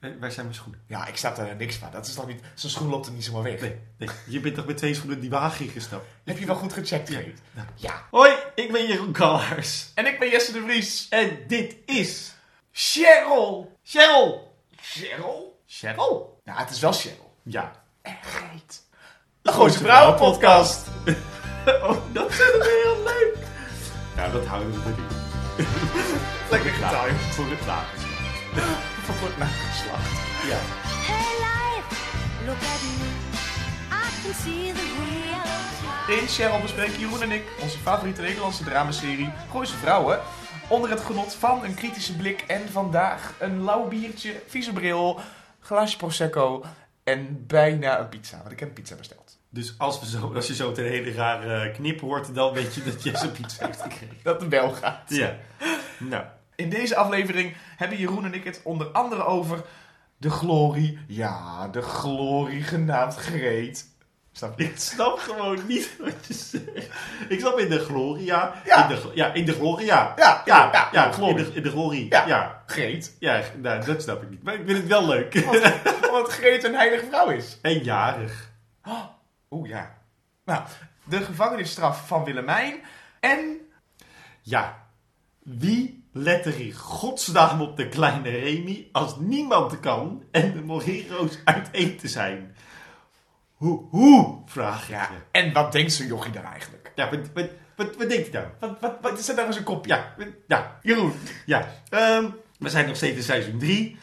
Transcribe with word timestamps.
Waar 0.00 0.30
zijn 0.32 0.46
mijn 0.46 0.58
schoenen? 0.58 0.80
Ja, 0.86 1.06
ik 1.06 1.16
snap 1.16 1.36
daar 1.36 1.56
niks 1.56 1.76
van. 1.76 1.90
Dat 1.90 2.06
is 2.06 2.14
toch 2.14 2.26
niet... 2.26 2.40
Zijn 2.54 2.72
schoen 2.72 2.88
loopt 2.88 3.06
er 3.06 3.12
niet 3.12 3.24
zomaar 3.24 3.42
weg. 3.42 3.60
Nee, 3.60 3.76
nee. 3.96 4.08
Je 4.26 4.40
bent 4.40 4.54
toch 4.54 4.66
met 4.66 4.76
twee 4.76 4.94
schoenen 4.94 5.20
die 5.20 5.30
wagen 5.30 5.64
ingestapt? 5.64 6.06
Heb 6.24 6.38
je 6.38 6.46
wel 6.46 6.54
goed 6.54 6.72
gecheckt, 6.72 7.08
Geet? 7.08 7.40
Ja. 7.54 7.66
Ja. 7.74 8.06
Hoi, 8.10 8.32
ik 8.54 8.72
ben 8.72 8.86
Jeroen 8.86 9.12
Kallaars. 9.12 9.90
En 9.94 10.06
ik 10.06 10.18
ben 10.18 10.30
Jesse 10.30 10.52
de 10.52 10.60
Vries. 10.60 11.06
En 11.08 11.38
dit 11.46 11.76
is... 11.86 12.34
Cheryl! 12.72 13.78
Cheryl! 13.82 14.56
Cheryl? 14.76 15.60
Cheryl? 15.66 16.40
Ja, 16.44 16.56
het 16.56 16.70
is 16.70 16.80
wel 16.80 16.92
Cheryl. 16.92 17.34
Ja. 17.42 17.72
En 18.02 18.16
Geet. 18.22 18.82
De 19.42 19.52
Gooise 19.52 19.78
Vrouwenpodcast. 19.78 20.86
Oh, 21.66 21.96
dat 22.12 22.34
vinden 22.34 22.58
we 22.58 22.82
heel 22.84 23.02
leuk. 23.04 23.46
Ja, 24.16 24.32
dat 24.32 24.46
houden 24.46 24.72
we 24.72 24.78
erin. 24.90 25.04
Lekker 26.50 26.70
getimed. 26.70 27.20
Voor 27.20 27.44
het 27.50 27.66
nageslacht. 27.66 28.89
Voor 29.10 29.28
kort 29.28 29.38
na 29.38 29.46
geslacht. 29.46 30.10
Ja. 30.48 30.58
Hey 31.10 31.34
life, 31.46 31.94
look 32.46 32.56
at 32.56 32.82
me. 32.82 33.08
I 33.90 34.22
can 34.22 34.34
see 34.34 34.72
the 34.72 34.86
real 36.06 36.18
In 36.20 36.28
Cheryl 36.28 36.60
bespreken 36.60 36.98
Jeroen 36.98 37.22
en 37.22 37.30
ik 37.30 37.42
onze 37.62 37.78
favoriete 37.78 38.20
Nederlandse 38.20 38.64
dramaserie 38.64 39.30
Gooise 39.50 39.76
Vrouwen. 39.76 40.20
Onder 40.68 40.90
het 40.90 41.00
genot 41.00 41.34
van 41.34 41.64
een 41.64 41.74
kritische 41.74 42.16
blik 42.16 42.44
en 42.46 42.68
vandaag 42.68 43.34
een 43.38 43.62
lauw 43.62 43.88
biertje, 43.88 44.42
vieze 44.46 44.72
bril, 44.72 45.20
glaasje 45.60 45.96
prosecco 45.96 46.64
en 47.04 47.46
bijna 47.46 47.98
een 47.98 48.08
pizza. 48.08 48.38
Want 48.38 48.52
ik 48.52 48.60
heb 48.60 48.68
een 48.68 48.74
pizza 48.74 48.94
besteld. 48.96 49.38
Dus 49.48 49.74
als, 49.78 50.00
we 50.00 50.06
zo, 50.06 50.34
als 50.34 50.46
je 50.46 50.54
zo 50.54 50.72
ten 50.72 50.84
hele 50.84 51.12
rare 51.12 51.70
knip 51.70 52.00
hoort, 52.00 52.34
dan 52.34 52.52
weet 52.52 52.74
je 52.74 52.82
dat 52.82 53.02
Jesse 53.02 53.30
pizza 53.30 53.66
heeft 53.66 53.82
gekregen. 53.82 54.16
Dat 54.22 54.40
het 54.40 54.50
wel 54.50 54.70
gaat. 54.70 55.02
Ja. 55.06 55.36
Nou. 55.98 56.24
In 56.60 56.68
deze 56.68 56.96
aflevering 56.96 57.56
hebben 57.76 57.98
Jeroen 57.98 58.24
en 58.24 58.34
ik 58.34 58.44
het 58.44 58.60
onder 58.64 58.86
andere 58.86 59.24
over 59.24 59.64
de 60.16 60.30
glorie. 60.30 60.98
Ja, 61.06 61.68
de 61.68 61.82
glorie 61.82 62.62
genaamd 62.62 63.16
Greet. 63.16 63.88
Snap 64.32 64.58
je? 64.58 64.64
Ik 64.64 64.78
snap 64.78 65.18
gewoon 65.18 65.66
niet 65.66 65.96
wat 65.98 66.26
je 66.26 66.34
zegt. 66.34 66.88
Ik 67.28 67.40
snap 67.40 67.58
in 67.58 67.68
de 67.68 67.78
gloria. 67.78 68.54
Ja. 68.64 68.88
In 68.90 68.96
de, 68.96 69.10
ja, 69.14 69.32
in 69.32 69.44
de 69.44 69.52
gloria. 69.52 70.12
Ja, 70.16 70.42
Ja, 70.44 70.70
ja, 70.72 70.88
ja, 70.92 71.06
de 71.06 71.12
glorie. 71.12 71.44
In, 71.44 71.44
de, 71.44 71.56
in 71.56 71.62
de 71.62 71.70
glorie. 71.70 72.06
Ja. 72.08 72.26
Ja. 72.26 72.62
Greet. 72.66 73.16
Ja, 73.18 73.42
nou, 73.56 73.84
dat 73.84 74.02
snap 74.02 74.22
ik 74.22 74.30
niet. 74.30 74.42
Maar 74.42 74.54
ik 74.54 74.62
vind 74.66 74.78
het 74.78 74.86
wel 74.86 75.06
leuk. 75.06 75.34
Omdat 76.06 76.32
Greet 76.38 76.64
een 76.64 76.74
heilige 76.74 77.06
vrouw 77.06 77.28
is. 77.28 77.58
En 77.62 77.82
jarig. 77.82 78.50
Oeh 79.50 79.68
ja. 79.68 79.94
Nou, 80.44 80.62
de 81.04 81.20
gevangenisstraf 81.20 82.06
van 82.06 82.24
Willemijn 82.24 82.74
en 83.20 83.56
Ja. 84.42 84.88
Wie 85.42 85.99
let 86.12 86.46
er 86.46 86.60
in 86.60 86.72
godsnaam 86.72 87.60
op 87.60 87.76
de 87.76 87.88
kleine 87.88 88.28
Remy 88.28 88.88
als 88.92 89.16
niemand 89.18 89.80
kan 89.80 90.22
en 90.30 90.52
de 90.52 90.62
Morero's 90.62 91.38
uiteen 91.44 91.96
te 91.96 92.08
zijn? 92.08 92.56
Hoe, 93.54 93.84
hoe? 93.90 94.42
Vraag 94.46 94.86
je. 94.86 94.92
Ja, 94.92 95.10
en 95.30 95.52
wat 95.52 95.72
denkt 95.72 95.92
zo'n 95.92 96.06
jochie 96.06 96.32
dan 96.32 96.44
eigenlijk? 96.44 96.92
ja 96.94 97.10
wat, 97.10 97.18
wat, 97.34 97.48
wat, 97.76 97.96
wat 97.96 98.08
denk 98.08 98.26
je 98.26 98.32
nou? 98.32 98.46
Wat, 98.60 98.80
wat, 98.80 98.98
wat 99.02 99.18
is 99.18 99.28
er 99.28 99.34
nou 99.34 99.46
in 99.46 99.52
zijn 99.52 99.64
kopje? 99.64 99.92
Ja, 99.92 100.14
ja, 100.46 100.78
Jeroen. 100.82 101.12
Ja, 101.46 101.68
ehm, 101.88 102.30
we 102.58 102.68
zijn 102.68 102.86
nog 102.86 102.96
steeds 102.96 103.16
in 103.16 103.22
seizoen 103.22 103.58
3. 103.58 103.98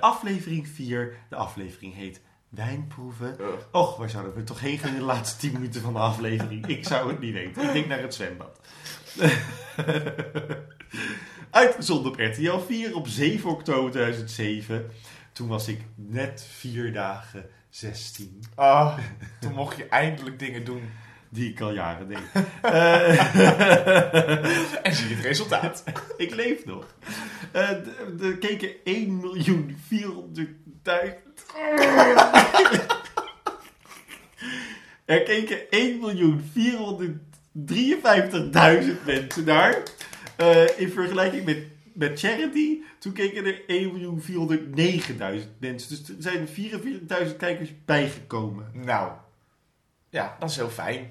aflevering 0.00 0.68
4. 0.68 1.16
De 1.28 1.36
aflevering 1.36 1.94
heet 1.94 2.20
Wijnproeven. 2.48 3.36
Ugh. 3.40 3.52
Och, 3.72 3.96
waar 3.96 4.10
zouden 4.10 4.34
we 4.34 4.44
toch 4.44 4.60
heen 4.60 4.78
gaan 4.78 4.92
in 4.92 4.98
de 4.98 5.04
laatste 5.04 5.38
10 5.38 5.52
minuten 5.52 5.80
van 5.80 5.92
de 5.92 5.98
aflevering? 5.98 6.66
Ik 6.66 6.86
zou 6.86 7.08
het 7.10 7.20
niet 7.20 7.32
weten. 7.32 7.62
Ik 7.62 7.72
denk 7.72 7.86
naar 7.86 8.02
het 8.02 8.14
zwembad. 8.14 8.60
Uitgezonden 11.50 12.12
op 12.12 12.18
RTL 12.20 12.58
4 12.66 12.94
op 12.96 13.06
7 13.08 13.50
oktober 13.50 13.90
2007. 13.90 14.90
Toen 15.32 15.48
was 15.48 15.68
ik 15.68 15.80
net 15.94 16.46
vier 16.58 16.92
dagen 16.92 17.46
16. 17.70 18.42
Ah, 18.54 18.98
toen 19.40 19.52
mocht 19.52 19.76
je 19.76 19.86
eindelijk 19.88 20.38
dingen 20.38 20.64
doen. 20.64 20.82
Die 21.28 21.50
ik 21.50 21.60
al 21.60 21.72
jaren 21.72 22.08
deed. 22.08 22.18
Eh, 22.62 23.08
En 24.82 24.94
zie 24.94 25.08
je 25.08 25.14
het 25.14 25.24
resultaat. 25.24 25.84
Ik 26.16 26.34
leef 26.34 26.64
nog. 26.64 26.86
De- 27.52 28.16
Er 28.20 28.38
keken 28.38 28.70
1 28.84 29.16
miljoen 29.16 29.76
400.000. 29.92 31.56
Er 35.04 35.22
keken 35.22 35.70
1 35.70 35.98
miljoen 36.00 36.50
453.000 36.54 36.60
mensen 39.04 39.44
naar. 39.44 39.82
Eh, 40.36 40.78
in 40.80 40.90
vergelijking 40.90 41.44
met, 41.44 41.58
met 41.92 42.18
Charity, 42.18 42.78
toen 42.98 43.12
keken 43.12 43.44
er 43.44 43.60
1 43.66 43.92
miljoen 43.92 44.20
409.000 44.22 45.58
mensen. 45.58 45.88
Dus 45.88 46.08
er 46.08 46.14
zijn 46.18 46.48
44.000 47.28 47.36
kijkers 47.36 47.70
bijgekomen. 47.84 48.70
Nou, 48.72 49.12
ja, 50.08 50.36
dat 50.38 50.50
is 50.50 50.56
heel 50.56 50.68
fijn. 50.70 51.10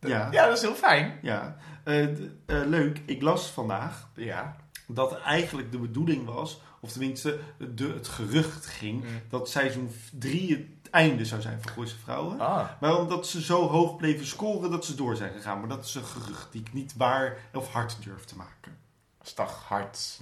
Ja, 0.00 0.28
Ja, 0.30 0.46
dat 0.46 0.56
is 0.56 0.62
heel 0.62 0.74
fijn. 0.74 1.18
ja. 1.22 1.56
Eh, 1.84 2.02
eh, 2.02 2.08
leuk, 2.46 3.00
ik 3.04 3.22
las 3.22 3.46
vandaag 3.50 4.08
Ja. 4.16 4.56
dat 4.86 5.18
eigenlijk 5.20 5.72
de 5.72 5.78
bedoeling 5.78 6.24
was, 6.24 6.60
of 6.80 6.92
tenminste 6.92 7.38
de, 7.74 7.86
het 7.88 8.08
gerucht 8.08 8.66
ging, 8.66 9.02
Mm. 9.02 9.08
dat 9.28 9.48
seizoen 9.48 9.90
3 10.18 10.50
het 10.56 10.66
einde 10.92 11.24
zou 11.24 11.40
zijn 11.40 11.58
voor 11.62 11.70
Gooise 11.70 11.96
Vrouwen. 12.02 12.40
Ah. 12.40 12.68
Maar 12.80 12.98
omdat 12.98 13.26
ze 13.26 13.42
zo 13.42 13.68
hoog 13.68 13.96
bleven 13.96 14.26
scoren, 14.26 14.70
dat 14.70 14.84
ze 14.84 14.94
door 14.94 15.16
zijn 15.16 15.32
gegaan. 15.32 15.58
Maar 15.58 15.68
dat 15.68 15.84
is 15.84 15.94
een 15.94 16.04
gerucht 16.04 16.48
die 16.50 16.60
ik 16.60 16.72
niet 16.72 16.94
waar 16.96 17.36
of 17.52 17.72
hard 17.72 17.96
durf 18.04 18.24
te 18.24 18.36
maken. 18.36 18.50
Dat 19.22 19.36
toch 19.36 19.64
hard. 19.68 20.20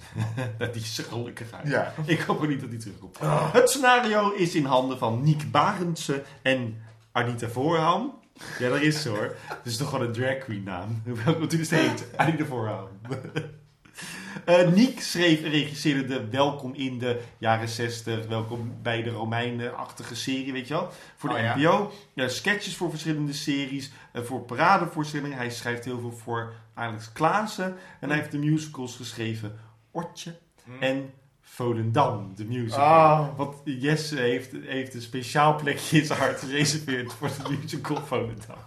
die 0.57 0.81
is 0.81 0.97
er 0.97 1.03
gelukkig 1.03 1.51
uit. 1.51 1.67
Ja. 1.67 1.93
Ik 2.05 2.21
hoop 2.21 2.41
ook 2.41 2.47
niet 2.47 2.61
dat 2.61 2.69
die 2.69 2.79
terugkomt. 2.79 3.19
Ah. 3.19 3.53
Het 3.53 3.69
scenario 3.69 4.31
is 4.31 4.55
in 4.55 4.65
handen 4.65 4.97
van 4.97 5.23
Niek 5.23 5.51
Barendse 5.51 6.23
en 6.41 6.83
Anita 7.11 7.47
Voorham. 7.47 8.19
Ja, 8.59 8.69
dat 8.69 8.81
is 8.81 9.01
ze 9.01 9.09
hoor. 9.09 9.35
Dat 9.47 9.57
is 9.63 9.77
toch 9.77 9.89
gewoon 9.89 10.05
een 10.05 10.13
drag 10.13 10.37
queen 10.37 10.63
naam. 10.63 11.01
Wat 11.39 11.53
u 11.53 11.65
heet? 11.69 12.07
Anita 12.15 12.45
Voorham. 12.45 12.87
Eh 14.45 14.67
Niek 14.67 15.01
schreef 15.01 15.43
en 15.43 15.49
regisseerde 15.49 16.05
de 16.07 16.27
Welkom 16.29 16.73
in 16.73 16.99
de 16.99 17.21
jaren 17.37 17.67
60, 17.69 18.27
Welkom 18.27 18.73
bij 18.81 19.03
de 19.03 19.09
Romeinen-achtige 19.09 20.15
serie, 20.15 20.53
weet 20.53 20.67
je 20.67 20.73
wel? 20.73 20.89
Voor 21.15 21.29
de 21.29 21.35
Oh. 21.35 21.55
NPO. 21.55 21.91
Ja, 22.13 22.27
sketches 22.27 22.75
voor 22.75 22.89
verschillende 22.89 23.33
series, 23.33 23.91
eh, 24.13 24.21
voor 24.21 24.41
paradevoorstellingen. 24.41 25.37
Hij 25.37 25.49
schrijft 25.49 25.85
heel 25.85 25.99
veel 25.99 26.11
voor 26.23 26.53
Alex 26.73 27.11
Klaassen. 27.11 27.75
En 27.99 28.09
hij 28.09 28.17
heeft 28.17 28.31
de 28.31 28.37
musicals 28.37 28.95
geschreven 28.95 29.59
Ortje 29.91 30.35
Mm. 30.65 30.81
en 30.81 31.13
Volendam, 31.41 32.31
de 32.35 32.45
musical. 32.45 32.85
Ah. 32.85 33.37
Want 33.37 33.55
Jesse 33.65 34.15
heeft, 34.19 34.51
heeft 34.65 34.93
een 34.93 35.01
speciaal 35.01 35.55
plekje 35.55 35.97
in 35.99 36.05
zijn 36.05 36.19
hart 36.19 36.39
gereserveerd 36.39 37.13
voor 37.13 37.27
de 37.47 37.57
musical 37.61 38.05
Volendam. 38.05 38.57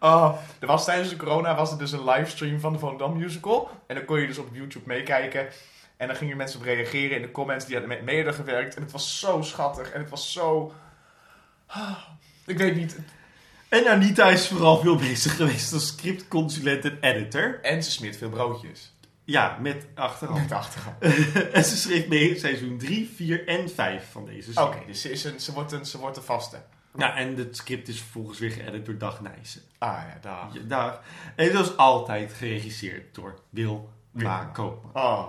Oh, 0.00 0.38
er 0.58 0.66
was 0.66 0.84
tijdens 0.84 1.08
de 1.08 1.16
corona 1.16 1.54
was 1.54 1.70
er 1.72 1.78
dus 1.78 1.92
een 1.92 2.04
livestream 2.04 2.60
van 2.60 2.72
de 2.72 2.78
Volendam 2.78 3.16
musical. 3.18 3.70
En 3.86 3.94
dan 3.94 4.04
kon 4.04 4.20
je 4.20 4.26
dus 4.26 4.38
op 4.38 4.48
YouTube 4.52 4.86
meekijken. 4.86 5.48
En 5.96 6.06
dan 6.06 6.16
gingen 6.16 6.36
mensen 6.36 6.58
op 6.60 6.64
reageren 6.64 7.16
in 7.16 7.22
de 7.22 7.30
comments. 7.30 7.64
Die 7.66 7.76
hadden 7.78 8.04
met 8.04 8.34
gewerkt. 8.34 8.74
En 8.74 8.82
het 8.82 8.92
was 8.92 9.18
zo 9.20 9.42
schattig. 9.42 9.90
En 9.90 10.00
het 10.00 10.10
was 10.10 10.32
zo... 10.32 10.72
Ah, 11.66 11.98
Ik 12.46 12.58
weet 12.58 12.76
niet. 12.76 12.98
En 13.68 13.86
Anita 13.86 14.28
is 14.28 14.48
vooral 14.48 14.78
veel 14.80 14.96
bezig 14.96 15.36
geweest 15.36 15.72
als 15.72 15.86
scriptconsulent 15.86 16.84
en 16.84 16.98
editor. 17.00 17.58
En 17.62 17.82
ze 17.82 17.90
smeert 17.90 18.16
veel 18.16 18.28
broodjes. 18.28 18.92
Ja, 19.24 19.58
met 19.60 19.86
achterhand. 19.94 20.40
Met 20.40 20.48
de 20.48 20.54
achtergrond. 20.54 20.96
en 21.52 21.64
ze 21.64 21.76
schreef 21.76 22.08
mee 22.08 22.38
seizoen 22.38 22.78
3, 22.78 23.10
4 23.14 23.48
en 23.48 23.70
5 23.70 24.10
van 24.10 24.24
deze 24.24 24.50
Oké, 24.62 24.70
serie. 24.72 24.86
dus 24.86 25.00
ze, 25.00 25.10
is 25.10 25.24
een, 25.24 25.40
ze, 25.40 25.52
wordt 25.52 25.72
een, 25.72 25.86
ze 25.86 25.98
wordt 25.98 26.16
een 26.16 26.22
vaste. 26.22 26.62
Ja, 26.98 27.16
en 27.16 27.36
het 27.36 27.56
script 27.56 27.88
is 27.88 28.00
vervolgens 28.00 28.38
weer 28.38 28.50
geëdit 28.50 28.86
door 28.86 28.98
Dag 28.98 29.20
Nijssen. 29.20 29.62
Ah 29.78 30.02
ja, 30.08 30.18
daar. 30.20 30.48
Ja, 30.52 30.60
daar. 30.66 31.00
En 31.36 31.50
zoals 31.50 31.76
altijd 31.76 32.32
geregisseerd 32.32 33.14
door 33.14 33.40
Wil. 33.50 33.92
Ma 34.10 34.44
Koopman. 34.44 34.90
Oh. 34.94 35.28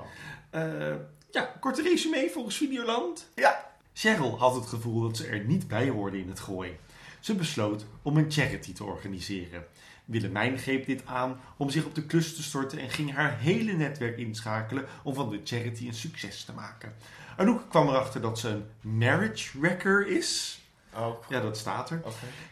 Eh, 0.49 0.95
ja, 1.31 1.43
korte 1.59 1.81
resume 1.81 2.29
volgens 2.33 2.57
Videoland. 2.57 3.29
Ja. 3.35 3.71
Cheryl 3.93 4.37
had 4.37 4.55
het 4.55 4.65
gevoel 4.65 5.01
dat 5.01 5.17
ze 5.17 5.27
er 5.27 5.39
niet 5.39 5.67
bij 5.67 5.89
hoorde 5.89 6.19
in 6.19 6.29
het 6.29 6.39
gooi. 6.39 6.77
Ze 7.19 7.35
besloot 7.35 7.85
om 8.01 8.17
een 8.17 8.31
charity 8.31 8.73
te 8.73 8.83
organiseren. 8.83 9.65
Willemijn 10.05 10.57
greep 10.57 10.85
dit 10.85 11.05
aan 11.05 11.39
om 11.57 11.69
zich 11.69 11.85
op 11.85 11.95
de 11.95 12.05
klus 12.05 12.35
te 12.35 12.43
storten 12.43 12.79
en 12.79 12.89
ging 12.89 13.13
haar 13.13 13.37
hele 13.37 13.71
netwerk 13.71 14.17
inschakelen 14.17 14.85
om 15.03 15.13
van 15.13 15.29
de 15.29 15.41
charity 15.43 15.87
een 15.87 15.93
succes 15.93 16.43
te 16.43 16.53
maken. 16.53 16.95
Anouk 17.37 17.69
kwam 17.69 17.87
erachter 17.87 18.21
dat 18.21 18.39
ze 18.39 18.49
een 18.49 18.65
marriage 18.81 19.59
wrecker 19.59 20.07
is. 20.07 20.58
Oh, 20.95 21.23
Ja, 21.29 21.41
dat 21.41 21.57
staat 21.57 21.89
er. 21.89 22.01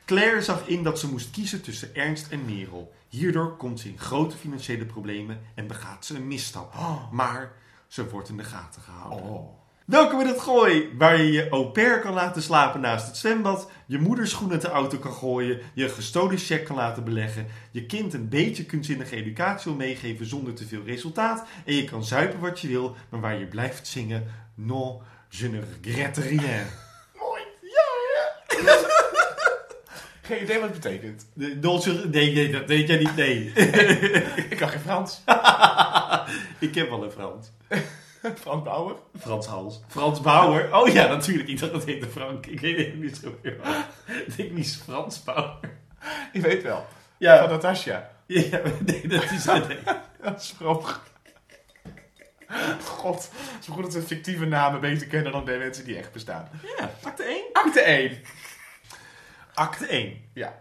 Claire 0.05 0.41
zag 0.41 0.67
in 0.67 0.83
dat 0.83 0.99
ze 0.99 1.09
moest 1.09 1.31
kiezen 1.31 1.61
tussen 1.61 1.95
Ernst 1.95 2.31
en 2.31 2.45
Merel. 2.45 2.93
Hierdoor 3.09 3.55
komt 3.55 3.79
ze 3.79 3.87
in 3.87 3.99
grote 3.99 4.37
financiële 4.37 4.85
problemen 4.85 5.41
en 5.55 5.67
begaat 5.67 6.05
ze 6.05 6.15
een 6.15 6.27
misstap. 6.27 6.73
Maar 7.11 7.51
ze 7.87 8.09
wordt 8.09 8.29
in 8.29 8.37
de 8.37 8.43
gaten 8.43 8.81
gehouden. 8.81 9.29
Oh. 9.29 9.57
Welkom 9.87 10.21
in 10.21 10.27
het 10.27 10.39
gooi, 10.39 10.89
waar 10.97 11.17
je 11.17 11.31
je 11.31 11.49
au 11.49 11.65
pair 11.65 11.99
kan 11.99 12.13
laten 12.13 12.41
slapen 12.41 12.81
naast 12.81 13.07
het 13.07 13.17
zwembad, 13.17 13.71
je 13.85 13.99
moeder 13.99 14.27
schoenen 14.27 14.51
uit 14.51 14.61
de 14.61 14.69
auto 14.69 14.97
kan 14.97 15.13
gooien, 15.13 15.59
je 15.73 15.89
gestolen 15.89 16.37
cheque 16.37 16.63
kan 16.63 16.75
laten 16.75 17.03
beleggen, 17.03 17.47
je 17.71 17.85
kind 17.85 18.13
een 18.13 18.29
beetje 18.29 18.65
kunstzinnige 18.65 19.15
educatie 19.15 19.71
wil 19.71 19.79
meegeven 19.79 20.25
zonder 20.25 20.53
te 20.53 20.67
veel 20.67 20.83
resultaat 20.83 21.47
en 21.65 21.73
je 21.73 21.83
kan 21.83 22.03
zuipen 22.03 22.39
wat 22.39 22.59
je 22.59 22.67
wil, 22.67 22.95
maar 23.09 23.19
waar 23.19 23.39
je 23.39 23.47
blijft 23.47 23.87
zingen, 23.87 24.27
non, 24.55 25.01
je 25.29 25.49
ne 25.49 25.63
regrette 25.81 26.21
rien. 26.21 26.65
Geen 30.21 30.41
idee 30.43 30.59
wat 30.59 30.69
het 30.69 30.79
betekent. 30.81 31.25
De- 31.33 31.57
je- 31.61 32.07
nee, 32.11 32.33
nee, 32.33 32.51
dat 32.51 32.65
weet 32.65 32.87
jij 32.87 32.97
niet, 32.97 33.15
nee. 33.15 33.51
Ik 34.49 34.57
kan 34.57 34.69
geen 34.69 34.79
Frans. 34.79 35.21
Ik 36.67 36.75
heb 36.75 36.89
wel 36.89 37.03
een 37.03 37.11
Frans. 37.11 37.51
Frans 38.41 38.63
Bauer. 38.63 38.95
Frans 39.19 39.45
Hals. 39.47 39.81
Frans 39.87 40.21
Bauer. 40.21 40.75
Oh 40.75 40.87
ja, 40.87 41.07
natuurlijk. 41.07 41.49
Ik 41.49 41.59
dacht 41.59 41.71
dat 41.71 41.85
heette 41.85 42.07
Frank. 42.09 42.45
Ik 42.45 42.59
weet 42.59 42.77
het 42.77 42.95
niet 42.95 43.17
zo 43.23 43.37
meer. 43.43 43.57
Ik 44.25 44.35
denk 44.37 44.51
niet 44.51 44.81
Frans 44.85 45.23
Bauer. 45.23 45.59
Je 46.33 46.41
weet 46.41 46.63
wel. 46.63 46.75
Van 46.75 46.85
Ja, 47.17 47.45
Natasja. 47.45 48.09
ja 48.25 48.61
nee, 48.85 49.07
dat 49.07 49.23
is 49.31 49.45
het. 49.45 49.67
Nee. 49.67 49.77
Dat 50.21 50.41
is 50.41 50.53
vroeg. 50.57 51.01
God, 52.85 53.29
het 53.31 53.61
is 53.61 53.67
goed 53.73 53.83
dat 53.83 53.93
we 53.93 54.01
fictieve 54.01 54.45
namen 54.45 54.79
beter 54.79 55.07
kennen 55.07 55.31
dan 55.31 55.45
de 55.45 55.57
mensen 55.57 55.85
die 55.85 55.97
echt 55.97 56.11
bestaan. 56.11 56.49
Ja, 56.77 56.91
acte 57.03 57.23
1. 57.23 57.43
Acte 57.53 57.79
1. 57.81 58.17
Acte 59.57 59.85
1. 59.85 60.13
Ja. 60.33 60.59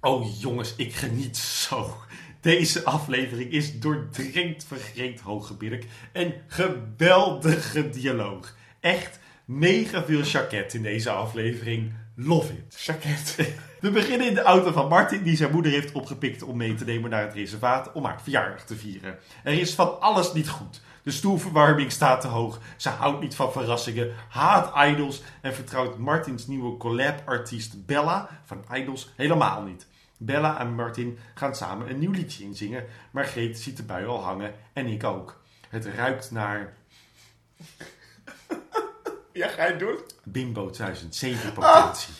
Oh 0.00 0.40
jongens, 0.40 0.74
ik 0.76 0.94
geniet 0.94 1.36
zo. 1.36 1.96
Deze 2.40 2.84
aflevering 2.84 3.50
is 3.50 3.80
doordrenkt 3.80 4.64
vergreed 4.64 5.20
hooggebillig 5.20 5.84
en 6.12 6.34
geweldige 6.46 7.90
dialoog. 7.90 8.56
Echt 8.80 9.18
mega 9.44 10.04
veel 10.04 10.22
chaket 10.22 10.74
in 10.74 10.82
deze 10.82 11.10
aflevering. 11.10 11.92
Love 12.16 12.52
it. 12.52 12.82
Jacket. 12.84 13.36
We 13.80 13.90
beginnen 13.90 14.26
in 14.26 14.34
de 14.34 14.42
auto 14.42 14.72
van 14.72 14.88
Martin, 14.88 15.22
die 15.22 15.36
zijn 15.36 15.52
moeder 15.52 15.72
heeft 15.72 15.92
opgepikt 15.92 16.42
om 16.42 16.56
mee 16.56 16.74
te 16.74 16.84
nemen 16.84 17.10
naar 17.10 17.24
het 17.24 17.34
reservaat 17.34 17.92
om 17.92 18.04
haar 18.04 18.22
verjaardag 18.22 18.64
te 18.64 18.76
vieren. 18.76 19.18
Er 19.44 19.52
is 19.52 19.74
van 19.74 20.00
alles 20.00 20.32
niet 20.32 20.48
goed. 20.48 20.80
De 21.04 21.10
stoelverwarming 21.10 21.92
staat 21.92 22.20
te 22.20 22.26
hoog. 22.26 22.60
Ze 22.76 22.88
houdt 22.88 23.20
niet 23.20 23.34
van 23.34 23.52
verrassingen, 23.52 24.14
haat 24.28 24.88
idols 24.88 25.22
en 25.40 25.54
vertrouwt 25.54 25.98
Martins 25.98 26.46
nieuwe 26.46 26.76
collab-artiest 26.76 27.86
Bella 27.86 28.28
van 28.44 28.64
Idols 28.72 29.12
helemaal 29.16 29.62
niet. 29.62 29.86
Bella 30.18 30.60
en 30.60 30.74
Martin 30.74 31.18
gaan 31.34 31.54
samen 31.54 31.90
een 31.90 31.98
nieuw 31.98 32.10
liedje 32.10 32.44
inzingen, 32.44 32.84
maar 33.10 33.24
Greet 33.24 33.58
ziet 33.58 33.76
de 33.76 33.82
bui 33.82 34.06
al 34.06 34.22
hangen 34.22 34.54
en 34.72 34.86
ik 34.86 35.04
ook. 35.04 35.40
Het 35.68 35.86
ruikt 35.86 36.30
naar 36.30 36.76
Ja, 39.32 39.48
ga 39.48 39.66
je 39.66 39.76
doen? 39.76 39.98
Bimbo 40.22 40.70
2007 40.70 41.52
potentie. 41.52 42.14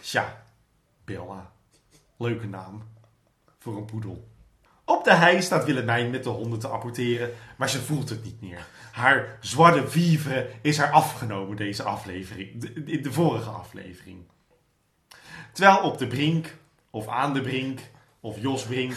Tja, 0.00 0.42
Bella. 1.04 1.52
Leuke 2.16 2.46
naam. 2.46 2.82
Voor 3.58 3.76
een 3.76 3.84
poedel. 3.84 4.28
Op 4.88 5.04
de 5.04 5.14
hei 5.14 5.42
staat 5.42 5.64
Willemijn 5.64 6.10
met 6.10 6.24
de 6.24 6.28
honden 6.30 6.58
te 6.58 6.68
apporteren, 6.68 7.30
maar 7.56 7.68
ze 7.70 7.82
voelt 7.82 8.08
het 8.08 8.24
niet 8.24 8.40
meer. 8.40 8.66
Haar 8.92 9.38
zwarte 9.40 9.88
vivre 9.88 10.50
is 10.62 10.78
haar 10.78 10.90
afgenomen 10.90 11.56
deze 11.56 11.82
aflevering, 11.82 12.60
de- 12.60 12.82
in 12.92 13.02
de 13.02 13.12
vorige 13.12 13.48
aflevering. 13.50 14.24
Terwijl 15.52 15.78
op 15.78 15.98
de 15.98 16.06
brink, 16.06 16.54
of 16.90 17.08
aan 17.08 17.34
de 17.34 17.40
brink, 17.40 17.80
of 18.20 18.40
Jos 18.40 18.62
Brink, 18.64 18.92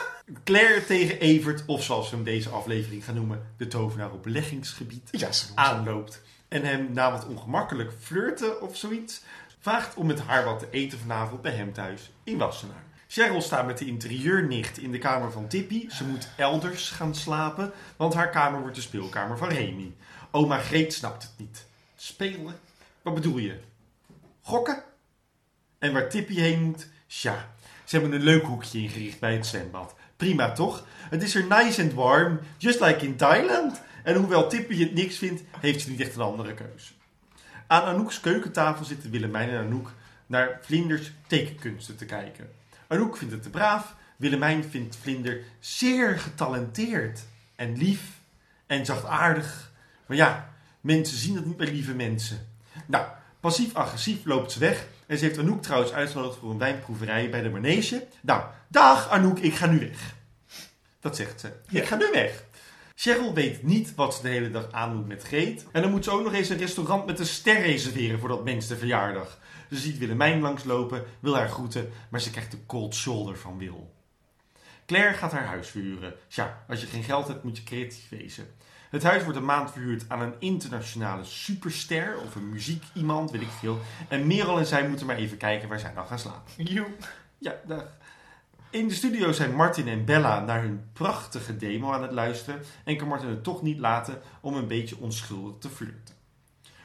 Claire 0.44 0.84
tegen 0.84 1.18
Evert, 1.20 1.62
of 1.66 1.82
zoals 1.82 2.10
we 2.10 2.16
hem 2.16 2.24
deze 2.24 2.48
aflevering 2.48 3.04
gaan 3.04 3.14
noemen, 3.14 3.46
de 3.56 3.66
tovenaar 3.66 4.12
op 4.12 4.22
beleggingsgebied, 4.22 5.10
aanloopt 5.54 6.22
en 6.48 6.62
hem 6.64 6.88
na 6.92 7.10
wat 7.10 7.26
ongemakkelijk 7.26 7.92
flirten 8.00 8.60
of 8.62 8.76
zoiets 8.76 9.22
vraagt 9.60 9.94
om 9.94 10.06
met 10.06 10.20
haar 10.20 10.44
wat 10.44 10.58
te 10.58 10.66
eten 10.70 10.98
vanavond 10.98 11.42
bij 11.42 11.52
hem 11.52 11.72
thuis 11.72 12.10
in 12.24 12.38
Wassenaar. 12.38 12.84
Cheryl 13.14 13.40
staat 13.40 13.66
met 13.66 13.78
de 13.78 13.84
interieurnicht 13.84 14.78
in 14.78 14.90
de 14.90 14.98
kamer 14.98 15.32
van 15.32 15.48
Tippy. 15.48 15.88
Ze 15.90 16.04
moet 16.04 16.28
elders 16.36 16.90
gaan 16.90 17.14
slapen, 17.14 17.72
want 17.96 18.14
haar 18.14 18.30
kamer 18.30 18.60
wordt 18.60 18.74
de 18.74 18.82
speelkamer 18.82 19.38
van 19.38 19.48
Remy. 19.48 19.94
Oma 20.30 20.58
Greet 20.58 20.92
snapt 20.92 21.22
het 21.22 21.32
niet. 21.36 21.66
Spelen? 21.96 22.54
Wat 23.02 23.14
bedoel 23.14 23.38
je? 23.38 23.60
Gokken? 24.42 24.82
En 25.78 25.92
waar 25.92 26.08
Tippy 26.08 26.34
heen 26.34 26.62
moet? 26.62 26.88
Tja, 27.06 27.48
ze 27.84 27.96
hebben 27.98 28.18
een 28.18 28.24
leuk 28.24 28.44
hoekje 28.44 28.78
ingericht 28.78 29.20
bij 29.20 29.34
het 29.34 29.46
zwembad. 29.46 29.94
Prima 30.16 30.52
toch? 30.52 30.86
Het 31.10 31.22
is 31.22 31.34
er 31.34 31.46
nice 31.46 31.82
and 31.82 31.92
warm, 31.92 32.40
just 32.58 32.80
like 32.80 33.06
in 33.06 33.16
Thailand. 33.16 33.82
En 34.02 34.14
hoewel 34.16 34.48
Tippy 34.48 34.78
het 34.78 34.94
niks 34.94 35.18
vindt, 35.18 35.42
heeft 35.60 35.80
ze 35.80 35.90
niet 35.90 36.00
echt 36.00 36.14
een 36.14 36.22
andere 36.22 36.54
keus. 36.54 36.94
Aan 37.66 37.82
Anouk's 37.82 38.20
keukentafel 38.20 38.84
zitten 38.84 39.10
Willemijn 39.10 39.48
en 39.48 39.64
Anouk 39.64 39.92
naar 40.26 40.58
Vlinders 40.62 41.12
tekenkunsten 41.26 41.96
te 41.96 42.04
kijken. 42.04 42.62
Anouk 42.94 43.16
vindt 43.16 43.32
het 43.32 43.42
te 43.42 43.50
braaf. 43.50 43.94
Willemijn 44.16 44.64
vindt 44.64 44.96
Vlinder 44.96 45.40
zeer 45.60 46.18
getalenteerd 46.18 47.20
en 47.56 47.76
lief 47.76 48.00
en 48.66 48.86
zachtaardig. 48.86 49.72
Maar 50.06 50.16
ja, 50.16 50.52
mensen 50.80 51.16
zien 51.16 51.34
dat 51.34 51.44
niet 51.44 51.56
bij 51.56 51.70
lieve 51.70 51.94
mensen. 51.94 52.46
Nou, 52.86 53.06
passief-agressief 53.40 54.24
loopt 54.24 54.52
ze 54.52 54.58
weg. 54.58 54.86
En 55.06 55.18
ze 55.18 55.24
heeft 55.24 55.38
Anouk 55.38 55.62
trouwens 55.62 55.92
uitgenodigd 55.92 56.38
voor 56.38 56.50
een 56.50 56.58
wijnproeverij 56.58 57.30
bij 57.30 57.42
de 57.42 57.50
manege. 57.50 58.06
Nou, 58.20 58.42
dag 58.68 59.08
Anouk, 59.08 59.38
ik 59.38 59.54
ga 59.54 59.66
nu 59.66 59.78
weg. 59.78 60.14
Dat 61.00 61.16
zegt 61.16 61.40
ze. 61.40 61.52
Ik 61.68 61.86
ga 61.86 61.96
nu 61.96 62.08
weg. 62.12 62.44
Cheryl 62.94 63.34
weet 63.34 63.62
niet 63.62 63.94
wat 63.94 64.14
ze 64.14 64.22
de 64.22 64.28
hele 64.28 64.50
dag 64.50 64.72
aandoet 64.72 65.06
met 65.06 65.22
Greet. 65.22 65.66
En 65.72 65.82
dan 65.82 65.90
moet 65.90 66.04
ze 66.04 66.10
ook 66.10 66.24
nog 66.24 66.32
eens 66.32 66.48
een 66.48 66.58
restaurant 66.58 67.06
met 67.06 67.18
een 67.18 67.26
ster 67.26 67.60
reserveren 67.60 68.18
voor 68.18 68.28
dat 68.28 68.44
mens 68.44 68.66
de 68.66 68.76
verjaardag. 68.76 69.38
Ze 69.70 69.76
ziet 69.76 69.98
Willemijn 69.98 70.40
langslopen, 70.40 71.04
wil 71.20 71.36
haar 71.36 71.48
groeten, 71.48 71.90
maar 72.08 72.20
ze 72.20 72.30
krijgt 72.30 72.50
de 72.50 72.66
cold 72.66 72.94
shoulder 72.94 73.38
van 73.38 73.58
Wil. 73.58 73.92
Claire 74.86 75.14
gaat 75.14 75.32
haar 75.32 75.46
huis 75.46 75.68
verhuren. 75.68 76.14
Tja, 76.28 76.64
als 76.68 76.80
je 76.80 76.86
geen 76.86 77.02
geld 77.02 77.28
hebt 77.28 77.44
moet 77.44 77.56
je 77.56 77.62
creatief 77.62 78.08
wezen. 78.08 78.46
Het 78.90 79.02
huis 79.02 79.22
wordt 79.22 79.38
een 79.38 79.44
maand 79.44 79.70
verhuurd 79.70 80.04
aan 80.08 80.20
een 80.20 80.34
internationale 80.38 81.24
superster 81.24 82.18
of 82.26 82.34
een 82.34 82.48
muziek 82.48 82.82
iemand, 82.92 83.30
weet 83.30 83.40
ik 83.40 83.48
veel. 83.48 83.78
En 84.08 84.26
Merel 84.26 84.58
en 84.58 84.66
zij 84.66 84.88
moeten 84.88 85.06
maar 85.06 85.16
even 85.16 85.36
kijken 85.36 85.68
waar 85.68 85.78
zij 85.78 85.94
dan 85.94 86.06
gaan 86.06 86.18
slapen. 86.18 86.64
Joe. 86.64 86.86
Ja, 87.38 87.54
dag. 87.66 87.84
In 88.74 88.88
de 88.88 88.94
studio 88.94 89.32
zijn 89.32 89.54
Martin 89.54 89.88
en 89.88 90.04
Bella 90.04 90.40
naar 90.40 90.62
hun 90.62 90.80
prachtige 90.92 91.56
demo 91.56 91.92
aan 91.92 92.02
het 92.02 92.12
luisteren 92.12 92.62
en 92.84 92.96
kan 92.96 93.08
Martin 93.08 93.28
het 93.28 93.44
toch 93.44 93.62
niet 93.62 93.78
laten 93.78 94.20
om 94.40 94.54
een 94.54 94.66
beetje 94.66 94.96
onschuldig 94.98 95.58
te 95.58 95.68
flirten. 95.68 96.14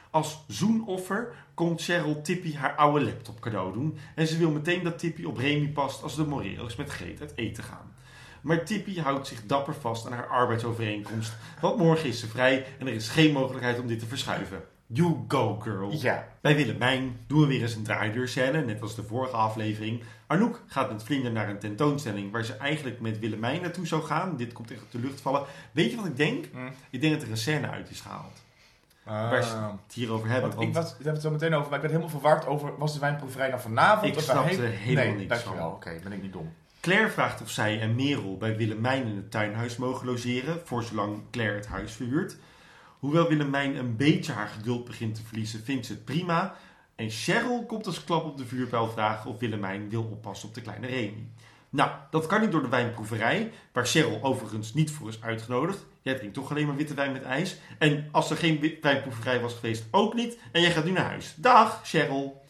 Als 0.10 0.44
zoenoffer 0.48 1.34
komt 1.54 1.82
Cheryl 1.82 2.22
Tippy 2.22 2.56
haar 2.56 2.76
oude 2.76 3.06
laptop 3.06 3.40
cadeau 3.40 3.74
doen 3.74 3.98
en 4.16 4.28
ze 4.28 4.38
wil 4.38 4.52
meteen 4.52 4.84
dat 4.84 5.00
Tippy 5.00 5.24
op 5.24 5.38
Remy 5.38 5.68
past 5.68 6.04
als 6.04 6.16
de 6.16 6.26
Moreels 6.26 6.76
met 6.76 6.90
Greet 6.90 7.22
uit 7.22 7.34
eten 7.36 7.64
gaan. 7.64 7.96
Maar 8.42 8.66
Tippy 8.66 9.00
houdt 9.00 9.28
zich 9.28 9.46
dapper 9.46 9.76
vast 9.76 10.06
aan 10.06 10.14
haar 10.14 10.28
arbeidsovereenkomst, 10.28 11.34
want 11.62 11.78
morgen 11.78 12.10
is 12.10 12.20
ze 12.20 12.28
vrij 12.28 12.66
en 12.80 12.88
er 12.88 12.94
is 12.94 13.10
geen 13.10 13.32
mogelijkheid 13.32 13.80
om 13.80 13.88
dit 13.88 14.00
te 14.00 14.06
verschuiven. 14.06 14.64
You 14.92 15.16
go, 15.28 15.60
girl. 15.60 15.92
Ja. 15.92 16.28
Bij 16.42 16.56
Willemijn 16.56 17.20
doen 17.28 17.42
we 17.42 17.48
weer 17.48 17.62
eens 17.62 17.76
een 17.76 17.84
draaideurscène, 17.84 18.62
net 18.62 18.82
als 18.82 18.96
de 18.96 19.04
vorige 19.04 19.36
aflevering. 19.36 20.04
Arnoek 20.28 20.64
gaat 20.68 20.92
met 20.92 21.04
Vlinder 21.04 21.32
naar 21.32 21.50
een 21.50 21.60
tentoonstelling 21.60 22.32
waar 22.32 22.44
ze 22.44 22.54
eigenlijk 22.54 23.00
met 23.00 23.20
Willemijn 23.20 23.62
naartoe 23.62 23.88
zou 23.88 24.04
gaan. 24.04 24.38
Dit 24.38 24.54
komt 24.54 24.72
echt 24.72 24.82
op 24.82 24.92
de 24.92 25.00
lucht 25.00 25.22
vallen. 25.22 25.44
Weet 25.72 25.92
je 25.92 25.96
wat 25.96 26.06
ik 26.06 26.18
denk? 26.18 26.46
Hm. 26.52 26.58
Ik 26.90 27.02
denk 27.02 27.14
dat 27.14 27.24
er 27.24 27.30
een 27.30 27.38
scène 27.38 27.70
uit 27.70 27.90
is 27.90 28.02
gehaald. 28.02 28.44
Waar 29.04 29.44
ze 29.44 29.56
het 29.56 29.94
hierover 29.94 30.30
hebben. 30.30 30.50
Want 30.50 30.62
ik 30.62 30.74
Want 30.74 30.76
was, 30.76 30.84
daar 30.84 30.94
hebben 30.94 31.06
we 31.06 31.12
het 31.12 31.22
zo 31.22 31.32
meteen 31.32 31.54
over, 31.54 31.70
maar 31.70 31.80
ik 31.80 31.82
ben 31.82 31.96
helemaal 31.96 32.20
verward 32.20 32.46
over, 32.46 32.78
was 32.78 32.94
de 32.94 33.00
wijnproeverij 33.00 33.50
nou 33.50 33.62
vanavond? 33.62 34.12
Ik 34.12 34.18
of 34.18 34.24
snapte 34.24 34.58
waarheen? 34.58 34.78
helemaal 34.78 35.06
nee, 35.06 35.16
niks 35.16 35.28
dankjewel. 35.28 35.70
van. 35.70 35.72
Oké, 35.72 36.00
ben 36.04 36.12
ik 36.12 36.22
niet 36.22 36.34
dom. 36.34 36.54
Claire 36.82 37.10
vraagt 37.10 37.42
of 37.42 37.50
zij 37.50 37.80
en 37.80 37.96
Merel 37.96 38.38
bij 38.38 38.58
Willemijn 38.58 39.06
in 39.06 39.16
het 39.16 39.32
tuinhuis 39.32 39.78
mogen 39.78 40.08
logeren, 40.08 40.62
voor 40.64 40.84
zolang 40.84 41.22
Claire 41.32 41.56
het 41.56 41.68
huis 41.68 41.92
verhuurt. 41.92 42.38
Hoewel 43.00 43.28
Willemijn 43.28 43.76
een 43.76 43.96
beetje 43.96 44.32
haar 44.32 44.48
geduld 44.48 44.86
begint 44.86 45.16
te 45.16 45.22
verliezen, 45.28 45.64
vindt 45.64 45.86
ze 45.86 45.94
het 45.94 46.06
prima. 46.06 46.56
En 46.96 47.10
Cheryl 47.10 47.66
komt 47.66 47.86
als 47.86 48.04
klap 48.04 48.26
op 48.26 48.38
de 48.38 48.46
vuurpijl 48.46 48.88
vragen 48.90 49.30
of 49.30 49.40
Willemijn 49.40 49.90
wil 49.90 50.04
oppassen 50.04 50.48
op 50.50 50.56
de 50.56 50.62
kleine 50.62 50.88
Remy. 50.88 51.28
Nou, 51.70 51.92
dat 52.12 52.26
kan 52.28 52.42
niet 52.42 52.52
door 52.52 52.62
de 52.62 52.70
wijnproeverij, 52.70 53.52
waar 53.72 53.88
Cheryl 53.88 54.20
overigens 54.22 54.74
niet 54.74 54.92
voor 54.92 55.10
is 55.10 55.22
uitgenodigd. 55.22 55.86
Jij 56.02 56.16
drinkt 56.16 56.34
toch 56.34 56.50
alleen 56.50 56.68
maar 56.68 56.76
witte 56.76 56.94
wijn 56.94 57.12
met 57.12 57.24
ijs. 57.24 57.58
En 57.78 58.08
als 58.12 58.30
er 58.30 58.38
geen 58.38 58.60
wi- 58.60 58.78
wijnproeverij 58.82 59.42
was 59.42 59.54
geweest, 59.54 59.84
ook 59.92 60.14
niet. 60.14 60.38
En 60.52 60.62
jij 60.62 60.72
gaat 60.72 60.86
nu 60.86 60.92
naar 60.92 61.06
huis. 61.06 61.34
Dag, 61.38 61.82
Cheryl. 61.84 62.42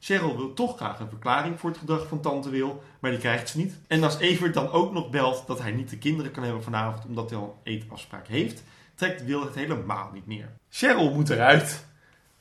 Cheryl 0.00 0.36
wil 0.36 0.52
toch 0.52 0.76
graag 0.76 1.00
een 1.00 1.08
verklaring 1.08 1.60
voor 1.60 1.70
het 1.70 1.78
gedrag 1.78 2.08
van 2.08 2.20
tante 2.20 2.50
Wil, 2.50 2.82
maar 3.00 3.10
die 3.10 3.20
krijgt 3.20 3.48
ze 3.48 3.56
niet. 3.56 3.74
En 3.86 4.02
als 4.04 4.18
Evert 4.18 4.54
dan 4.54 4.70
ook 4.70 4.92
nog 4.92 5.10
belt 5.10 5.46
dat 5.46 5.60
hij 5.60 5.70
niet 5.70 5.90
de 5.90 5.98
kinderen 5.98 6.32
kan 6.32 6.42
hebben 6.42 6.62
vanavond 6.62 7.06
omdat 7.06 7.30
hij 7.30 7.38
al 7.38 7.60
een 7.62 7.72
eetafspraak 7.72 8.26
heeft, 8.26 8.62
trekt 8.94 9.24
Wil 9.24 9.44
het 9.44 9.54
helemaal 9.54 10.10
niet 10.12 10.26
meer. 10.26 10.48
Cheryl 10.70 11.14
moet 11.14 11.30
eruit. 11.30 11.84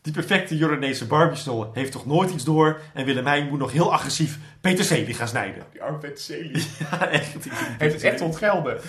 Die 0.02 0.14
perfecte 0.14 0.58
Jordaanese 0.58 1.08
Barbie-snol 1.08 1.72
heeft 1.74 1.92
toch 1.92 2.06
nooit 2.06 2.32
iets 2.32 2.44
door 2.44 2.80
en 2.94 3.06
Willemijn 3.06 3.48
moet 3.48 3.60
nog 3.60 3.72
heel 3.72 3.94
agressief 3.94 4.40
peterselie 4.62 5.14
gaan 5.14 5.28
snijden. 5.28 5.64
Die 5.72 5.84
arme 5.84 5.98
Peterselie 5.98 6.66
Ja, 6.92 7.08
echt. 7.08 7.34
heeft 7.78 7.94
het 7.94 8.04
echt 8.04 8.22
ontgelden. 8.22 8.80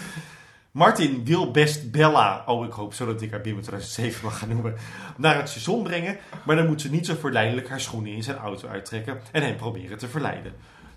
Martin 0.70 1.24
wil 1.24 1.50
best 1.50 1.90
Bella, 1.90 2.42
oh 2.46 2.64
ik 2.66 2.72
hoop 2.72 2.94
zo 2.94 3.06
dat 3.06 3.22
ik 3.22 3.30
haar 3.30 3.40
binnen 3.40 3.62
2007 3.62 4.24
mag 4.24 4.38
gaan 4.38 4.48
noemen, 4.48 4.76
naar 5.16 5.36
het 5.36 5.48
station 5.48 5.82
brengen. 5.82 6.16
Maar 6.44 6.56
dan 6.56 6.66
moet 6.66 6.80
ze 6.80 6.90
niet 6.90 7.06
zo 7.06 7.14
verleidelijk 7.14 7.68
haar 7.68 7.80
schoenen 7.80 8.12
in 8.12 8.22
zijn 8.22 8.36
auto 8.36 8.68
uittrekken 8.68 9.20
en 9.32 9.42
hem 9.42 9.56
proberen 9.56 9.98
te 9.98 10.08
verleiden. 10.08 10.54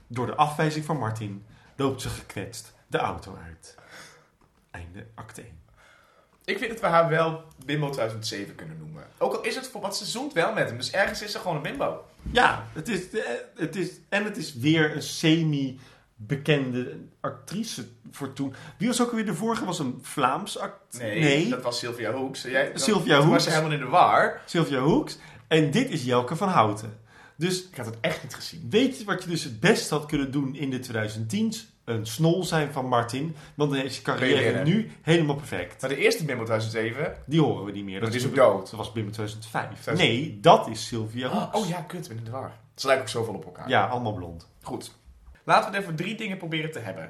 Door 0.07 0.25
de 0.25 0.35
afwijzing 0.35 0.85
van 0.85 0.97
Martin 0.97 1.45
loopt 1.75 2.01
ze 2.01 2.09
gekwetst 2.09 2.73
de 2.87 2.97
auto 2.97 3.37
uit. 3.45 3.75
Einde 4.71 5.07
acte 5.15 5.41
1. 5.41 5.56
Ik 6.47 6.57
vind 6.57 6.71
dat 6.71 6.79
we 6.79 6.87
haar 6.87 7.09
wel 7.09 7.43
Bimbo 7.65 7.89
2007 7.89 8.55
kunnen 8.55 8.77
noemen. 8.77 9.03
Ook 9.17 9.33
al 9.33 9.41
is 9.43 9.55
het 9.55 9.67
voor 9.67 9.81
wat 9.81 9.97
ze 9.97 10.05
zoent 10.05 10.33
wel 10.33 10.53
met 10.53 10.67
hem. 10.67 10.77
Dus 10.77 10.91
ergens 10.91 11.21
is 11.21 11.31
ze 11.31 11.39
gewoon 11.39 11.55
een 11.55 11.61
bimbo. 11.61 12.05
Ja, 12.31 12.67
het 12.73 12.87
is, 12.89 13.09
eh, 13.09 13.23
het 13.55 13.75
is, 13.75 13.89
en 14.09 14.23
het 14.23 14.37
is 14.37 14.53
weer 14.55 14.95
een 14.95 15.01
semi-bekende 15.01 16.97
actrice 17.21 17.85
voor 18.11 18.33
toen. 18.33 18.53
Wie 18.77 18.87
was 18.87 19.01
ook 19.01 19.09
alweer 19.09 19.25
de 19.25 19.33
vorige? 19.33 19.65
Was 19.65 19.79
een 19.79 19.99
Vlaams 20.01 20.57
act? 20.59 20.97
Nee, 20.99 21.49
dat 21.49 21.61
was 21.63 21.79
Sylvia 21.79 22.11
Hoeks. 22.13 22.41
Jij, 22.41 22.71
Sylvia 22.73 23.15
toen 23.19 23.27
Hoeks. 23.27 23.29
was 23.35 23.43
ze 23.43 23.49
helemaal 23.49 23.71
in 23.71 23.79
de 23.79 23.85
war. 23.85 24.41
Sylvia 24.45 24.79
Hoeks. 24.79 25.17
En 25.47 25.71
dit 25.71 25.89
is 25.89 26.03
Jelke 26.03 26.35
van 26.35 26.49
Houten. 26.49 26.97
Dus 27.35 27.67
Ik 27.69 27.77
had 27.77 27.85
het 27.85 27.97
echt 28.01 28.23
niet 28.23 28.35
gezien. 28.35 28.67
weet 28.69 28.97
je 28.97 29.03
wat 29.05 29.23
je 29.23 29.29
dus 29.29 29.43
het 29.43 29.59
best 29.59 29.89
had 29.89 30.05
kunnen 30.05 30.31
doen 30.31 30.55
in 30.55 30.69
de 30.69 30.79
2010's? 30.79 31.65
Een 31.87 32.05
snol 32.05 32.43
zijn 32.43 32.71
van 32.71 32.85
Martin. 32.85 33.35
Want 33.55 33.71
dan 33.71 33.79
is 33.79 33.95
je 33.95 34.01
carrière 34.01 34.63
nu 34.63 34.91
helemaal 35.01 35.35
perfect. 35.35 35.81
Maar 35.81 35.89
de 35.89 35.97
eerste 35.97 36.25
Bimbo 36.25 36.43
2007... 36.43 37.17
Die 37.25 37.41
horen 37.41 37.65
we 37.65 37.71
niet 37.71 37.83
meer. 37.83 37.99
Dat 37.99 38.13
is 38.13 38.25
ook 38.25 38.35
dood. 38.35 38.69
Dat 38.69 38.79
was 38.79 38.91
binnen 38.91 39.13
2005. 39.13 39.63
2000. 39.81 40.07
Nee, 40.09 40.39
dat 40.39 40.67
is 40.67 40.87
Sylvia 40.87 41.29
Hoeks. 41.29 41.57
Oh 41.61 41.67
ja, 41.67 41.81
kut, 41.81 42.01
ik 42.03 42.07
ben 42.07 42.17
in 42.17 42.23
de 42.23 42.31
war. 42.31 42.51
Ze 42.75 42.85
lijken 42.85 43.05
ook 43.05 43.11
zoveel 43.11 43.33
op 43.33 43.45
elkaar. 43.45 43.69
Ja, 43.69 43.85
allemaal 43.85 44.13
blond. 44.13 44.47
Goed. 44.61 44.91
Laten 45.43 45.71
we 45.71 45.77
even 45.77 45.95
drie 45.95 46.15
dingen 46.15 46.37
proberen 46.37 46.71
te 46.71 46.79
hebben. 46.79 47.03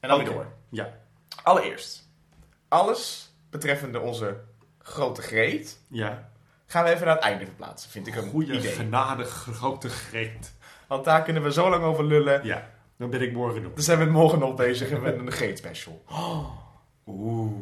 En 0.00 0.08
dan 0.08 0.20
Oké. 0.20 0.24
weer 0.28 0.34
door. 0.34 0.46
Ja. 0.68 0.92
Allereerst. 1.42 2.08
Alles 2.68 3.32
betreffende 3.50 4.00
onze 4.00 4.36
grote 4.78 5.22
greet... 5.22 5.78
Ja. 5.88 6.30
gaan 6.66 6.84
we 6.84 6.90
even 6.90 7.06
naar 7.06 7.14
het 7.14 7.24
einde 7.24 7.44
verplaatsen. 7.44 7.90
Vind 7.90 8.06
ik 8.06 8.16
een 8.16 8.28
Goeie 8.30 8.52
idee. 8.52 8.72
genade 8.72 9.24
grote 9.24 9.88
greet. 9.88 10.52
Want 10.86 11.04
daar 11.04 11.22
kunnen 11.22 11.42
we 11.42 11.52
zo 11.52 11.70
lang 11.70 11.84
over 11.84 12.04
lullen. 12.04 12.44
Ja, 12.44 12.70
dan 13.02 13.10
ben 13.10 13.22
ik 13.22 13.32
morgen 13.32 13.62
nog. 13.62 13.72
Dan 13.72 13.82
zijn 13.82 13.98
we 13.98 14.04
morgen 14.04 14.38
nog 14.38 14.54
bezig 14.54 15.00
met 15.00 15.18
een 15.18 15.32
greet 15.32 15.58
special. 15.58 16.04
Oeh. 17.06 17.52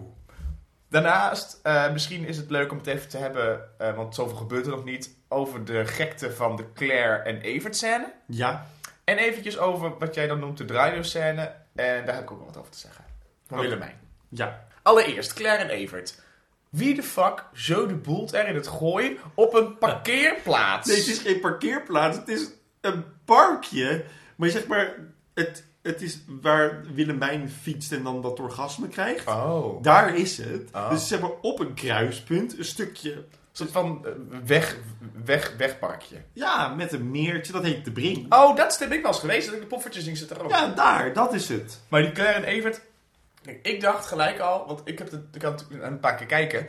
Daarnaast, 0.89 1.61
eh, 1.63 1.93
misschien 1.93 2.25
is 2.25 2.37
het 2.37 2.51
leuk 2.51 2.71
om 2.71 2.79
het 2.79 2.87
even 2.87 3.09
te 3.09 3.17
hebben, 3.17 3.79
eh, 3.79 3.97
want 3.97 4.15
zoveel 4.15 4.37
gebeurt 4.37 4.67
er 4.67 4.73
nog 4.73 4.85
niet, 4.85 5.17
over 5.29 5.65
de 5.65 5.87
gekte 5.87 6.33
van 6.33 6.57
de 6.57 6.73
Claire 6.75 7.17
en 7.17 7.41
Evert 7.41 7.77
scène. 7.77 8.13
Ja. 8.27 8.67
En 9.05 9.19
eventjes 9.19 9.59
over 9.59 9.99
wat 9.99 10.15
jij 10.15 10.27
dan 10.27 10.39
noemt 10.39 10.59
de 10.59 10.65
draaideur 10.65 11.05
scène. 11.05 11.55
En 11.75 12.07
daar 12.07 12.15
heb 12.15 12.23
ik 12.23 12.31
ook 12.31 12.39
nog 12.39 12.47
wat 12.47 12.57
over 12.57 12.71
te 12.71 12.79
zeggen. 12.79 13.05
Van 13.47 13.59
Oké. 13.59 13.67
Willemijn. 13.67 14.01
Ja. 14.29 14.67
Allereerst, 14.83 15.33
Claire 15.33 15.63
en 15.63 15.71
Evert. 15.71 16.23
Wie 16.71 16.95
de 16.95 17.03
fuck 17.03 17.45
zo 17.55 17.87
de 17.87 17.95
boelt 17.95 18.35
er 18.35 18.49
in 18.49 18.55
het 18.55 18.69
gooi 18.69 19.19
op 19.35 19.55
een 19.55 19.79
parkeerplaats? 19.79 20.87
Nee, 20.89 20.97
het 20.97 21.07
is 21.07 21.19
geen 21.19 21.41
parkeerplaats. 21.41 22.17
Het 22.17 22.29
is 22.29 22.51
een 22.81 23.05
parkje. 23.25 24.05
Maar 24.37 24.49
zeg 24.49 24.67
maar, 24.67 24.95
het, 25.47 25.65
het 25.83 26.03
is 26.03 26.19
waar 26.41 26.83
Willemijn 26.95 27.51
fietst 27.51 27.93
en 27.93 28.03
dan 28.03 28.23
dat 28.23 28.41
orgasme 28.41 28.89
krijgt. 28.89 29.27
Oh. 29.27 29.83
Daar 29.83 30.17
is 30.17 30.39
het. 30.39 30.69
Oh. 30.73 30.91
Dus 30.91 31.09
zeg 31.09 31.21
maar 31.21 31.31
op 31.41 31.61
een 31.61 31.75
kruispunt, 31.75 32.59
een 32.59 32.65
stukje, 32.65 33.13
Een 33.13 33.27
soort 33.53 33.71
van 33.71 34.07
eh, 34.07 34.13
weg, 34.45 34.77
weg, 35.25 35.55
wegparkje. 35.57 36.17
ja, 36.33 36.69
met 36.69 36.93
een 36.93 37.11
meertje. 37.11 37.53
Dat 37.53 37.63
heet 37.63 37.85
de 37.85 37.91
Brink. 37.93 38.35
Oh, 38.35 38.57
dat 38.57 38.79
heb 38.79 38.93
ik 38.93 39.03
wel 39.03 39.11
eens 39.11 39.21
gelezen. 39.21 39.47
Dat 39.47 39.55
ik 39.55 39.69
de 39.69 39.75
poffertjes 39.75 40.05
zien 40.05 40.17
zitten 40.17 40.37
er 40.37 40.45
ook. 40.45 40.51
Ja, 40.51 40.67
daar, 40.69 41.13
dat 41.13 41.35
is 41.35 41.49
het. 41.49 41.81
Maar 41.89 42.03
die 42.03 42.13
Claire 42.13 42.39
en 42.39 42.45
Evert... 42.45 42.81
Ik 43.63 43.81
dacht 43.81 44.07
gelijk 44.07 44.39
al, 44.39 44.67
want 44.67 44.81
ik 44.85 44.99
heb 44.99 45.11
het, 45.11 45.23
ik 45.33 45.43
had 45.43 45.67
een 45.71 46.01
paar 46.01 46.15
keer 46.15 46.27
kijken... 46.27 46.67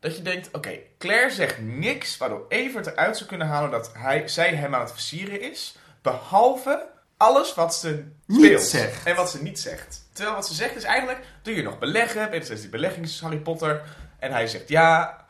Dat 0.00 0.16
je 0.16 0.22
denkt, 0.22 0.48
oké, 0.52 0.78
Claire 0.98 1.30
zegt 1.30 1.60
niks 1.60 2.16
waardoor 2.16 2.44
Evert 2.48 2.86
eruit 2.86 3.16
zou 3.16 3.28
kunnen 3.28 3.46
halen 3.46 3.70
dat 3.70 3.90
hij, 3.94 4.28
zij 4.28 4.54
hem 4.54 4.74
aan 4.74 4.80
het 4.80 4.90
versieren 4.92 5.40
is. 5.40 5.76
Behalve 6.02 6.86
alles 7.22 7.54
wat 7.54 7.74
ze 7.74 8.04
Niet 8.26 8.44
speelt. 8.44 8.62
zegt. 8.62 9.06
En 9.06 9.16
wat 9.16 9.30
ze 9.30 9.42
niet 9.42 9.58
zegt. 9.58 10.08
Terwijl 10.12 10.36
wat 10.36 10.46
ze 10.46 10.54
zegt 10.54 10.76
is 10.76 10.82
eigenlijk, 10.82 11.20
doe 11.42 11.54
je 11.54 11.62
nog 11.62 11.78
beleggen? 11.78 12.30
Ben 12.30 12.46
je 12.46 12.54
die 12.54 12.68
beleggings 12.68 13.20
Harry 13.20 13.38
Potter? 13.38 13.82
En 14.18 14.32
hij 14.32 14.46
zegt 14.46 14.68
ja. 14.68 15.20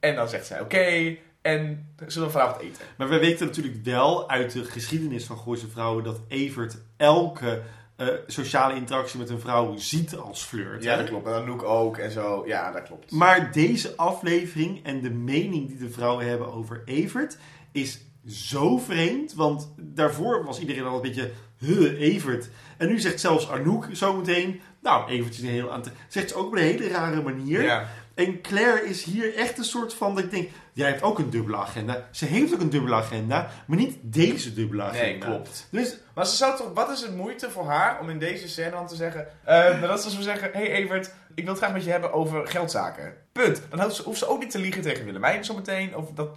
En 0.00 0.14
dan 0.14 0.28
zegt 0.28 0.46
zij 0.46 0.60
oké. 0.60 1.16
En 1.42 1.92
zullen 2.06 2.28
we 2.28 2.34
vanavond 2.34 2.62
eten? 2.62 2.84
Maar 2.96 3.08
we 3.08 3.18
weten 3.18 3.46
natuurlijk 3.46 3.84
wel 3.84 4.30
uit 4.30 4.52
de 4.52 4.64
geschiedenis 4.64 5.24
van 5.24 5.38
Gooise 5.38 5.68
Vrouwen 5.68 6.04
dat 6.04 6.20
Evert 6.28 6.76
elke 6.96 7.62
eh, 7.96 8.06
sociale 8.26 8.74
interactie 8.74 9.18
met 9.18 9.30
een 9.30 9.40
vrouw 9.40 9.76
ziet 9.76 10.16
als 10.16 10.42
flirt. 10.42 10.82
Ja, 10.82 10.90
hè? 10.90 10.96
dat 10.98 11.08
klopt. 11.08 11.26
En 11.26 11.32
Anouk 11.32 11.62
ook 11.62 11.96
en 11.98 12.10
zo. 12.10 12.42
Ja, 12.46 12.70
dat 12.72 12.82
klopt. 12.82 13.10
Maar 13.10 13.52
deze 13.52 13.96
aflevering 13.96 14.84
en 14.84 15.00
de 15.00 15.10
mening 15.10 15.68
die 15.68 15.78
de 15.78 15.90
vrouwen 15.90 16.26
hebben 16.26 16.52
over 16.52 16.82
Evert 16.84 17.36
is 17.72 18.00
zo 18.26 18.78
vreemd. 18.78 19.34
Want 19.34 19.72
daarvoor 19.76 20.44
was 20.44 20.60
iedereen 20.60 20.84
al 20.84 20.96
een 20.96 21.02
beetje, 21.02 21.30
huh, 21.58 22.00
Evert. 22.00 22.48
En 22.76 22.88
nu 22.88 23.00
zegt 23.00 23.20
zelfs 23.20 23.50
Anouk 23.50 23.88
zometeen, 23.92 24.60
nou, 24.82 25.10
Evert 25.10 25.34
is 25.34 25.40
een 25.40 25.48
heel 25.48 25.72
aan 25.72 25.82
Zegt 26.08 26.28
ze 26.28 26.34
ook 26.34 26.46
op 26.46 26.52
een 26.52 26.58
hele 26.58 26.88
rare 26.88 27.22
manier. 27.22 27.62
Ja. 27.62 27.88
En 28.14 28.40
Claire 28.40 28.88
is 28.88 29.04
hier 29.04 29.34
echt 29.34 29.58
een 29.58 29.64
soort 29.64 29.94
van, 29.94 30.14
dat 30.14 30.24
ik 30.24 30.30
denk, 30.30 30.48
jij 30.72 30.88
hebt 30.88 31.02
ook 31.02 31.18
een 31.18 31.30
dubbele 31.30 31.56
agenda. 31.56 32.08
Ze 32.10 32.24
heeft 32.24 32.54
ook 32.54 32.60
een 32.60 32.70
dubbele 32.70 32.94
agenda, 32.94 33.50
maar 33.66 33.76
niet 33.76 33.96
deze 34.02 34.54
dubbele 34.54 34.82
agenda. 34.82 35.26
Nee, 35.26 35.34
klopt. 35.34 35.66
Dus 35.70 35.96
Maar 36.14 36.26
ze 36.26 36.36
zou 36.36 36.56
toch, 36.56 36.72
wat 36.74 36.90
is 36.90 37.00
het 37.00 37.16
moeite 37.16 37.50
voor 37.50 37.64
haar 37.64 38.00
om 38.00 38.10
in 38.10 38.18
deze 38.18 38.48
scène 38.48 38.70
dan 38.70 38.86
te 38.86 38.96
zeggen, 38.96 39.26
eh, 39.44 39.82
dat 39.82 40.02
ze 40.02 40.10
zo 40.10 40.20
zeggen, 40.20 40.50
hey 40.52 40.70
Evert, 40.70 41.12
ik 41.34 41.44
wil 41.44 41.52
het 41.52 41.62
graag 41.62 41.72
met 41.72 41.84
je 41.84 41.90
hebben 41.90 42.12
over 42.12 42.46
geldzaken. 42.46 43.14
Punt. 43.32 43.62
Dan 43.70 43.80
hoeft 43.80 43.96
ze, 43.96 44.02
hoeft 44.02 44.18
ze 44.18 44.28
ook 44.28 44.40
niet 44.40 44.50
te 44.50 44.58
liegen 44.58 44.82
tegen 44.82 45.04
Willemijn 45.04 45.44
zometeen. 45.44 45.96
Of 45.96 46.10
dat, 46.14 46.28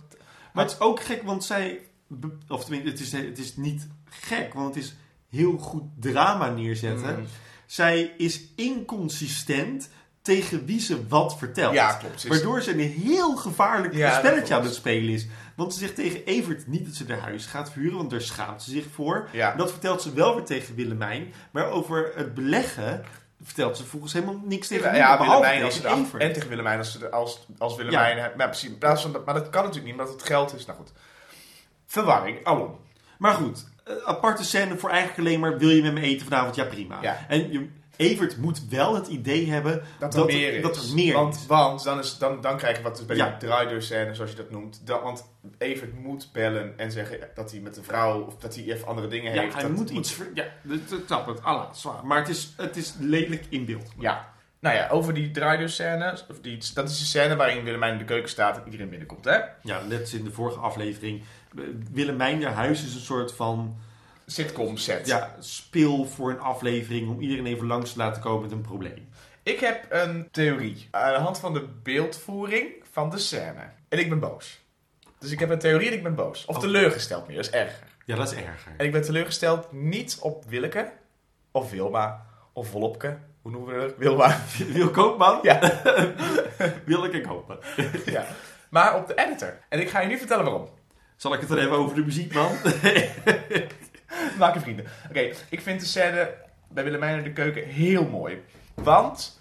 Maar 0.53 0.63
het 0.63 0.74
is 0.74 0.79
ook 0.79 1.01
gek, 1.01 1.24
want 1.24 1.43
zij... 1.43 1.79
Of 2.48 2.65
tenminste, 2.65 2.89
het 2.89 3.00
is, 3.00 3.12
het 3.12 3.38
is 3.38 3.55
niet 3.55 3.88
gek, 4.05 4.53
want 4.53 4.75
het 4.75 4.84
is 4.84 4.96
heel 5.29 5.58
goed 5.58 5.84
drama 6.00 6.50
neerzetten. 6.50 7.20
Mm. 7.20 7.25
Zij 7.65 8.13
is 8.17 8.41
inconsistent 8.55 9.89
tegen 10.22 10.65
wie 10.65 10.79
ze 10.79 11.08
wat 11.08 11.38
vertelt. 11.38 11.74
Ja, 11.74 11.93
klopt. 11.93 12.27
Waardoor 12.27 12.62
ze 12.62 12.72
een 12.72 12.79
heel 12.79 13.36
gevaarlijk 13.36 13.93
Ja, 13.93 14.17
spelletje 14.17 14.55
aan 14.55 14.63
het 14.63 14.74
spelen 14.74 15.13
is. 15.13 15.27
Want 15.55 15.74
ze 15.74 15.79
zegt 15.79 15.96
tegen 15.96 16.25
Evert 16.25 16.67
niet 16.67 16.86
dat 16.86 16.96
ze 16.96 17.05
haar 17.08 17.20
huis 17.20 17.46
gaat 17.46 17.72
vuren, 17.72 17.98
want 17.98 18.10
daar 18.10 18.22
schaamt 18.22 18.63
ze 18.63 18.72
zich 18.72 18.86
voor. 18.91 19.29
Ja. 19.31 19.55
Dat 19.55 19.72
vertelt 19.72 20.01
ze 20.01 20.13
wel 20.13 20.36
weer 20.36 20.46
tegen 20.46 20.75
Willemijn. 20.75 21.34
Maar 21.51 21.70
over 21.70 22.12
het 22.15 22.34
beleggen 22.34 23.03
vertelt 23.43 23.77
ze 23.77 23.83
volgens 23.86 24.13
helemaal 24.13 24.39
niks 24.43 24.67
tegen 24.67 24.86
Ja, 24.89 24.95
ja, 24.95 25.19
Willemijn 25.19 25.63
als 25.63 25.75
ze 25.81 25.88
en 26.17 26.33
tegen 26.33 26.50
Willemijn 26.50 26.77
als, 26.77 26.98
de- 27.00 27.12
als, 27.12 27.45
als 27.57 27.75
Willemijn... 27.75 28.17
Ja. 28.17 28.31
Maar, 28.38 28.48
precies, 28.50 28.71
van, 28.79 29.12
dat- 29.12 29.25
maar 29.25 29.33
dat 29.33 29.50
kan 29.50 29.63
natuurlijk 29.63 29.91
niet, 29.91 30.00
omdat 30.01 30.13
het 30.13 30.24
geld 30.27 30.55
is. 30.55 30.65
Nou 30.65 30.77
goed. 30.77 30.91
Verwarring, 31.86 32.45
alom. 32.45 32.79
Maar 33.17 33.33
goed, 33.33 33.67
eh, 33.83 33.93
aparte 34.05 34.43
scène 34.43 34.77
voor 34.77 34.89
eigenlijk 34.89 35.19
alleen 35.19 35.39
maar 35.39 35.57
wil 35.57 35.69
je 35.69 35.81
met 35.81 35.93
me 35.93 36.01
eten 36.01 36.27
vanavond? 36.27 36.55
Ja, 36.55 36.63
prima. 36.65 36.98
Ja. 37.01 37.25
En 37.27 37.51
je, 37.51 37.69
Evert 38.10 38.38
moet 38.38 38.67
wel 38.70 38.96
het 38.96 39.08
idee 39.08 39.50
hebben 39.50 39.81
Dat 40.00 40.15
er 40.15 40.25
meer 40.25 40.53
is. 40.53 40.62
dat 40.63 40.77
er 40.77 40.93
meer 40.93 41.13
want, 41.13 41.36
is. 41.36 41.46
Want 41.46 41.84
dan, 41.84 42.00
is, 42.00 42.17
dan, 42.17 42.41
dan 42.41 42.58
krijg 42.58 42.77
je 42.77 42.84
wat 42.84 42.98
dus 42.98 43.05
bij 43.05 43.15
Ja. 43.15 43.29
die 43.29 43.48
draaideurscène, 43.50 44.15
zoals 44.15 44.31
je 44.31 44.38
dat 44.38 44.51
noemt. 44.51 44.81
Dan, 44.88 45.01
want 45.03 45.29
Evert 45.58 46.00
moet 46.00 46.29
bellen 46.34 46.74
en 46.77 46.91
zeggen 46.91 47.20
dat 47.36 47.51
hij 47.51 47.60
met 47.60 47.77
een 47.77 47.84
vrouw, 47.84 48.22
of 48.22 48.36
dat 48.38 48.55
hij 48.55 48.63
even 48.63 48.88
andere 48.88 49.08
dingen 49.08 49.34
Ja, 49.34 49.41
heeft. 49.41 49.53
hij 49.53 49.62
dat 49.63 49.72
moet 49.72 49.89
iets... 49.89 50.13
ver- 50.13 50.31
Ja, 50.34 50.46
dat, 50.63 50.89
dat 50.89 51.00
snap 51.05 51.27
het. 51.27 51.43
Allah, 51.43 51.74
zwaar. 51.74 52.05
Maar 52.05 52.17
het 52.20 52.29
is, 52.29 52.53
het 52.58 52.77
is 52.77 52.93
lelijk 53.00 53.46
in 53.50 53.65
beeld. 53.65 53.91
Ja. 54.00 54.29
Nou 54.60 54.75
ja, 54.75 54.88
over 54.89 55.13
die 55.13 55.31
draaideurscène, 55.31 56.17
of 56.29 56.39
die, 56.41 56.58
dat 56.74 56.89
is 56.89 57.00
de 57.00 57.05
scène 57.05 57.36
waarin 57.36 57.63
Willemijn 57.63 57.91
in 57.93 57.98
de 57.98 58.03
keuken 58.05 58.29
staat 58.29 58.58
en 58.58 58.63
iedereen 58.65 58.89
binnenkomt, 58.89 59.25
hè? 59.25 59.38
Ja, 59.63 59.81
net 59.88 60.00
als 60.00 60.13
in 60.13 60.24
de 60.24 60.31
vorige 60.31 60.60
aflevering. 60.60 61.22
eh, 61.58 61.63
Willemijn 61.91 62.43
haar 62.43 62.53
huis 62.53 62.84
is 62.84 62.93
een 62.93 63.00
soort 63.01 63.34
van 63.34 63.75
Sitcom 64.31 64.77
set. 64.77 65.07
ja, 65.07 65.35
speel 65.39 66.05
voor 66.05 66.29
een 66.29 66.39
aflevering 66.39 67.09
om 67.09 67.19
iedereen 67.19 67.45
even 67.45 67.67
langs 67.67 67.91
te 67.91 67.97
laten 67.97 68.21
komen 68.21 68.41
met 68.41 68.51
een 68.51 68.61
probleem. 68.61 69.09
Ik 69.43 69.59
heb 69.59 69.85
een 69.89 70.27
theorie 70.31 70.88
aan 70.91 71.13
de 71.13 71.19
hand 71.19 71.39
van 71.39 71.53
de 71.53 71.67
beeldvoering 71.83 72.67
van 72.91 73.09
de 73.09 73.17
scène. 73.17 73.69
En 73.89 74.00
ik 74.00 74.09
ben 74.09 74.19
boos. 74.19 74.59
Dus 75.19 75.31
ik 75.31 75.39
heb 75.39 75.50
een 75.50 75.59
theorie 75.59 75.88
en 75.88 75.93
ik 75.93 76.03
ben 76.03 76.15
boos. 76.15 76.45
Of 76.45 76.55
Oh. 76.55 76.61
teleurgesteld 76.61 77.27
meer, 77.27 77.35
dat 77.35 77.45
is 77.45 77.51
erger. 77.51 77.88
Ja, 78.05 78.15
dat 78.15 78.31
is 78.31 78.38
erger. 78.38 78.71
En 78.77 78.85
ik 78.85 78.91
ben 78.91 79.01
teleurgesteld 79.01 79.71
niet 79.71 80.17
op 80.21 80.45
Willeke, 80.47 80.91
of 81.51 81.71
Wilma, 81.71 82.25
of 82.53 82.71
Wolopke. 82.71 83.17
Hoe 83.41 83.51
noemen 83.51 83.73
we 83.73 83.79
dat? 83.79 83.97
Wilma. 83.97 84.41
Wil 84.73 84.89
Koopman? 84.89 85.39
Ja. 85.41 85.59
Wil 86.85 87.03
ik 87.05 87.13
er 87.13 87.21
kopen. 87.21 87.59
ja. 88.05 88.25
Maar 88.69 88.95
op 88.95 89.07
de 89.07 89.15
editor. 89.15 89.59
En 89.69 89.79
ik 89.79 89.89
ga 89.89 90.00
je 90.01 90.07
nu 90.07 90.17
vertellen 90.17 90.45
waarom. 90.45 90.69
Zal 91.15 91.33
ik 91.33 91.39
het 91.39 91.50
dan 91.50 91.57
even 91.57 91.71
over 91.71 91.95
de 91.95 92.05
muziek, 92.05 92.33
man? 92.33 92.51
Maak 94.39 94.53
je 94.53 94.60
vrienden. 94.60 94.86
Oké, 95.10 95.30
ik 95.50 95.62
vind 95.62 95.80
de 95.80 95.86
scène 95.86 96.34
bij 96.68 96.84
Willemijn 96.84 97.18
in 97.18 97.24
de 97.24 97.34
keuken 97.34 97.63
heel 97.63 98.08
mooi. 98.08 98.44
Want 98.74 99.39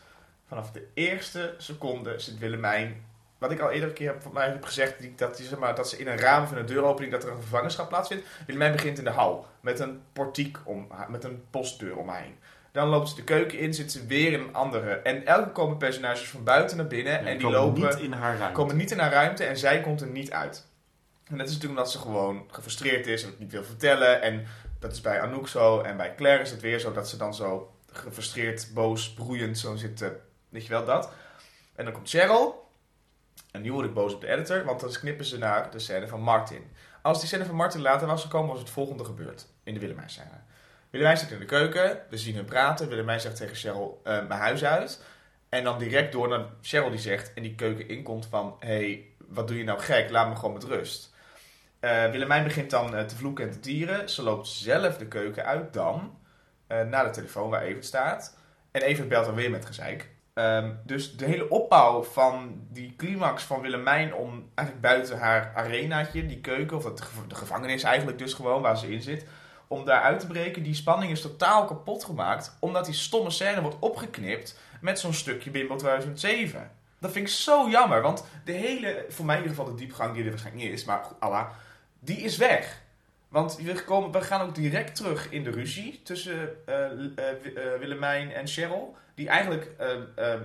vanaf 0.49 0.71
de 0.71 0.87
eerste 0.95 1.55
seconde 1.59 2.19
zit 2.19 2.39
Willemijn... 2.39 3.09
Wat 3.39 3.51
ik 3.51 3.61
al 3.61 3.71
eerder 3.71 3.89
een 3.89 3.95
keer 3.95 4.09
heb, 4.09 4.23
van 4.23 4.33
mij 4.33 4.49
heb 4.49 4.65
gezegd, 4.65 5.01
die, 5.01 5.15
dat, 5.17 5.37
die, 5.37 5.47
zeg 5.47 5.59
maar, 5.59 5.75
dat 5.75 5.89
ze 5.89 5.99
in 5.99 6.07
een 6.07 6.19
raam 6.19 6.47
van 6.47 6.57
een 6.57 6.67
deuropening, 6.67 7.13
dat 7.13 7.25
er 7.25 7.31
een 7.31 7.43
gevangenschap 7.43 7.89
plaatsvindt. 7.89 8.27
Willemijn 8.47 8.73
begint 8.73 8.99
in 8.99 9.05
de 9.05 9.11
hal, 9.11 9.47
met 9.61 9.81
een 9.81 10.03
portiek 10.13 10.59
om, 10.65 10.89
met 11.09 11.25
een 11.25 11.45
postdeur 11.51 11.97
om 11.97 12.09
haar 12.09 12.23
heen. 12.23 12.37
Dan 12.73 12.89
loopt 12.89 13.09
ze 13.09 13.15
de 13.15 13.25
keuken 13.25 13.59
in, 13.59 13.75
zit 13.75 13.93
ze 13.93 14.07
weer 14.07 14.33
in 14.33 14.41
een 14.41 14.55
andere. 14.55 14.95
En 14.95 15.27
elke 15.27 15.51
komen 15.51 15.77
personages 15.77 16.29
van 16.29 16.45
buiten 16.45 16.77
naar 16.77 16.87
binnen 16.87 17.19
en 17.19 17.25
die 17.25 17.47
komen 17.47 17.59
lopen 17.59 17.81
niet 17.81 17.99
in 17.99 18.13
haar 18.13 18.37
ruimte. 18.37 18.55
komen 18.55 18.77
niet 18.77 18.91
in 18.91 18.99
haar 18.99 19.13
ruimte 19.13 19.45
en 19.45 19.57
zij 19.57 19.81
komt 19.81 20.01
er 20.01 20.07
niet 20.07 20.33
uit. 20.33 20.67
En 21.31 21.39
dat 21.39 21.47
is 21.47 21.53
natuurlijk 21.53 21.81
omdat 21.81 21.93
ze 21.93 21.99
gewoon 21.99 22.49
gefrustreerd 22.51 23.07
is 23.07 23.23
en 23.23 23.29
het 23.29 23.39
niet 23.39 23.53
wil 23.53 23.65
vertellen. 23.65 24.23
En 24.23 24.47
dat 24.79 24.93
is 24.93 25.01
bij 25.01 25.21
Anouk 25.21 25.49
zo. 25.49 25.81
En 25.81 25.97
bij 25.97 26.15
Claire 26.15 26.43
is 26.43 26.51
het 26.51 26.61
weer 26.61 26.79
zo 26.79 26.93
dat 26.93 27.09
ze 27.09 27.17
dan 27.17 27.35
zo 27.35 27.75
gefrustreerd, 27.93 28.71
boos, 28.75 29.13
broeiend 29.13 29.59
zo 29.59 29.77
zit. 29.77 29.97
te- 29.97 30.17
weet 30.49 30.63
je 30.63 30.69
wel, 30.69 30.85
dat. 30.85 31.13
En 31.75 31.85
dan 31.85 31.95
komt 31.95 32.09
Cheryl. 32.09 32.69
En 33.51 33.63
nu 33.63 33.73
word 33.73 33.87
ik 33.87 33.95
boos 33.95 34.15
op 34.15 34.21
de 34.21 34.27
editor, 34.29 34.65
want 34.65 34.81
dan 34.81 34.91
knippen 34.91 35.25
ze 35.25 35.39
naar 35.39 35.71
de 35.71 35.79
scène 35.79 36.09
van 36.09 36.21
Martin. 36.21 36.71
Als 37.03 37.19
die 37.19 37.29
scène 37.29 37.45
van 37.45 37.55
Martin 37.55 37.81
later 37.81 38.07
was 38.07 38.23
gekomen, 38.23 38.49
was 38.51 38.59
het 38.59 38.71
volgende 38.71 39.05
gebeurd. 39.05 39.47
In 39.63 39.75
de 39.75 39.81
Willemijn 39.81 40.11
scène. 40.11 40.41
Willemijn 40.91 41.17
zit 41.19 41.31
in 41.31 41.39
de 41.39 41.45
keuken, 41.45 42.01
we 42.11 42.17
zien 42.19 42.35
hem 42.35 42.45
praten. 42.45 42.89
Willemijn 42.89 43.21
zegt 43.21 43.37
tegen 43.37 43.57
Cheryl, 43.57 44.01
eh, 44.05 44.13
mijn 44.13 44.41
huis 44.41 44.65
uit. 44.65 45.03
En 45.49 45.65
dan 45.65 45.79
direct 45.79 46.13
door 46.13 46.29
naar 46.29 46.45
Cheryl 46.63 46.91
die 46.91 46.99
zegt, 46.99 47.35
en 47.35 47.43
die 47.43 47.55
keuken 47.55 47.89
inkomt 47.89 48.27
van... 48.27 48.57
hey, 48.59 49.07
wat 49.29 49.49
doe 49.49 49.57
je 49.59 49.65
nou 49.65 49.81
gek, 49.81 50.11
laat 50.11 50.29
me 50.29 50.37
gewoon 50.37 50.53
met 50.53 50.65
rust. 50.65 51.15
Eh, 51.81 52.11
Willemijn 52.11 52.45
begint 52.45 52.71
dan 52.71 52.95
eh, 52.95 53.05
te 53.05 53.17
vloeken 53.17 53.45
en 53.45 53.51
te 53.51 53.61
tieren. 53.61 54.09
Ze 54.09 54.23
loopt 54.23 54.47
zelf 54.49 54.97
de 54.97 55.07
keuken 55.07 55.45
uit 55.45 55.73
dan, 55.73 56.19
eh, 56.67 56.83
naar 56.83 57.05
de 57.05 57.11
telefoon 57.11 57.51
waar 57.51 57.63
Evert 57.63 57.85
staat. 57.85 58.37
En 58.71 58.83
Evert 58.83 59.09
belt 59.09 59.27
dan 59.27 59.35
weer 59.35 59.51
met 59.51 59.67
gezeik. 59.67 60.11
Ehm, 60.35 60.73
dus 60.85 61.17
de 61.17 61.25
hele 61.25 61.51
opbouw 61.51 62.03
van 62.03 62.67
die 62.69 62.95
climax 62.97 63.43
van 63.43 63.61
Willemijn 63.61 64.15
om 64.15 64.51
eigenlijk 64.55 64.87
buiten 64.89 65.19
haar 65.19 65.53
arenaatje, 65.55 66.27
die 66.27 66.41
keuken, 66.41 66.77
of 66.77 66.85
het, 66.85 67.03
de 67.29 67.35
gevangenis 67.35 67.83
eigenlijk 67.83 68.19
dus 68.19 68.35
gewoon, 68.35 68.63
waar 68.63 68.79
ze 68.79 68.93
in 68.93 69.03
zit, 69.03 69.27
om 69.69 69.85
daar 69.85 70.03
uit 70.03 70.21
te 70.21 70.27
breken, 70.27 70.63
die 70.63 70.75
spanning 70.75 71.13
is 71.13 71.21
totaal 71.21 71.65
kapot 71.65 72.05
gemaakt, 72.05 72.57
omdat 72.61 72.85
die 72.85 72.95
stomme 72.95 73.31
scène 73.31 73.61
wordt 73.63 73.79
opgeknipt 73.79 74.59
met 74.81 74.99
zo'n 74.99 75.15
stukje 75.15 75.51
Bimbo 75.51 75.77
2007. 75.77 76.71
Dat 76.99 77.13
vind 77.13 77.27
ik 77.27 77.33
zo 77.33 77.69
jammer, 77.69 78.03
want 78.03 78.25
de 78.45 78.53
hele, 78.53 79.05
voor 79.09 79.25
mij 79.25 79.37
in 79.37 79.43
ieder 79.43 79.57
geval 79.57 79.73
de 79.73 79.79
diepgang 79.79 80.15
die 80.15 80.25
er 80.25 80.31
waarschijnlijk 80.31 80.65
niet 80.65 80.75
is, 80.75 80.85
maar 80.85 81.03
Allah, 81.19 81.49
die 82.01 82.17
is 82.17 82.37
weg. 82.37 82.83
Want 83.29 83.57
we, 83.57 84.09
we 84.13 84.21
gaan 84.21 84.41
ook 84.41 84.55
direct 84.55 84.95
terug 84.97 85.31
in 85.31 85.45
de 85.45 85.51
ruzie 85.51 86.01
tussen 86.03 86.67
eh, 86.67 86.85
eh, 86.85 87.01
eh, 87.19 87.79
Willemijn 87.79 88.33
en 88.33 88.47
Cheryl. 88.47 88.97
Die 89.15 89.29
eigenlijk, 89.29 89.71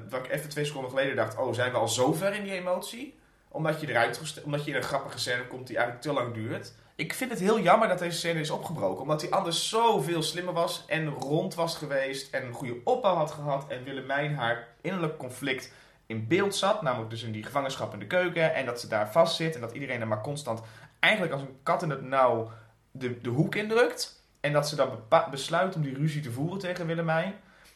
wat 0.10 0.26
ik 0.26 0.32
even 0.32 0.50
twee 0.50 0.66
seconden 0.66 0.90
geleden 0.90 1.16
dacht, 1.16 1.38
oh, 1.38 1.54
zijn 1.54 1.72
we 1.72 1.78
al 1.78 1.88
zo 1.88 2.14
ver 2.14 2.34
in 2.34 2.44
die 2.44 2.52
emotie? 2.52 3.18
Omdat 3.48 3.82
je, 3.82 3.90
eruit 3.90 4.42
omdat 4.44 4.66
je 4.66 4.72
in 4.72 4.78
een 4.78 4.84
grappige 4.84 5.20
scène 5.20 5.48
komt 5.48 5.68
die 5.68 5.78
eigenlijk 5.78 6.06
te 6.06 6.14
lang 6.14 6.34
duurt. 6.34 6.74
Ik 6.96 7.14
vind 7.14 7.32
het 7.32 7.40
heel 7.40 7.60
jammer 7.60 7.88
dat 7.88 8.00
deze 8.00 8.18
scène 8.18 8.40
is 8.40 8.50
opgebroken. 8.50 9.02
Omdat 9.02 9.22
hij 9.22 9.30
anders 9.30 9.70
zoveel 9.70 10.24
slimmer 10.24 10.54
was 10.54 10.84
en 10.88 11.10
rond 11.10 11.56
was 11.56 11.78
geweest. 11.78 12.34
En 12.34 12.46
een 12.46 12.54
goede 12.54 12.78
opbouw 12.84 13.16
had 13.16 13.32
gehad. 13.32 13.68
En 13.68 13.84
Willemijn 13.84 14.36
haar 14.36 14.68
innerlijk 14.82 15.18
conflict 15.18 15.72
in 16.06 16.28
beeld 16.28 16.56
zat. 16.56 16.82
Namelijk 16.82 17.10
dus 17.10 17.24
in 17.24 17.32
die 17.32 17.44
gevangenschap 17.44 17.94
in 17.94 18.00
de 18.00 18.08
keuken. 18.08 18.54
En 18.54 18.66
dat 18.66 18.80
ze 18.80 18.88
daar 18.88 19.12
vast 19.12 19.36
zit. 19.36 19.56
En 19.56 19.62
dat 19.62 19.72
iedereen 19.72 20.02
er 20.02 20.08
maar 20.08 20.22
constant 20.22 20.62
eigenlijk 21.06 21.34
als 21.34 21.42
een 21.42 21.58
kat 21.64 21.84
in 21.84 21.90
het 21.90 22.02
nauw 22.02 22.52
de, 22.92 23.22
de 23.22 23.30
hoek 23.30 23.56
indrukt. 23.56 24.24
En 24.40 24.54
dat 24.54 24.70
ze 24.70 24.76
dan 24.76 25.00
besluit 25.32 25.76
om 25.76 25.82
die 25.82 25.96
ruzie 25.96 26.22
te 26.22 26.32
voeren 26.32 26.60
tegen 26.60 26.86
Willemijn. 26.86 27.34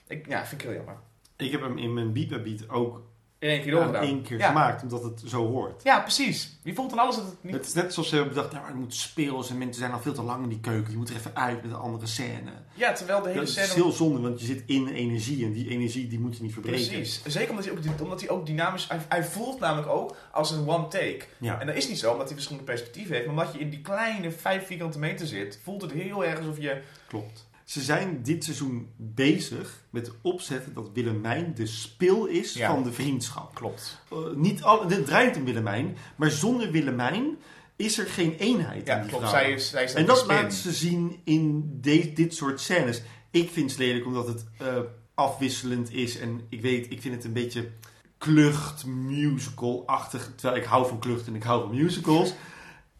Ik, 0.07 0.27
ja, 0.27 0.45
vind 0.45 0.61
ik 0.61 0.67
heel 0.67 0.77
jammer. 0.77 0.97
Ik 1.35 1.51
heb 1.51 1.61
hem 1.61 1.77
in 1.77 1.93
mijn 1.93 2.13
Beat 2.13 2.43
Beat 2.43 2.69
ook 2.69 3.01
In 3.39 3.49
één 3.49 3.61
keer 3.61 3.73
aan 3.73 3.77
doorgedaan. 3.77 4.03
één 4.03 4.21
keer 4.21 4.41
gemaakt, 4.41 4.83
omdat 4.83 5.03
het 5.03 5.21
zo 5.25 5.47
hoort. 5.47 5.83
Ja, 5.83 5.99
precies. 5.99 6.57
Je 6.63 6.73
voelt 6.73 6.89
dan 6.89 6.99
alles 6.99 7.15
dat 7.15 7.25
het 7.25 7.43
niet... 7.43 7.53
Het 7.53 7.65
is 7.65 7.73
net 7.73 7.85
alsof 7.85 8.05
ze 8.05 8.15
hebben 8.15 8.33
bedacht, 8.33 8.53
nou, 8.53 8.65
het 8.65 8.75
moet 8.75 8.93
speels 8.93 9.49
en 9.49 9.57
mensen 9.57 9.79
zijn 9.79 9.91
al 9.91 9.99
veel 9.99 10.13
te 10.13 10.21
lang 10.21 10.43
in 10.43 10.49
die 10.49 10.59
keuken. 10.59 10.91
Je 10.91 10.97
moet 10.97 11.09
er 11.09 11.15
even 11.15 11.35
uit 11.35 11.61
met 11.61 11.71
een 11.71 11.77
andere 11.77 12.05
scène. 12.05 12.51
Ja, 12.73 12.93
terwijl 12.93 13.21
de 13.21 13.29
hele 13.29 13.39
Dat 13.39 13.49
is 13.49 13.73
heel 13.73 13.91
zonde, 13.91 14.19
want 14.19 14.39
je 14.39 14.45
zit 14.45 14.63
in 14.65 14.87
energie 14.87 15.45
en 15.45 15.51
die 15.51 15.69
energie 15.69 16.07
die 16.07 16.19
moet 16.19 16.37
je 16.37 16.43
niet 16.43 16.53
verbreken. 16.53 16.85
Precies. 16.85 17.21
Zeker 17.25 17.49
omdat 17.49 17.65
hij 17.65 17.73
ook, 17.73 18.01
omdat 18.01 18.19
hij 18.21 18.29
ook 18.29 18.45
dynamisch... 18.45 18.87
Hij, 18.87 18.99
hij 19.09 19.23
voelt 19.23 19.59
namelijk 19.59 19.91
ook 19.91 20.15
als 20.31 20.51
een 20.51 20.67
one 20.67 20.87
take. 20.87 21.21
Ja. 21.37 21.59
En 21.59 21.67
dat 21.67 21.75
is 21.75 21.87
niet 21.87 21.99
zo 21.99 22.11
omdat 22.11 22.25
hij 22.25 22.35
verschillende 22.35 22.67
perspectieven 22.67 23.13
heeft. 23.13 23.27
Maar 23.27 23.35
omdat 23.35 23.53
je 23.53 23.59
in 23.59 23.69
die 23.69 23.81
kleine 23.81 24.31
5 24.31 24.65
vierkante 24.65 24.99
meter 24.99 25.27
zit... 25.27 25.59
voelt 25.63 25.81
het 25.81 25.91
heel 25.91 26.25
erg 26.25 26.37
alsof 26.37 26.57
je... 26.57 26.81
Klopt. 27.07 27.47
Ze 27.69 27.81
zijn 27.81 28.23
dit 28.23 28.43
seizoen 28.43 28.87
bezig 28.97 29.83
met 29.89 30.07
het 30.07 30.15
opzetten 30.21 30.73
dat 30.73 30.89
Willemijn 30.93 31.53
de 31.55 31.65
spil 31.65 32.25
is 32.25 32.53
Ja. 32.53 32.73
van 32.73 32.83
de 32.83 32.91
vriendschap. 32.91 33.55
Klopt. 33.55 34.01
Eh, 34.11 34.17
niet 34.35 34.63
al, 34.63 34.87
dit 34.87 35.05
draait 35.05 35.37
om 35.37 35.45
Willemijn, 35.45 35.97
maar 36.15 36.31
zonder 36.31 36.71
Willemijn 36.71 37.37
is 37.75 37.97
er 37.97 38.05
geen 38.05 38.33
eenheid 38.37 38.87
Ja, 38.87 38.95
in 38.95 39.01
die 39.01 39.09
klopt. 39.09 39.27
vrouw. 39.29 39.39
Zij 39.39 39.51
is, 39.51 39.69
zij 39.69 39.83
is 39.83 39.93
En 39.93 40.05
dat 40.05 40.25
laat 40.25 40.53
ze 40.53 40.71
zien 40.73 41.19
in 41.23 41.77
de- 41.81 42.11
dit 42.13 42.35
soort 42.35 42.59
scènes. 42.61 43.01
Ik 43.31 43.49
vind 43.49 43.69
het 43.69 43.79
lelijk 43.79 44.05
omdat 44.05 44.27
het 44.27 44.45
eh, 44.57 44.77
afwisselend 45.13 45.91
is. 45.93 46.17
En 46.17 46.41
ik 46.49 46.61
weet, 46.61 46.91
ik 46.91 47.01
vind 47.01 47.15
het 47.15 47.23
een 47.23 47.33
beetje 47.33 47.69
klucht, 48.17 48.85
musical-achtig. 48.85 50.31
Terwijl 50.35 50.61
ik 50.61 50.67
hou 50.67 50.87
van 50.87 50.99
klucht 50.99 51.27
en 51.27 51.35
ik 51.35 51.43
hou 51.43 51.67
van 51.67 51.75
musicals. 51.75 52.33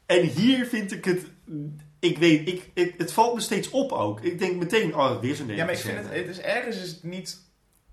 En 0.06 0.22
hier 0.28 0.66
vind 0.66 0.92
ik 0.92 1.06
het... 1.06 1.26
Ik 2.00 2.18
weet, 2.18 2.48
ik, 2.48 2.70
ik- 2.74 2.94
het 2.98 3.14
valt 3.14 3.34
me 3.36 3.42
steeds 3.42 3.70
op 3.70 3.92
ook. 3.92 4.22
Ik 4.22 4.40
denk 4.40 4.56
meteen, 4.56 4.96
oh, 4.96 5.20
weer 5.20 5.36
zo'n 5.36 5.48
Ja, 5.48 5.66
maar 5.66 5.74
ik 5.74 5.80
vind 5.80 5.98
het, 5.98 6.10
het 6.14 6.28
is 6.28 6.40
ergens 6.40 6.76
is 6.82 6.90
het 6.90 7.04
niet, 7.04 7.38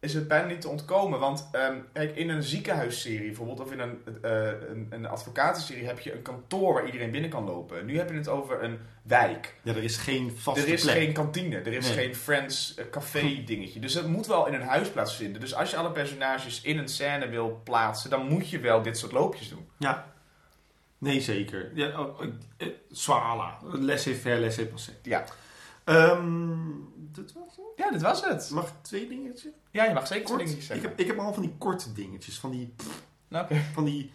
is 0.01 0.15
het 0.15 0.29
bijna 0.29 0.47
niet 0.47 0.61
te 0.61 0.69
ontkomen. 0.69 1.19
Want 1.19 1.49
ehm, 1.53 1.77
kijk, 1.93 2.17
in 2.17 2.29
een 2.29 2.43
ziekenhuisserie 2.43 3.27
bijvoorbeeld, 3.27 3.61
of 3.61 3.73
in 3.73 3.79
een, 3.79 3.99
eh, 4.23 4.47
een, 4.71 4.87
een 4.91 5.07
advocatenserie, 5.07 5.85
heb 5.87 5.99
je 6.01 6.13
een 6.15 6.23
kantoor 6.23 6.75
waar 6.75 6.87
iedereen 6.87 7.11
binnen 7.11 7.31
kan 7.31 7.45
lopen. 7.45 7.87
Nu 7.87 7.97
heb 7.97 8.11
je 8.11 8.17
het 8.17 8.29
over 8.29 8.63
een 8.65 8.79
wijk. 9.03 9.55
Ja, 9.63 9.75
er 9.75 9.83
is 9.83 9.97
geen 9.97 10.33
vaste 10.37 10.61
er 10.63 10.69
is 10.69 10.83
plek. 10.83 10.95
geen 10.97 11.13
kantine, 11.13 11.57
er 11.57 11.73
is 11.73 11.87
Nee. 11.95 11.97
geen 12.05 12.15
Friends 12.15 12.75
eh, 12.75 12.85
café 12.91 13.43
dingetje. 13.47 13.81
Dus 13.81 13.95
het 13.95 14.07
moet 14.07 14.27
wel 14.27 14.47
in 14.47 14.55
een 14.55 14.63
huis 14.63 14.89
plaatsvinden. 14.91 15.41
Dus 15.41 15.55
als 15.55 15.71
je 15.71 15.77
alle 15.77 15.91
personages 15.93 16.61
in 16.63 16.79
een 16.79 16.89
scène 16.89 17.29
wil 17.29 17.61
plaatsen, 17.65 18.11
dan 18.11 18.27
moet 18.29 18.51
je 18.51 18.59
wel 18.59 18.83
dit 18.83 18.99
soort 18.99 19.13
loopjes 19.13 19.49
doen. 19.49 19.69
Ja. 19.79 20.15
Nee, 20.99 21.21
zeker. 21.21 21.71
Ja, 21.77 22.01
oh, 22.01 22.21
eh, 22.57 22.69
Swala. 22.91 23.59
Laissez-faire, 23.63 24.41
laissez-passer. 24.41 24.95
Ja. 25.03 25.25
Ehm, 25.85 26.57
dat 26.95 27.33
was 27.33 27.57
het. 27.57 27.65
Ja, 27.77 27.91
dit 27.91 28.03
was 28.03 28.25
het. 28.25 28.51
Mag 28.51 28.67
ik 28.69 28.75
twee 28.83 29.09
dingetjes? 29.09 29.53
Ja, 29.71 29.85
je 29.85 29.95
mag 29.95 30.07
zeker 30.07 30.25
twee 30.25 30.37
dingetjes 30.39 30.65
Ik 30.65 30.71
zeggen. 30.71 30.89
heb, 30.89 30.99
ik 30.99 31.07
heb 31.07 31.19
al 31.19 31.33
van 31.35 31.43
die 31.43 31.55
korte 31.59 31.93
dingetjes. 31.93 32.39
Van 32.39 32.51
die, 32.51 32.75
Nou, 33.29 33.45
Oké. 33.45 33.61
van 33.73 33.85
die, 33.85 34.13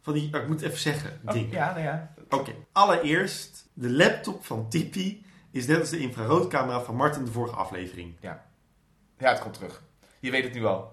van 0.00 0.14
die 0.14 0.34
oh, 0.34 0.40
ik 0.42 0.48
moet 0.48 0.62
even 0.62 0.78
zeggen, 0.78 1.20
Oh, 1.26 1.32
dingen. 1.32 1.50
ja, 1.50 1.70
nou 1.70 1.82
ja. 1.82 2.14
Oké, 2.28 2.54
allereerst, 2.72 3.68
de 3.72 3.90
laptop 3.92 4.44
van 4.44 4.68
Tippy 4.68 5.22
is 5.50 5.66
net 5.66 5.80
als 5.80 5.90
de 5.90 5.98
infraroodcamera 5.98 6.80
van 6.80 6.96
Martin 6.96 7.24
de 7.24 7.30
vorige 7.32 7.54
aflevering. 7.56 8.14
Ja, 8.20 8.46
het 9.16 9.38
komt 9.40 9.54
terug. 9.54 9.82
Je 10.20 10.30
weet 10.30 10.44
het 10.44 10.54
nu 10.54 10.64
al. 10.64 10.92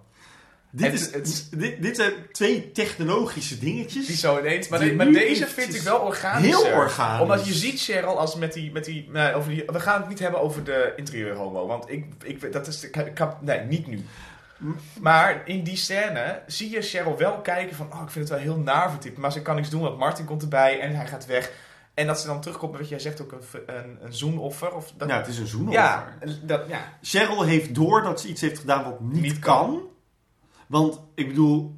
Dit, 0.74 0.94
is, 0.94 1.12
het- 1.14 1.48
dit, 1.52 1.82
dit 1.82 1.96
zijn 1.96 2.14
twee 2.32 2.72
technologische 2.72 3.60
dingetjes. 3.60 4.06
Die 4.08 4.16
zo 4.16 4.40
ineens. 4.40 4.68
Maar, 4.68 4.80
de- 4.80 4.94
maar 4.94 5.12
deze 5.12 5.48
vind 5.48 5.76
ik 5.76 5.82
wel 5.82 6.00
organisch. 6.00 6.56
Heel 6.56 6.74
organisch. 6.74 7.22
Omdat 7.22 7.46
je 7.48 7.54
ziet 7.54 7.82
Cheryl 7.82 8.20
als 8.20 8.36
met 8.36 8.54
die... 8.54 8.72
Met 8.72 8.86
die, 8.86 9.10
nee, 9.12 9.34
over 9.34 9.52
die 9.52 9.64
we 9.66 9.80
gaan 9.80 10.00
het 10.00 10.10
niet 10.10 10.20
hebben 10.20 10.42
over 10.42 10.64
de 10.64 10.94
interieur 10.96 11.36
homo. 11.36 11.68
Want 11.68 11.90
ik, 11.90 12.06
ik, 12.24 12.52
dat 12.52 12.68
is... 12.68 12.84
Ik, 12.84 12.96
ik 12.96 13.18
heb- 13.18 13.38
nee, 13.42 13.60
niet 13.60 13.88
nu. 13.88 14.06
Maar 15.00 15.42
in 15.46 15.64
die 15.64 15.78
scène 15.78 16.42
zie 16.48 16.70
je 16.70 16.82
Cheryl 16.82 17.18
wel 17.18 17.38
kijken 17.42 17.76
van... 17.76 17.94
Oh, 17.94 18.02
ik 18.04 18.10
vind 18.10 18.30
het 18.30 18.38
wel 18.38 18.44
heel 18.54 18.58
naar. 18.64 18.92
Maar 19.16 19.32
ze 19.32 19.42
kan 19.42 19.56
niks 19.56 19.70
doen, 19.70 19.82
want 19.82 19.98
Martin 19.98 20.26
komt 20.26 20.42
erbij 20.42 20.80
en 20.80 20.96
hij 20.96 21.08
gaat 21.08 21.26
weg. 21.26 21.52
En 21.94 22.08
dat 22.08 22.20
ze 22.20 22.28
dan 22.28 22.42
terugkomt 22.42 22.72
met 22.72 22.80
wat 22.82 22.90
jij 22.90 23.00
zegt, 23.00 23.22
ook 23.22 23.32
een, 23.32 23.42
een, 23.76 23.98
een 24.02 24.14
zoenoffer. 24.14 24.76
Of 24.76 24.92
dat, 24.98 25.10
Ja, 25.10 25.18
het 25.18 25.28
is 25.28 25.38
een 25.38 25.48
zoenoffer. 25.48 25.82
ja, 25.84 26.14
dat, 26.44 26.62
ja. 26.68 26.80
Cheryl 27.02 27.44
heeft 27.44 27.76
door 27.76 28.02
dat 28.02 28.22
ze 28.22 28.28
iets 28.28 28.42
heeft 28.42 28.60
gedaan 28.60 28.84
wat 28.84 29.00
niet, 29.00 29.22
Niet 29.22 29.40
kan. 29.40 29.82
Want, 30.72 31.02
ik 31.16 31.28
bedoel, 31.28 31.76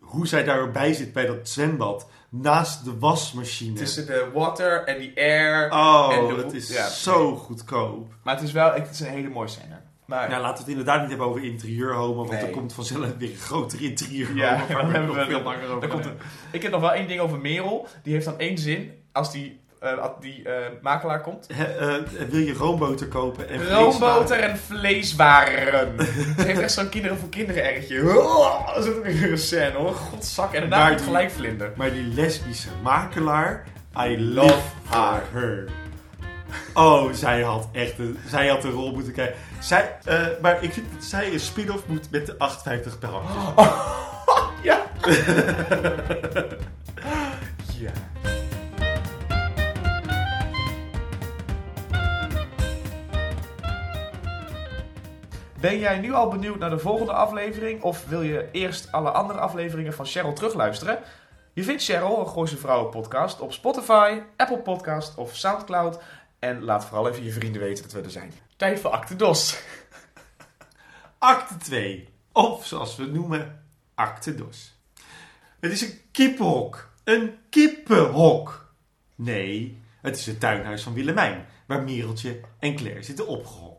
hoe 0.00 0.26
zij 0.26 0.44
daarbij 0.44 0.92
zit 0.92 1.12
bij 1.12 1.26
dat 1.26 1.48
zwembad, 1.48 2.08
naast 2.30 2.84
de 2.84 2.98
wasmachine. 2.98 3.72
Tussen 3.74 4.06
de 4.06 4.30
water 4.34 4.84
en 4.84 4.98
die 4.98 5.12
air. 5.16 5.70
Oh, 5.72 6.36
dat 6.36 6.52
is 6.52 6.68
ja, 6.72 6.88
zo 6.88 7.36
goedkoop. 7.36 8.14
Maar 8.22 8.34
het 8.34 8.44
is 8.44 8.52
wel 8.52 8.72
het 8.72 8.90
is 8.90 9.00
een 9.00 9.06
hele 9.06 9.28
mooie 9.28 9.48
scène. 9.48 9.80
Maar, 10.06 10.28
Nou, 10.28 10.40
laten 10.42 10.54
we 10.56 10.60
het 10.60 10.68
inderdaad 10.78 11.00
niet 11.00 11.08
hebben 11.08 11.26
over 11.26 11.44
interieur-homo, 11.44 12.14
want 12.14 12.30
Nee. 12.30 12.40
er 12.40 12.50
komt 12.50 12.72
vanzelf 12.72 13.16
weer 13.18 13.30
een 13.30 13.36
groter 13.36 13.82
interieur 13.82 14.36
Ja, 14.36 14.66
we 14.66 14.72
hebben 14.74 15.06
nog 15.06 15.16
we- 15.16 15.24
veel 15.24 15.42
langer 15.42 15.68
over 15.68 15.88
komt. 15.88 16.06
Ik 16.52 16.62
heb 16.62 16.72
nog 16.72 16.80
wel 16.80 16.92
één 16.92 17.08
ding 17.08 17.20
over 17.20 17.38
Merel. 17.38 17.86
Die 18.02 18.12
heeft 18.12 18.24
dan 18.24 18.38
één 18.38 18.58
zin. 18.58 18.90
Als 19.12 19.32
die, 19.32 19.60
die 20.20 20.42
eh, 20.48 20.52
makelaar 20.82 21.20
komt. 21.20 21.46
Eh, 21.56 21.94
wil 22.28 22.40
je 22.40 22.54
roomboter 22.54 23.06
kopen 23.08 23.48
en 23.48 23.68
Roomboter 23.68 24.38
en 24.40 24.58
vleeswaren. 24.58 25.94
Ze 26.38 26.42
heeft 26.42 26.60
echt 26.60 26.72
zo'n 26.72 26.88
kinderen 26.88 27.18
voor 27.18 27.28
kinderen 27.28 27.64
ergetje. 27.64 28.18
Oh, 28.18 28.74
dat 28.74 28.84
is 28.86 28.92
ook 28.94 29.04
weer 29.04 29.30
een 29.30 29.38
scène 29.38 29.72
hoor. 29.76 29.94
Godzak. 29.94 30.52
En 30.52 30.70
daarna 30.70 30.88
die- 30.94 31.04
gelijk 31.04 31.30
vlinder. 31.30 31.72
Maar 31.76 31.90
die 31.92 32.02
lesbische 32.14 32.68
makelaar, 32.82 33.64
I 33.98 34.32
Love 34.34 34.58
haar. 34.88 35.22
her. 35.32 35.68
Oh, 36.74 37.12
zij 37.12 37.42
had 37.42 37.68
echt 37.72 37.98
een, 37.98 38.18
zij 38.28 38.48
had 38.48 38.64
een 38.64 38.70
rol 38.70 38.92
moeten 38.92 39.12
krijgen. 39.12 39.34
Zij, 39.60 39.96
eh, 40.04 40.26
maar 40.42 40.62
ik 40.62 40.72
vind 40.72 40.86
dat 40.94 41.04
zij 41.04 41.32
een 41.32 41.40
spin-off 41.40 41.82
moet 41.86 42.10
met 42.10 42.26
de 42.26 42.38
850 42.38 42.98
per 42.98 43.08
handje. 43.08 43.72
Ja. 44.62 44.82
ja. 47.78 47.90
Ben 55.66 55.78
jij 55.78 55.98
nu 55.98 56.12
al 56.12 56.28
benieuwd 56.28 56.58
naar 56.58 56.70
de 56.70 56.78
volgende 56.78 57.12
aflevering? 57.12 57.82
Of 57.82 58.06
wil 58.06 58.22
je 58.22 58.48
eerst 58.52 58.92
alle 58.92 59.10
andere 59.10 59.38
afleveringen 59.38 59.92
van 59.92 60.06
Cheryl 60.06 60.32
terugluisteren? 60.32 60.98
Je 61.52 61.62
vindt 61.62 61.82
Cheryl, 61.84 62.20
een 62.20 62.26
Gooise 62.26 62.56
Vrouwen 62.56 62.90
podcast, 62.90 63.40
op 63.40 63.52
Spotify, 63.52 64.20
Apple 64.36 64.58
Podcast 64.58 65.16
of 65.16 65.36
Soundcloud. 65.36 65.98
En 66.38 66.62
laat 66.62 66.84
vooral 66.84 67.08
even 67.08 67.24
je 67.24 67.32
vrienden 67.32 67.60
weten 67.60 67.82
dat 67.82 67.92
we 67.92 68.00
er 68.00 68.10
zijn. 68.10 68.32
Tijd 68.56 68.80
voor 68.80 68.90
Acte 68.90 69.16
Dos. 69.16 69.62
Acte 71.18 71.56
2. 71.56 72.08
Of 72.32 72.66
zoals 72.66 72.96
we 72.96 73.02
het 73.02 73.12
noemen, 73.12 73.64
Acte 73.94 74.34
Dos. 74.34 74.80
Het 75.60 75.72
is 75.72 75.82
een 75.82 76.00
kippenhok. 76.12 76.90
Een 77.04 77.38
kippenhok. 77.50 78.74
Nee, 79.14 79.82
het 80.02 80.16
is 80.16 80.26
het 80.26 80.40
tuinhuis 80.40 80.82
van 80.82 80.94
Willemijn, 80.94 81.46
waar 81.66 81.82
Mereltje 81.82 82.40
en 82.58 82.76
Claire 82.76 83.02
zitten 83.02 83.26
opgehokt. 83.26 83.75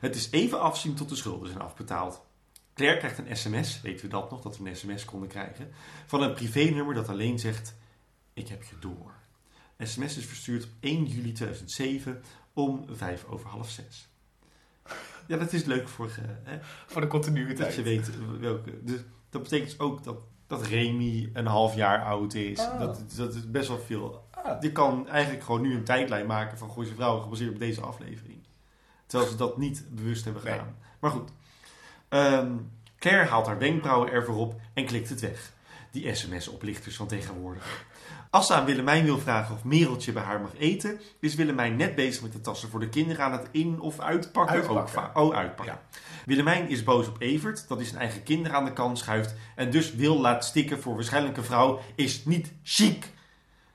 Het 0.00 0.14
is 0.14 0.30
even 0.30 0.60
afzien 0.60 0.94
tot 0.94 1.08
de 1.08 1.16
schulden 1.16 1.48
zijn 1.48 1.60
afbetaald. 1.60 2.22
Claire 2.74 2.98
krijgt 2.98 3.18
een 3.18 3.36
sms, 3.36 3.80
weten 3.80 4.04
we 4.04 4.10
dat 4.10 4.30
nog, 4.30 4.40
dat 4.40 4.58
we 4.58 4.68
een 4.68 4.76
sms 4.76 5.04
konden 5.04 5.28
krijgen, 5.28 5.70
van 6.06 6.22
een 6.22 6.34
privénummer 6.34 6.94
dat 6.94 7.08
alleen 7.08 7.38
zegt, 7.38 7.74
ik 8.32 8.48
heb 8.48 8.62
je 8.62 8.78
door. 8.80 9.12
SMS 9.78 10.16
is 10.16 10.24
verstuurd 10.24 10.64
op 10.64 10.70
1 10.80 11.04
juli 11.04 11.32
2007 11.32 12.22
om 12.52 12.84
vijf 12.90 13.24
over 13.24 13.48
half 13.48 13.70
zes. 13.70 14.08
Ja, 15.26 15.36
dat 15.36 15.52
is 15.52 15.64
leuk 15.64 15.88
voor, 15.88 16.06
eh, 16.06 16.24
hè, 16.42 16.58
Voor 16.86 17.00
de 17.00 17.06
continuïteit. 17.06 17.58
dat 17.58 17.74
je 17.74 17.82
weet 17.82 18.10
welke. 18.40 18.84
Dus 18.84 19.00
dat 19.30 19.42
betekent 19.42 19.80
ook 19.80 20.04
dat, 20.04 20.16
dat 20.46 20.66
Remy 20.66 21.30
een 21.32 21.46
half 21.46 21.74
jaar 21.74 22.04
oud 22.04 22.34
is. 22.34 22.60
Oh. 22.60 22.78
Dat, 22.78 23.04
dat 23.16 23.34
is 23.34 23.50
best 23.50 23.68
wel 23.68 23.78
veel. 23.78 24.28
Ah. 24.30 24.62
Je 24.62 24.72
kan 24.72 25.08
eigenlijk 25.08 25.44
gewoon 25.44 25.60
nu 25.60 25.74
een 25.74 25.84
tijdlijn 25.84 26.26
maken 26.26 26.58
van 26.58 26.70
Gooise 26.70 26.94
Vrouwen 26.94 27.22
gebaseerd 27.22 27.52
op 27.52 27.58
deze 27.58 27.80
aflevering. 27.80 28.39
Terwijl 29.10 29.30
ze 29.30 29.36
dat 29.36 29.56
niet 29.58 29.84
bewust 29.90 30.24
hebben 30.24 30.42
Nee. 30.44 30.52
gedaan. 30.52 30.76
Maar 31.00 31.10
goed. 31.10 31.30
Ehm, 32.08 32.52
Claire 32.98 33.28
haalt 33.30 33.46
haar 33.46 33.58
wenkbrauwen 33.58 34.10
ervoor 34.10 34.36
op 34.36 34.60
en 34.74 34.86
klikt 34.86 35.08
het 35.08 35.20
weg. 35.20 35.52
Die 35.90 36.14
sms-oplichters 36.14 36.96
van 36.96 37.06
tegenwoordig. 37.06 37.84
Als 38.30 38.46
ze 38.46 38.54
aan 38.54 38.64
Willemijn 38.64 39.04
wil 39.04 39.18
vragen 39.18 39.54
of 39.54 39.64
Mereltje 39.64 40.12
bij 40.12 40.22
haar 40.22 40.40
mag 40.40 40.50
eten, 40.58 41.00
is 41.20 41.34
Willemijn 41.34 41.76
net 41.76 41.94
bezig 41.94 42.22
met 42.22 42.32
de 42.32 42.40
tassen 42.40 42.68
voor 42.68 42.80
de 42.80 42.88
kinderen 42.88 43.24
aan 43.24 43.32
het 43.32 43.48
in- 43.50 43.80
of 43.80 44.00
uitpakken. 44.00 44.54
Uitpakken. 44.56 44.82
Ook 44.82 44.88
va- 44.88 45.20
oh, 45.20 45.34
uitpakken. 45.34 45.78
Willemijn 46.26 46.68
is 46.68 46.82
boos 46.84 47.08
op 47.08 47.20
Evert, 47.20 47.68
dat 47.68 47.78
hij 47.78 47.86
zijn 47.86 48.00
eigen 48.00 48.22
kinderen 48.22 48.56
aan 48.56 48.64
de 48.64 48.72
kant 48.72 48.98
schuift 48.98 49.34
en 49.56 49.70
dus 49.70 49.94
wil 49.94 50.20
laat 50.20 50.44
stikken 50.44 50.80
voor 50.82 50.94
waarschijnlijk 50.94 51.36
een 51.36 51.44
vrouw, 51.44 51.80
is 51.94 52.24
niet 52.24 52.52
chic. 52.62 53.10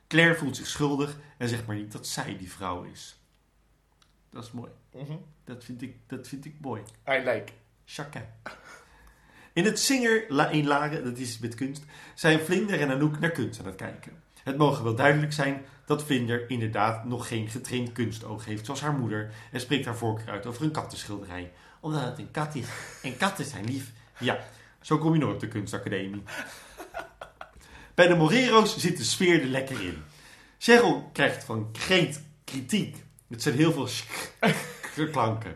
Claire 0.07 0.35
voelt 0.35 0.55
zich 0.55 0.67
schuldig 0.67 1.17
en 1.37 1.49
zegt 1.49 1.65
maar 1.65 1.75
niet 1.75 1.91
dat 1.91 2.07
zij 2.07 2.37
die 2.37 2.51
vrouw 2.51 2.83
is. 2.83 3.19
Dat 4.31 4.43
is 4.43 4.51
mooi. 4.51 4.71
Mhm. 4.95 5.17
Dat 5.43 5.63
vind 5.63 5.81
ik, 5.81 5.95
dat 6.07 6.27
vind 6.27 6.45
ik 6.45 6.53
mooi. 6.61 6.81
I 7.09 7.17
like. 7.17 7.51
Chacun. 7.85 8.25
In 9.53 9.65
het 9.65 9.79
Singer 9.79 10.25
La 10.27 10.49
in 10.49 10.67
Laren, 10.67 11.03
dat 11.03 11.17
is 11.17 11.39
met 11.39 11.55
kunst, 11.55 11.83
zijn 12.13 12.39
Vlinder 12.39 12.81
en 12.81 12.89
Anouk 12.89 13.19
naar 13.19 13.31
kunst 13.31 13.59
aan 13.59 13.65
het 13.65 13.75
kijken. 13.75 14.23
Het 14.43 14.57
mogen 14.57 14.83
wel 14.83 14.95
duidelijk 14.95 15.33
zijn 15.33 15.65
dat 15.85 16.03
Vlinder 16.03 16.49
inderdaad 16.49 17.05
nog 17.05 17.27
geen 17.27 17.49
getraind 17.49 17.91
kunstoog 17.91 18.45
heeft 18.45 18.65
zoals 18.65 18.81
haar 18.81 18.93
moeder 18.93 19.33
en 19.51 19.59
spreekt 19.59 19.85
haar 19.85 19.95
voorkeur 19.95 20.29
uit 20.29 20.45
over 20.45 20.63
een 20.63 20.71
kattenschilderij. 20.71 21.51
Omdat 21.79 22.01
het 22.01 22.19
een 22.19 22.31
kat 22.31 22.55
is. 22.55 22.67
En 23.01 23.17
katten 23.17 23.45
zijn 23.45 23.65
lief. 23.65 23.91
Ja, 24.19 24.39
zo 24.81 24.97
kom 24.97 25.13
je 25.13 25.19
nooit 25.19 25.33
op 25.33 25.39
de 25.39 25.47
kunstacademie. 25.47 26.23
Bij 27.93 28.07
de 28.07 28.15
Morero's 28.15 28.77
zit 28.77 28.97
de 28.97 29.03
sfeer 29.03 29.41
er 29.41 29.47
lekker 29.47 29.81
in. 29.81 30.03
Cheryl 30.57 31.09
krijgt 31.13 31.43
van 31.43 31.69
Greet 31.73 32.21
kritiek. 32.43 33.03
Het 33.27 33.41
zijn 33.41 33.55
heel 33.55 33.71
veel 33.71 33.87
sk- 34.95 35.11
klanken. 35.11 35.55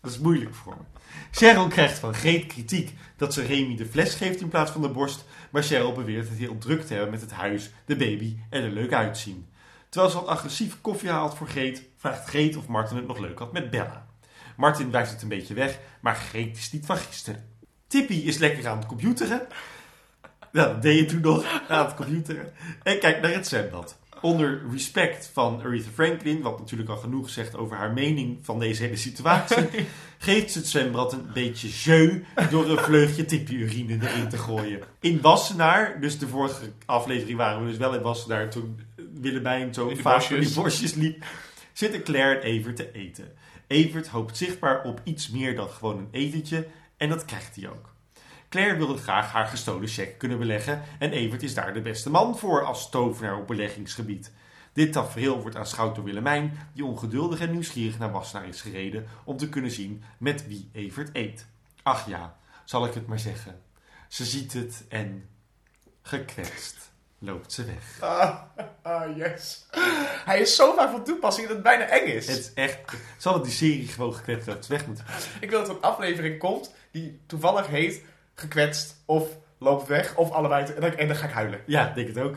Dat 0.00 0.10
is 0.10 0.18
moeilijk 0.18 0.54
voor 0.54 0.76
me. 0.76 1.00
Cheryl 1.30 1.68
krijgt 1.68 1.98
van 1.98 2.14
Greet 2.14 2.46
kritiek 2.46 2.94
dat 3.16 3.34
ze 3.34 3.42
Remy 3.42 3.76
de 3.76 3.86
fles 3.86 4.14
geeft 4.14 4.40
in 4.40 4.48
plaats 4.48 4.70
van 4.70 4.82
de 4.82 4.88
borst. 4.88 5.24
Maar 5.50 5.62
Cheryl 5.62 5.92
beweert 5.92 6.28
het 6.28 6.38
heel 6.38 6.58
druk 6.58 6.82
te 6.86 6.92
hebben 6.92 7.10
met 7.10 7.20
het 7.20 7.30
huis, 7.32 7.70
de 7.84 7.96
baby 7.96 8.36
en 8.50 8.62
er 8.62 8.70
leuk 8.70 8.92
uitzien. 8.92 9.48
Terwijl 9.88 10.12
ze 10.12 10.18
wat 10.18 10.28
agressief 10.28 10.80
koffie 10.80 11.10
haalt 11.10 11.34
voor 11.36 11.48
Greet, 11.48 11.82
vraagt 11.96 12.28
Greet 12.28 12.56
of 12.56 12.66
Martin 12.66 12.96
het 12.96 13.06
nog 13.06 13.18
leuk 13.18 13.38
had 13.38 13.52
met 13.52 13.70
Bella. 13.70 14.06
Martin 14.56 14.90
wijst 14.90 15.12
het 15.12 15.22
een 15.22 15.28
beetje 15.28 15.54
weg, 15.54 15.78
maar 16.00 16.16
Greet 16.16 16.56
is 16.56 16.72
niet 16.72 16.86
van 16.86 16.96
gisteren. 16.96 17.48
Tippy 17.86 18.14
is 18.14 18.38
lekker 18.38 18.68
aan 18.68 18.78
het 18.78 18.86
computeren. 18.86 19.46
Dat 20.52 20.82
deed 20.82 20.98
je 20.98 21.04
toen 21.04 21.20
nog, 21.20 21.62
aan 21.68 21.84
het 21.86 21.94
computeren. 21.94 22.52
En 22.82 22.98
kijkt 22.98 23.22
naar 23.22 23.32
het 23.32 23.46
zwembad. 23.46 23.97
Onder 24.20 24.62
respect 24.70 25.30
van 25.32 25.62
Aretha 25.62 25.90
Franklin, 25.94 26.42
wat 26.42 26.58
natuurlijk 26.58 26.90
al 26.90 26.96
genoeg 26.96 27.30
zegt 27.30 27.56
over 27.56 27.76
haar 27.76 27.92
mening 27.92 28.38
van 28.42 28.58
deze 28.58 28.82
hele 28.82 28.96
situatie, 28.96 29.66
geeft 30.18 30.52
ze 30.52 30.58
het 30.58 30.68
zwembad 30.68 31.12
een 31.12 31.30
beetje 31.32 31.68
jeu 31.68 32.22
door 32.50 32.70
een 32.70 32.78
vleugje 32.78 33.24
tippie-urine 33.24 34.08
erin 34.08 34.28
te 34.28 34.38
gooien. 34.38 34.80
In 35.00 35.20
Wassenaar, 35.20 36.00
dus 36.00 36.18
de 36.18 36.28
vorige 36.28 36.72
aflevering 36.86 37.38
waren 37.38 37.62
we 37.62 37.68
dus 37.68 37.78
wel 37.78 37.94
in 37.94 38.02
Wassenaar 38.02 38.50
toen 38.50 38.80
Willemijn 39.14 39.74
zo 39.74 39.88
In 39.88 39.96
vaak 39.96 40.28
door 40.28 40.40
die 40.40 40.54
bosjes 40.54 40.94
liep, 40.94 41.24
zitten 41.72 42.02
Claire 42.02 42.40
en 42.40 42.46
Evert 42.46 42.76
te 42.76 42.92
eten. 42.92 43.32
Evert 43.66 44.08
hoopt 44.08 44.36
zichtbaar 44.36 44.82
op 44.82 45.00
iets 45.04 45.28
meer 45.28 45.56
dan 45.56 45.68
gewoon 45.68 45.98
een 45.98 46.08
etentje 46.10 46.66
en 46.96 47.08
dat 47.08 47.24
krijgt 47.24 47.56
hij 47.56 47.68
ook. 47.68 47.87
Claire 48.48 48.76
wilde 48.76 48.96
graag 48.96 49.32
haar 49.32 49.46
gestolen 49.46 49.88
cheque 49.88 50.16
kunnen 50.16 50.38
beleggen 50.38 50.82
en 50.98 51.12
Evert 51.12 51.42
is 51.42 51.54
daar 51.54 51.74
de 51.74 51.80
beste 51.80 52.10
man 52.10 52.38
voor 52.38 52.64
als 52.64 52.90
tovenaar 52.90 53.36
op 53.36 53.46
beleggingsgebied. 53.46 54.32
Dit 54.72 54.92
tafereel 54.92 55.40
wordt 55.40 55.56
aanschouwd 55.56 55.94
door 55.94 56.04
Willemijn, 56.04 56.68
die 56.74 56.84
ongeduldig 56.84 57.40
en 57.40 57.50
nieuwsgierig 57.50 57.98
naar 57.98 58.12
Wassenaar 58.12 58.48
is 58.48 58.60
gereden 58.60 59.06
om 59.24 59.36
te 59.36 59.48
kunnen 59.48 59.70
zien 59.70 60.02
met 60.18 60.46
wie 60.46 60.70
Evert 60.72 61.10
eet. 61.12 61.46
Ach 61.82 62.08
ja, 62.08 62.36
zal 62.64 62.86
ik 62.86 62.94
het 62.94 63.06
maar 63.06 63.18
zeggen. 63.18 63.62
Ze 64.08 64.24
ziet 64.24 64.52
het 64.52 64.84
en 64.88 65.28
gekwetst 66.02 66.90
loopt 67.18 67.52
ze 67.52 67.64
weg. 67.64 68.00
Ah, 68.00 68.42
ah, 68.82 69.16
yes. 69.16 69.66
Hij 70.24 70.40
is 70.40 70.56
zo 70.56 70.74
vaak 70.74 70.90
van 70.90 71.04
toepassing 71.04 71.46
dat 71.46 71.56
het 71.56 71.64
bijna 71.64 71.84
eng 71.84 72.06
is. 72.06 72.26
Het 72.26 72.38
is 72.38 72.52
echt, 72.54 72.94
zal 73.18 73.34
het 73.34 73.44
die 73.44 73.52
serie 73.52 73.88
gewoon 73.88 74.14
gekwetst 74.14 74.46
loopt 74.46 74.64
ze 74.64 74.72
weg 74.72 74.86
moeten. 74.86 75.04
Ik 75.40 75.50
wil 75.50 75.58
dat 75.58 75.68
er 75.68 75.74
een 75.74 75.82
aflevering 75.82 76.38
komt 76.38 76.74
die 76.90 77.20
toevallig 77.26 77.66
heet 77.66 78.02
gekwetst 78.40 79.02
of 79.06 79.36
loopt 79.58 79.86
weg 79.86 80.14
of 80.16 80.30
allebei. 80.30 80.64
En 80.64 81.08
dan, 81.08 81.16
ga 81.16 81.26
ik 81.26 81.32
huilen. 81.32 81.60
Ja, 81.66 81.92
denk 81.94 82.08
het 82.08 82.18
ook. 82.18 82.36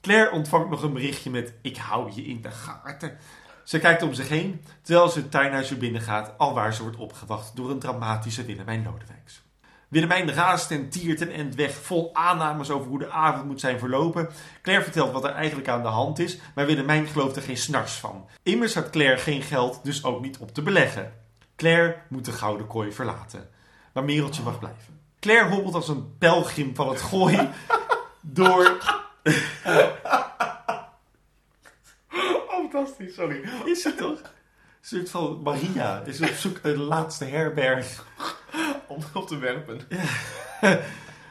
Claire 0.00 0.30
ontvangt 0.30 0.70
nog 0.70 0.82
een 0.82 0.92
berichtje 0.92 1.30
met 1.30 1.52
ik 1.62 1.76
hou 1.76 2.12
je 2.14 2.24
in 2.24 2.42
de 2.42 2.50
gaten. 2.50 3.18
Ze 3.64 3.78
kijkt 3.78 4.02
om 4.02 4.14
zich 4.14 4.28
heen, 4.28 4.64
terwijl 4.82 5.08
ze 5.08 5.18
het 5.18 5.30
tuinhuis 5.30 5.68
weer 5.68 5.78
binnengaat, 5.78 6.38
alwaar 6.38 6.74
ze 6.74 6.82
wordt 6.82 6.96
opgewacht 6.96 7.56
door 7.56 7.70
een 7.70 7.78
dramatische 7.78 8.44
Willemijn 8.44 8.82
Lodewijks. 8.84 9.42
Willemijn 9.88 10.32
raast 10.32 10.70
en 10.70 10.88
tiert 10.88 11.20
en 11.20 11.30
end 11.30 11.54
weg, 11.54 11.72
vol 11.74 12.10
aannames 12.14 12.70
over 12.70 12.88
hoe 12.88 12.98
de 12.98 13.10
avond 13.10 13.44
moet 13.44 13.60
zijn 13.60 13.78
verlopen. 13.78 14.28
Claire 14.62 14.84
vertelt 14.84 15.12
wat 15.12 15.24
er 15.24 15.30
eigenlijk 15.30 15.68
aan 15.68 15.82
de 15.82 15.88
hand 15.88 16.18
is, 16.18 16.38
maar 16.54 16.66
Willemijn 16.66 17.06
gelooft 17.06 17.36
er 17.36 17.42
geen 17.42 17.56
snars 17.56 17.92
van. 17.92 18.28
Immers 18.42 18.74
had 18.74 18.90
Claire 18.90 19.18
geen 19.18 19.42
geld, 19.42 19.80
dus 19.84 20.04
ook 20.04 20.20
niet 20.20 20.38
op 20.38 20.54
te 20.54 20.62
beleggen. 20.62 21.12
Claire 21.56 21.96
moet 22.08 22.24
de 22.24 22.32
gouden 22.32 22.66
kooi 22.66 22.92
verlaten, 22.92 23.48
maar 23.92 24.04
Mereltje 24.04 24.42
mag 24.42 24.58
blijven. 24.58 24.93
Claire 25.24 25.48
hobbelt 25.48 25.74
als 25.74 25.88
een 25.88 26.18
pelgrim 26.18 26.74
van 26.74 26.88
het 26.88 27.00
gooi 27.00 27.48
door 28.20 28.78
Oh, 32.12 32.48
fantastisch, 32.48 33.14
sorry. 33.14 33.48
Is 33.64 33.84
het 33.84 33.96
toch? 33.96 34.18
Een 34.18 34.26
soort 34.80 35.10
van 35.10 35.40
Maria 35.42 36.02
is 36.04 36.20
op 36.20 36.28
zoek 36.28 36.62
naar 36.62 36.72
de 36.72 36.78
laatste 36.78 37.24
herberg. 37.24 38.06
Om 38.86 38.98
op 39.14 39.26
te 39.28 39.38
werpen. 39.38 39.80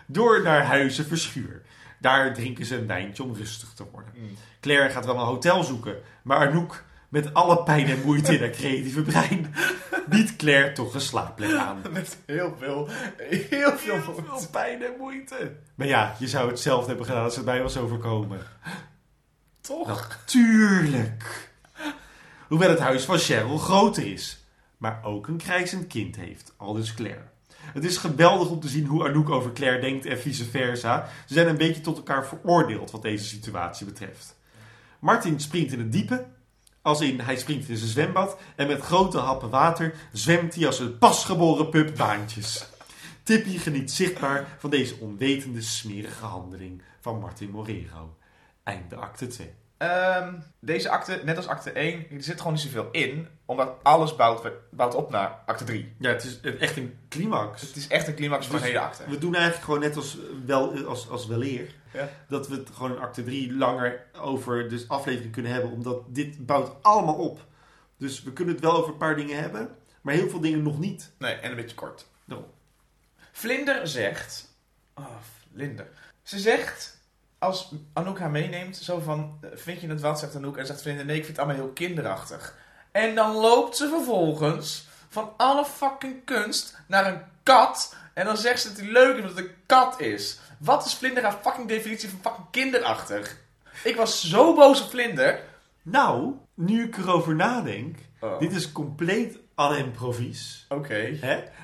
Door 0.05 0.41
naar 0.41 0.65
Huizen 0.65 1.05
Verschuur. 1.05 1.61
Daar 1.99 2.33
drinken 2.33 2.65
ze 2.65 2.75
een 2.77 2.87
wijntje 2.87 3.23
om 3.23 3.35
rustig 3.35 3.73
te 3.73 3.85
worden. 3.91 4.13
Claire 4.61 4.89
gaat 4.89 5.05
wel 5.05 5.15
een 5.15 5.25
hotel 5.25 5.63
zoeken, 5.63 6.01
maar 6.23 6.37
Anouk, 6.37 6.83
met 7.13 7.33
alle 7.33 7.63
pijn 7.63 7.87
en 7.87 8.01
moeite 8.05 8.33
in 8.33 8.39
haar 8.39 8.49
creatieve 8.49 9.01
brein, 9.01 9.53
biedt 10.09 10.35
Claire 10.35 10.71
toch 10.71 10.93
een 10.93 11.01
slaapplek 11.01 11.53
aan. 11.53 11.81
Met 11.91 12.17
heel 12.25 12.55
veel, 12.59 12.87
heel 13.49 13.77
veel 13.77 14.47
pijn 14.51 14.83
en 14.83 14.93
moeite. 14.97 15.55
Maar 15.75 15.87
ja, 15.87 16.15
je 16.19 16.27
zou 16.27 16.49
hetzelfde 16.49 16.87
hebben 16.87 17.05
gedaan 17.05 17.23
als 17.23 17.35
het 17.35 17.45
mij 17.45 17.61
was 17.61 17.77
overkomen. 17.77 18.39
Toch? 19.61 19.87
Natuurlijk. 19.87 21.51
Hoewel 22.47 22.69
het 22.69 22.79
huis 22.79 23.03
van 23.03 23.17
Cheryl 23.17 23.57
groter 23.57 24.11
is, 24.11 24.45
maar 24.77 24.99
ook 25.03 25.27
een 25.27 25.37
krijzend 25.37 25.87
kind 25.87 26.15
heeft, 26.15 26.53
al 26.57 26.73
dus 26.73 26.93
Claire. 26.93 27.23
Het 27.73 27.83
is 27.83 27.97
geweldig 27.97 28.49
om 28.49 28.59
te 28.59 28.67
zien 28.67 28.85
hoe 28.85 29.07
Anouk 29.07 29.29
over 29.29 29.53
Claire 29.53 29.81
denkt 29.81 30.05
en 30.05 30.19
vice 30.19 30.45
versa. 30.45 31.09
Ze 31.25 31.33
zijn 31.33 31.47
een 31.47 31.57
beetje 31.57 31.81
tot 31.81 31.97
elkaar 31.97 32.25
veroordeeld 32.25 32.91
wat 32.91 33.01
deze 33.01 33.25
situatie 33.25 33.85
betreft. 33.85 34.35
Martin 34.99 35.39
springt 35.39 35.73
in 35.73 35.79
het 35.79 35.91
diepe, 35.91 36.25
als 36.83 37.01
in 37.01 37.19
hij 37.19 37.37
springt 37.37 37.69
in 37.69 37.77
zijn 37.77 37.89
zwembad 37.89 38.37
en 38.55 38.67
met 38.67 38.81
grote 38.81 39.17
happen 39.17 39.49
water 39.49 39.93
zwemt 40.11 40.55
hij 40.55 40.65
als 40.65 40.79
een 40.79 40.97
pasgeboren 40.97 41.69
pup 41.69 41.97
baantjes. 41.97 42.65
Tippy 43.23 43.57
geniet 43.57 43.91
zichtbaar 43.91 44.47
van 44.57 44.69
deze 44.69 44.95
onwetende 44.99 45.61
smerige 45.61 46.25
handeling 46.25 46.81
van 47.01 47.19
Martin 47.19 47.49
Morero. 47.49 48.17
Einde 48.63 48.95
acte 48.95 49.27
2. 49.27 49.53
Ehm, 49.77 50.33
deze 50.59 50.89
acte, 50.89 51.21
net 51.23 51.37
als 51.37 51.47
acte 51.47 51.71
1, 51.71 52.05
er 52.11 52.23
zit 52.23 52.37
gewoon 52.37 52.53
niet 52.53 52.61
zoveel 52.61 52.87
in. 52.91 53.27
Omdat 53.45 53.73
alles 53.83 54.15
bouwt, 54.15 54.51
bouwt 54.71 54.95
op 54.95 55.09
naar 55.09 55.39
acte 55.45 55.63
3. 55.63 55.93
Ja, 55.99 56.09
het 56.09 56.23
is 56.23 56.39
echt 56.59 56.77
een 56.77 56.97
climax. 57.09 57.61
Het 57.61 57.75
is 57.75 57.87
echt 57.87 58.07
een 58.07 58.15
climax 58.15 58.45
van 58.45 58.55
Dus 58.55 58.65
een 58.65 58.71
hele 58.71 58.83
acte. 58.83 59.03
We 59.09 59.17
doen 59.17 59.35
eigenlijk 59.35 59.65
gewoon 59.65 59.79
net 59.79 59.95
als, 59.95 60.17
wel, 60.45 60.85
als, 60.85 61.09
als 61.09 61.27
weleer. 61.27 61.69
Ja. 61.93 62.09
Dat 62.27 62.47
we 62.47 62.55
het 62.55 62.69
gewoon 62.73 62.91
in 62.91 63.01
acte 63.01 63.23
3 63.23 63.53
langer 63.53 64.05
over 64.13 64.69
de 64.69 64.85
aflevering 64.87 65.33
kunnen 65.33 65.51
hebben. 65.51 65.71
Omdat 65.71 66.01
dit 66.07 66.45
bouwt 66.45 66.71
allemaal 66.81 67.15
op. 67.15 67.45
Dus 67.97 68.23
we 68.23 68.33
kunnen 68.33 68.53
het 68.53 68.63
wel 68.63 68.73
over 68.73 68.91
een 68.91 68.97
paar 68.97 69.15
dingen 69.15 69.39
hebben. 69.39 69.75
Maar 70.01 70.13
heel 70.13 70.29
veel 70.29 70.39
dingen 70.39 70.63
nog 70.63 70.79
niet. 70.79 71.11
Nee, 71.17 71.33
en 71.33 71.49
een 71.49 71.55
beetje 71.55 71.75
kort. 71.75 72.05
Daarom. 72.25 72.47
Vlinder 73.31 73.87
zegt... 73.87 74.55
Oh, 74.95 75.05
Vlinder. 75.51 75.87
Ze 76.23 76.39
zegt, 76.39 76.97
als 77.39 77.73
Anouk 77.93 78.19
haar 78.19 78.31
meeneemt, 78.31 78.77
zo 78.77 78.99
van... 78.99 79.39
Vind 79.53 79.81
je 79.81 79.87
het 79.87 80.01
wat, 80.01 80.19
zegt 80.19 80.35
Anouk. 80.35 80.57
En 80.57 80.65
zegt 80.65 80.81
Vlinder, 80.81 81.05
nee, 81.05 81.17
ik 81.17 81.25
vind 81.25 81.37
het 81.37 81.45
allemaal 81.45 81.63
heel 81.63 81.73
kinderachtig. 81.73 82.55
En 82.91 83.15
dan 83.15 83.35
loopt 83.35 83.77
ze 83.77 83.87
vervolgens 83.87 84.87
van 85.09 85.33
alle 85.37 85.65
fucking 85.65 86.25
kunst 86.25 86.77
naar 86.87 87.13
een 87.13 87.21
kat. 87.43 87.95
En 88.13 88.25
dan 88.25 88.37
zegt 88.37 88.61
ze 88.61 88.67
dat 88.67 88.77
hij 88.77 88.87
leuk 88.87 89.15
is 89.15 89.21
omdat 89.21 89.37
het 89.37 89.45
een 89.45 89.55
kat 89.65 89.99
is. 89.99 90.39
Wat 90.63 90.85
is 90.85 90.93
Vlinder 90.93 91.23
haar 91.23 91.39
fucking 91.41 91.67
definitie 91.67 92.09
van 92.09 92.19
fucking 92.21 92.47
kinderachtig? 92.51 93.37
Ik 93.83 93.95
was 93.95 94.29
zo 94.29 94.55
boos 94.55 94.81
op 94.81 94.89
Vlinder. 94.89 95.39
Nou, 95.81 96.33
nu 96.53 96.83
ik 96.83 96.97
erover 96.97 97.35
nadenk. 97.35 97.97
Oh. 98.19 98.39
Dit 98.39 98.51
is 98.51 98.71
compleet 98.71 99.37
aan 99.55 99.75
improvies. 99.75 100.65
Oké. 100.69 101.19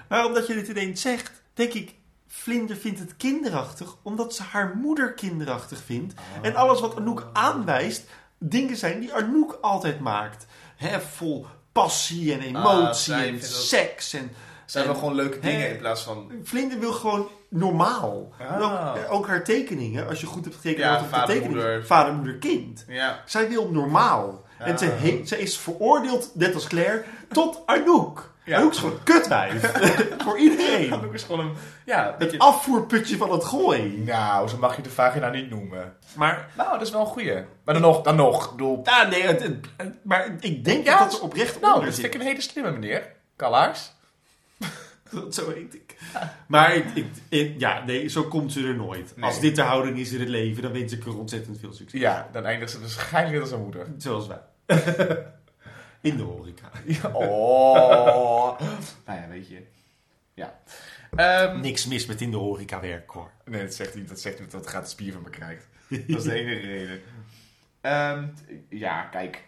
Maar 0.10 0.26
omdat 0.26 0.48
je 0.48 0.54
dit 0.54 0.68
ineens 0.68 1.02
zegt, 1.02 1.32
denk 1.54 1.74
ik... 1.74 1.98
Vlinder 2.32 2.76
vindt 2.76 3.00
het 3.00 3.18
kinderachtig 3.18 3.96
omdat 4.02 4.36
ze 4.36 4.44
haar 4.44 4.76
moeder 4.76 5.14
kinderachtig 5.14 5.84
vindt. 5.84 6.14
En 6.42 6.56
alles 6.56 6.80
wat 6.80 6.96
Anouk 6.96 7.30
aanwijst, 7.34 8.04
dingen 8.38 8.76
zijn 8.78 9.00
die 9.00 9.14
Anouk 9.14 9.58
altijd 9.62 10.00
maakt. 10.00 10.46
Hè, 10.76 11.02
vol 11.02 11.46
passie 11.72 12.34
en 12.34 12.42
emotie 12.42 12.88
Ah, 12.88 12.94
zij 12.94 13.30
en 13.30 13.44
seks. 13.44 14.14
En 14.14 14.32
Zijn 14.72 14.86
wel 14.86 14.96
gewoon 14.96 15.16
leuke 15.16 15.40
dingen 15.40 15.70
in 15.70 15.78
plaats 15.78 16.04
van... 16.04 16.32
Vlinder 16.44 16.80
wil 16.80 16.92
gewoon 16.94 17.28
normaal. 17.50 18.34
Ah. 18.40 18.62
Ook, 18.62 19.12
ook 19.12 19.28
haar 19.28 19.44
tekeningen, 19.44 20.08
als 20.08 20.20
je 20.22 20.26
goed 20.26 20.44
hebt 20.44 20.56
getekend 20.56 20.84
Ja, 20.84 20.94
op 20.96 21.00
de 21.04 21.10
vader, 21.10 21.28
tekening- 21.28 21.54
moeder. 21.54 21.86
vader, 21.86 22.14
moeder, 22.14 22.36
kind. 22.38 22.86
Ja. 22.88 23.22
Zij 23.26 23.50
wil 23.50 23.70
normaal. 23.72 24.48
En 24.58 24.78
ze, 24.78 24.86
Ah. 24.86 25.26
ze 25.26 25.40
is 25.42 25.58
veroordeeld, 25.58 26.32
net 26.34 26.54
als 26.54 26.68
Claire, 26.68 27.04
tot 27.32 27.62
Anouk. 27.66 28.32
Ja. 28.44 28.58
Anouk 28.58 28.72
is 28.72 28.78
gewoon 28.78 28.94
een 28.94 29.04
kutwijf. 29.04 29.72
Voor 30.26 30.38
iedereen. 30.38 30.94
Anouk 30.94 31.14
is 31.14 31.24
gewoon 31.24 31.40
een... 31.40 31.54
Ja, 31.86 32.16
Het 32.18 32.40
afvoerputje 32.40 33.18
van 33.18 33.32
het 33.32 33.44
gooi. 33.44 33.98
Nou, 34.06 34.48
zo 34.48 34.58
mag 34.58 34.76
je 34.76 34.82
de 34.82 34.90
vagina 34.90 35.30
niet 35.30 35.50
noemen. 35.50 35.94
Maar, 36.16 36.50
Nou, 36.58 36.72
dat 36.72 36.82
is 36.82 36.92
wel 36.92 37.02
een 37.02 37.08
goeie. 37.08 37.34
Maar 37.64 37.74
dan 37.74 37.82
nog, 37.84 38.02
dan 38.02 38.16
nog. 38.16 38.52
Bedoel, 38.52 38.82
ja, 38.84 39.08
nee, 39.08 39.22
het, 39.24 39.42
het- 39.44 39.66
het- 39.78 39.96
maar 40.04 40.36
ik 40.40 40.64
denk 40.66 40.86
Ja, 40.86 41.00
dat 41.00 41.10
dat 41.12 41.20
er 41.20 41.26
oprecht 41.26 41.62
nou, 41.62 41.86
dat 41.86 41.94
vind 41.94 42.08
ik 42.08 42.14
een 42.14 42.22
hele 42.28 42.42
slimme 42.42 42.72
meneer. 42.72 43.12
Kallaars. 45.12 45.36
Zo 45.36 45.52
heet 45.52 45.74
ik. 45.74 45.96
Maar 46.48 46.76
ik, 46.76 46.86
ik- 46.96 47.06
ik- 47.30 47.60
ja, 47.60 47.84
nee, 47.86 48.08
zo 48.08 48.24
komt 48.24 48.52
ze 48.52 48.68
er 48.68 48.76
nooit. 48.76 49.16
Nee. 49.16 49.26
Als 49.26 49.40
dit 49.40 49.56
de 49.56 49.62
houding 49.62 49.98
is 49.98 50.12
in 50.12 50.20
het 50.20 50.30
leven, 50.30 50.62
dan 50.64 50.72
wens 50.72 50.94
ik 50.94 51.06
er 51.06 51.18
ontzettend 51.18 51.60
veel 51.60 51.74
succes. 51.74 52.00
Ja, 52.00 52.30
dan 52.32 52.46
eindigt 52.46 52.72
ze 52.72 52.80
waarschijnlijk 52.80 53.42
als 53.42 53.50
haar 53.52 53.60
moeder. 53.60 53.88
Zoals 53.98 54.28
wij. 54.28 54.42
In 56.02 56.18
de 56.18 56.24
horeca. 56.24 56.72
Oh. 57.14 58.60
nou 59.06 59.20
ja, 59.22 59.28
weet 59.30 59.48
je. 59.48 59.64
Ja. 60.34 60.60
Ehm, 61.16 61.60
Niks 61.60 61.86
mis 61.86 62.06
met 62.06 62.22
in 62.22 62.32
de 62.32 62.38
horeca 62.38 62.80
werken 62.80 63.20
hoor. 63.20 63.32
nee, 63.46 63.62
dat 63.64 63.74
zegt 63.74 63.94
hij, 63.94 64.06
dat 64.06 64.20
zegt 64.20 64.38
hij 64.38 64.48
dat 64.48 64.62
hij 64.64 64.70
gratis 64.72 64.96
bier 64.96 65.14
van 65.14 65.22
me 65.22 65.30
krijgt. 65.30 65.68
Dat 66.08 66.18
is 66.18 66.24
de 66.24 66.34
enige 66.34 66.60
reden. 66.68 67.02
Ehm, 67.82 68.28
ja, 68.70 69.02
kijk. 69.04 69.44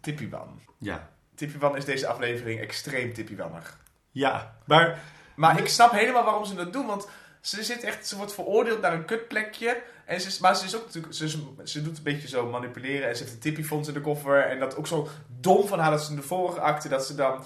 Tippiewan. 0.00 0.60
Ja. 0.78 1.10
Tippiewan 1.34 1.76
is 1.76 1.84
deze 1.84 2.06
aflevering 2.06 2.60
extreem 2.60 3.12
tippiewannig. 3.12 3.78
Ja, 4.18 4.54
maar 4.64 5.00
Maar 5.34 5.58
ik 5.58 5.68
snap 5.68 5.90
helemaal 5.90 6.24
waarom 6.24 6.44
ze 6.44 6.54
dat 6.54 6.72
doen, 6.72 6.86
want 6.86 7.08
ze 7.40 7.62
zit 7.62 7.84
echt, 7.84 8.06
ze 8.06 8.16
wordt 8.16 8.34
veroordeeld 8.34 8.80
naar 8.80 8.92
een 8.92 9.04
kutplekje. 9.04 9.82
En 10.04 10.20
ze 10.20 10.26
is, 10.26 10.38
maar 10.38 10.56
ze 10.56 10.64
is 10.64 10.76
ook 10.76 10.84
natuurlijk, 10.84 11.14
ze, 11.14 11.28
ze 11.64 11.82
doet 11.82 11.96
een 11.96 12.02
beetje 12.02 12.28
zo 12.28 12.46
manipuleren 12.46 13.08
en 13.08 13.16
ze 13.16 13.22
heeft 13.22 13.34
een 13.34 13.40
tippiefonds 13.40 13.88
in 13.88 13.94
de 13.94 14.00
koffer. 14.00 14.40
En 14.40 14.58
dat 14.58 14.76
ook 14.76 14.86
zo 14.86 15.08
dom 15.40 15.66
van 15.66 15.78
haar 15.78 15.90
dat 15.90 16.02
ze 16.02 16.10
in 16.10 16.16
de 16.16 16.22
vorige 16.22 16.60
acte, 16.60 16.88
dat 16.88 17.06
ze 17.06 17.14
dan, 17.14 17.44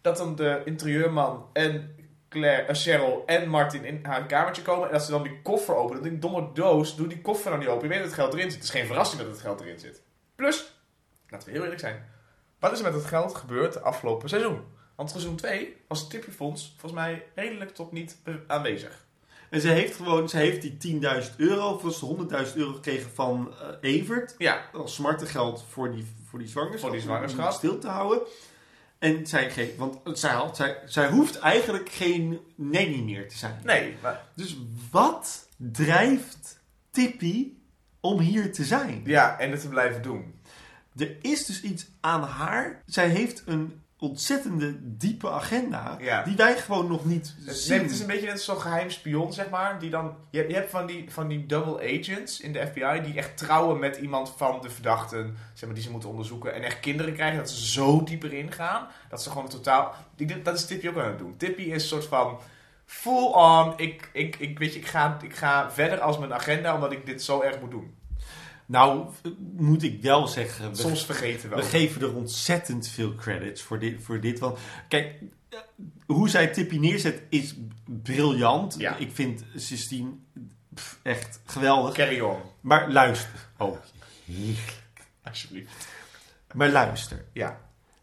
dat 0.00 0.16
dan 0.16 0.36
de 0.36 0.62
interieurman 0.64 1.46
en 1.52 1.96
Claire, 2.28 2.62
eh, 2.62 2.74
Cheryl 2.74 3.22
en 3.26 3.48
Martin 3.48 3.84
in 3.84 3.98
haar 4.02 4.26
kamertje 4.26 4.62
komen. 4.62 4.86
En 4.86 4.92
dat 4.92 5.02
ze 5.02 5.10
dan 5.10 5.22
die 5.22 5.42
koffer 5.42 5.74
openen. 5.74 5.94
Dan 5.94 6.02
denk 6.02 6.14
ik, 6.14 6.22
domme 6.22 6.52
doos, 6.52 6.96
doe 6.96 7.06
die 7.06 7.20
koffer 7.20 7.50
dan 7.50 7.60
niet 7.60 7.68
open. 7.68 7.82
Je 7.82 7.88
weet 7.88 7.98
dat 7.98 8.06
het 8.06 8.18
geld 8.18 8.32
erin 8.32 8.50
zit. 8.50 8.54
Het 8.54 8.64
is 8.64 8.70
geen 8.70 8.86
verrassing 8.86 9.22
dat 9.22 9.30
het 9.30 9.40
geld 9.40 9.60
erin 9.60 9.78
zit. 9.78 10.02
Plus, 10.34 10.74
laten 11.28 11.46
we 11.46 11.54
heel 11.54 11.62
eerlijk 11.62 11.80
zijn. 11.80 12.10
Wat 12.58 12.72
is 12.72 12.78
er 12.78 12.84
met 12.84 12.94
het 12.94 13.04
geld 13.04 13.34
gebeurd 13.34 13.72
de 13.72 13.80
afgelopen 13.80 14.28
seizoen? 14.28 14.80
Want 15.02 15.14
seizoen 15.14 15.36
2 15.36 15.76
was 15.88 16.00
het 16.00 16.10
tippiefonds 16.10 16.74
volgens 16.76 17.00
mij 17.00 17.26
redelijk 17.34 17.74
tot 17.74 17.92
niet 17.92 18.16
aanwezig. 18.46 19.04
en 19.50 19.60
ze 19.60 19.68
heeft 19.68 19.96
gewoon, 19.96 20.28
ze 20.28 20.36
heeft 20.36 20.80
die 20.80 21.00
10.000 21.00 21.36
euro, 21.36 21.68
of 21.74 21.82
was 21.82 22.00
het 22.00 22.48
100.000 22.50 22.56
euro 22.56 22.72
gekregen 22.72 23.10
van 23.14 23.54
eh, 23.60 23.90
Evert. 23.94 24.34
Ja, 24.38 24.64
Als 24.72 24.94
smartengeld 24.94 25.64
voor 25.70 25.92
die, 25.94 26.06
voor 26.28 26.38
die 26.38 26.48
zwangerschap. 26.48 26.80
Voor 26.80 26.90
die 26.98 27.00
zwangerschap. 27.00 27.46
om 27.46 27.52
stil 27.52 27.78
te 27.78 27.88
houden. 27.88 28.20
En 28.98 29.26
zij, 29.26 29.50
geeft, 29.50 29.76
want 29.76 29.98
zij, 30.18 30.32
had, 30.32 30.56
zij, 30.56 30.78
zij 30.86 31.10
hoeft 31.10 31.38
eigenlijk 31.38 31.88
geen 31.88 32.40
nanny 32.54 33.00
meer 33.02 33.28
te 33.28 33.36
zijn. 33.36 33.60
nee, 33.64 33.96
maar, 34.02 34.24
Dus 34.34 34.56
wat 34.90 35.48
drijft 35.56 36.60
Tippy 36.90 37.52
om 38.00 38.18
hier 38.18 38.52
te 38.52 38.64
zijn? 38.64 39.02
ja, 39.04 39.38
en 39.38 39.50
het 39.50 39.60
te 39.60 39.68
blijven 39.68 40.02
doen. 40.02 40.40
Er 40.96 41.16
is 41.20 41.46
dus 41.46 41.62
iets 41.62 41.86
aan 42.00 42.22
haar. 42.22 42.82
Zij 42.86 43.08
heeft 43.08 43.42
een 43.46 43.80
ontzettende 44.02 44.76
diepe 44.80 45.30
agenda. 45.30 45.96
Ja. 46.00 46.22
Die 46.22 46.36
wij 46.36 46.56
gewoon 46.56 46.86
nog 46.88 47.04
niet 47.04 47.34
Het, 47.44 47.56
zien. 47.56 47.70
nee, 47.76 47.82
het 47.82 47.90
is 47.94 48.00
een 48.00 48.06
beetje 48.06 48.26
net 48.26 48.40
zo'n 48.42 48.60
geheim 48.60 48.90
spion, 48.90 49.32
zeg 49.32 49.50
maar. 49.50 49.78
Die 49.78 49.90
dan, 49.90 50.14
je, 50.30 50.38
hebt- 50.38 50.50
je 50.50 50.56
hebt 50.56 50.70
van 50.70 50.86
die, 50.86 51.04
van 51.10 51.28
die 51.28 51.46
double 51.46 51.98
agents 51.98 52.40
in 52.40 52.52
de 52.52 52.66
FBI 52.66 53.00
die 53.02 53.14
echt 53.16 53.36
trouwen 53.36 53.78
met 53.78 53.96
iemand 53.96 54.32
van 54.36 54.60
de 54.60 54.70
verdachten, 54.70 55.36
zeg 55.54 55.64
maar, 55.64 55.74
die 55.74 55.82
ze 55.84 55.90
moeten 55.90 56.08
onderzoeken. 56.08 56.54
En 56.54 56.62
echt 56.62 56.80
kinderen 56.80 57.14
krijgen, 57.14 57.38
dat 57.38 57.50
ze 57.50 57.66
zo 57.66 58.02
diep 58.04 58.22
erin 58.22 58.52
gaan, 58.52 58.86
dat 59.10 59.22
ze 59.22 59.30
gewoon 59.30 59.48
totaal... 59.48 59.94
Die, 60.16 60.42
dat 60.42 60.54
is 60.58 60.66
Tippy 60.66 60.88
ook 60.88 60.96
aan 60.98 61.06
het 61.06 61.18
doen. 61.18 61.36
Tippy 61.36 61.62
is 61.62 61.72
een 61.82 61.88
soort 61.88 62.06
van 62.06 62.38
full 62.84 63.32
on, 63.32 63.72
ik, 63.76 64.10
ik, 64.12 64.36
ik, 64.38 64.58
weet 64.58 64.72
je, 64.72 64.78
ik 64.78 64.86
ga, 64.86 65.18
ik 65.22 65.34
ga 65.36 65.70
verder 65.70 66.00
als 66.00 66.18
mijn 66.18 66.34
agenda, 66.34 66.74
omdat 66.74 66.92
ik 66.92 67.06
dit 67.06 67.22
zo 67.22 67.40
erg 67.40 67.60
moet 67.60 67.70
doen. 67.70 67.94
Nou, 68.72 69.06
moet 69.56 69.82
ik 69.82 70.02
wel 70.02 70.26
zeggen. 70.26 70.70
We, 70.70 70.76
Soms 70.76 71.04
vergeten 71.04 71.50
we 71.50 71.56
we 71.56 71.62
geven 71.62 72.02
er 72.02 72.14
ontzettend 72.14 72.88
veel 72.88 73.14
credits 73.14 73.62
voor 73.62 73.78
dit. 73.78 74.02
Voor 74.02 74.20
dit 74.20 74.38
want 74.38 74.58
kijk, 74.88 75.22
eh, 75.48 75.58
hoe 76.06 76.28
zij 76.28 76.46
Tippy 76.46 76.78
neerzet 76.78 77.22
is 77.28 77.54
briljant. 77.84 78.74
Ja. 78.78 78.96
Ik 78.96 79.10
vind 79.12 79.44
Sistine 79.56 80.10
pff, 80.74 80.98
echt 81.02 81.40
geweldig. 81.44 81.94
Carry 81.94 82.20
on, 82.20 82.38
Maar 82.60 82.90
luister. 82.90 83.48
Oh, 83.58 83.76
heerlijk. 84.24 84.82
alsjeblieft. 85.22 85.88
Maar 86.52 86.70
luister. 86.70 87.24
Ja. 87.32 87.60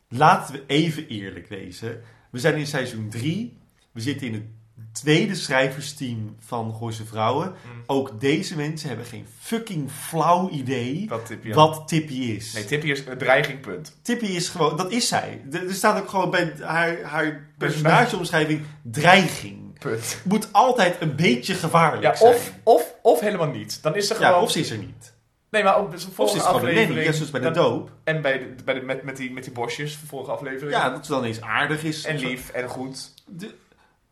Laten 0.08 0.53
we 0.53 0.63
even 0.67 1.08
eerlijk 1.08 1.47
wezen. 1.47 2.03
We 2.29 2.39
zijn 2.39 2.55
in 2.55 2.67
seizoen 2.67 3.10
3. 3.10 3.58
We 3.91 4.01
zitten 4.01 4.27
in 4.27 4.34
het 4.34 4.45
tweede 4.92 5.36
schrijversteam 5.36 6.36
van 6.39 6.76
Gooise 6.80 7.06
Vrouwen. 7.06 7.48
Mm. 7.48 7.84
Ook 7.86 8.20
deze 8.22 8.56
mensen 8.56 8.88
hebben 8.88 9.06
geen 9.06 9.26
fucking 9.39 9.92
flauw 9.92 10.50
idee 10.50 11.06
Wat 11.10 11.26
Tippy 11.26 11.54
wat 11.54 11.88
Tippy 11.88 12.13
is. 12.13 12.54
Nee, 12.54 12.65
Tippy 12.65 12.88
is 12.88 13.06
een 13.06 13.18
dreiging, 13.18 13.60
punt. 13.60 13.98
Tippy 14.02 14.26
is 14.26 14.50
gewoon, 14.50 14.78
dat 14.78 14.92
is 14.92 15.08
zij. 15.08 15.42
Er 15.52 15.74
staat 15.74 16.02
ook 16.02 16.10
gewoon 16.10 16.30
bij 16.30 16.54
haar, 16.62 17.02
haar 17.04 17.48
personageomschrijving 17.58 18.62
dreiging. 18.82 19.80
Punt. 19.80 20.22
Moet 20.24 20.54
altijd 20.54 20.96
een 21.02 21.15
beetje 21.15 21.54
gevaarlijk 21.54 22.04
Ja, 22.04 22.15
zijn. 22.15 22.34
of, 22.34 22.54
of, 22.63 22.94
of 23.02 23.20
helemaal 23.20 23.48
niet. 23.48 23.84
Dan 23.84 23.96
is 23.96 24.08
ze 24.08 24.15
gewoon... 24.15 24.32
ja, 24.32 24.42
of 24.42 24.52
ze 24.52 24.60
is 24.60 24.70
er 24.70 24.78
niet. 24.78 25.13
Nee, 25.50 25.63
maar 25.63 25.80
op 25.80 25.94
ze 25.98 26.12
volgende 26.12 26.44
aflevering... 26.44 27.06
net 27.06 27.15
zoals 27.15 27.32
bij 27.32 27.42
de 27.42 27.52
doop. 27.52 27.92
En 28.04 28.22
bij 28.22 28.38
de, 28.39 28.56
bij 28.63 28.74
de, 28.74 28.82
met, 28.82 29.04
met, 29.04 29.18
die, 29.18 29.32
met 29.32 29.44
die 29.44 29.54
bosjes, 29.54 30.00
de 30.00 30.08
vorige 30.08 30.32
aflevering. 30.32 30.72
Ja, 30.72 30.89
dat 30.89 31.06
ze 31.06 31.12
dan 31.12 31.24
eens 31.24 31.42
aardig 31.42 31.84
is. 31.84 32.06
En 32.06 32.18
lief 32.20 32.50
en 32.50 32.68
goed. 32.68 33.13
De- 33.26 33.56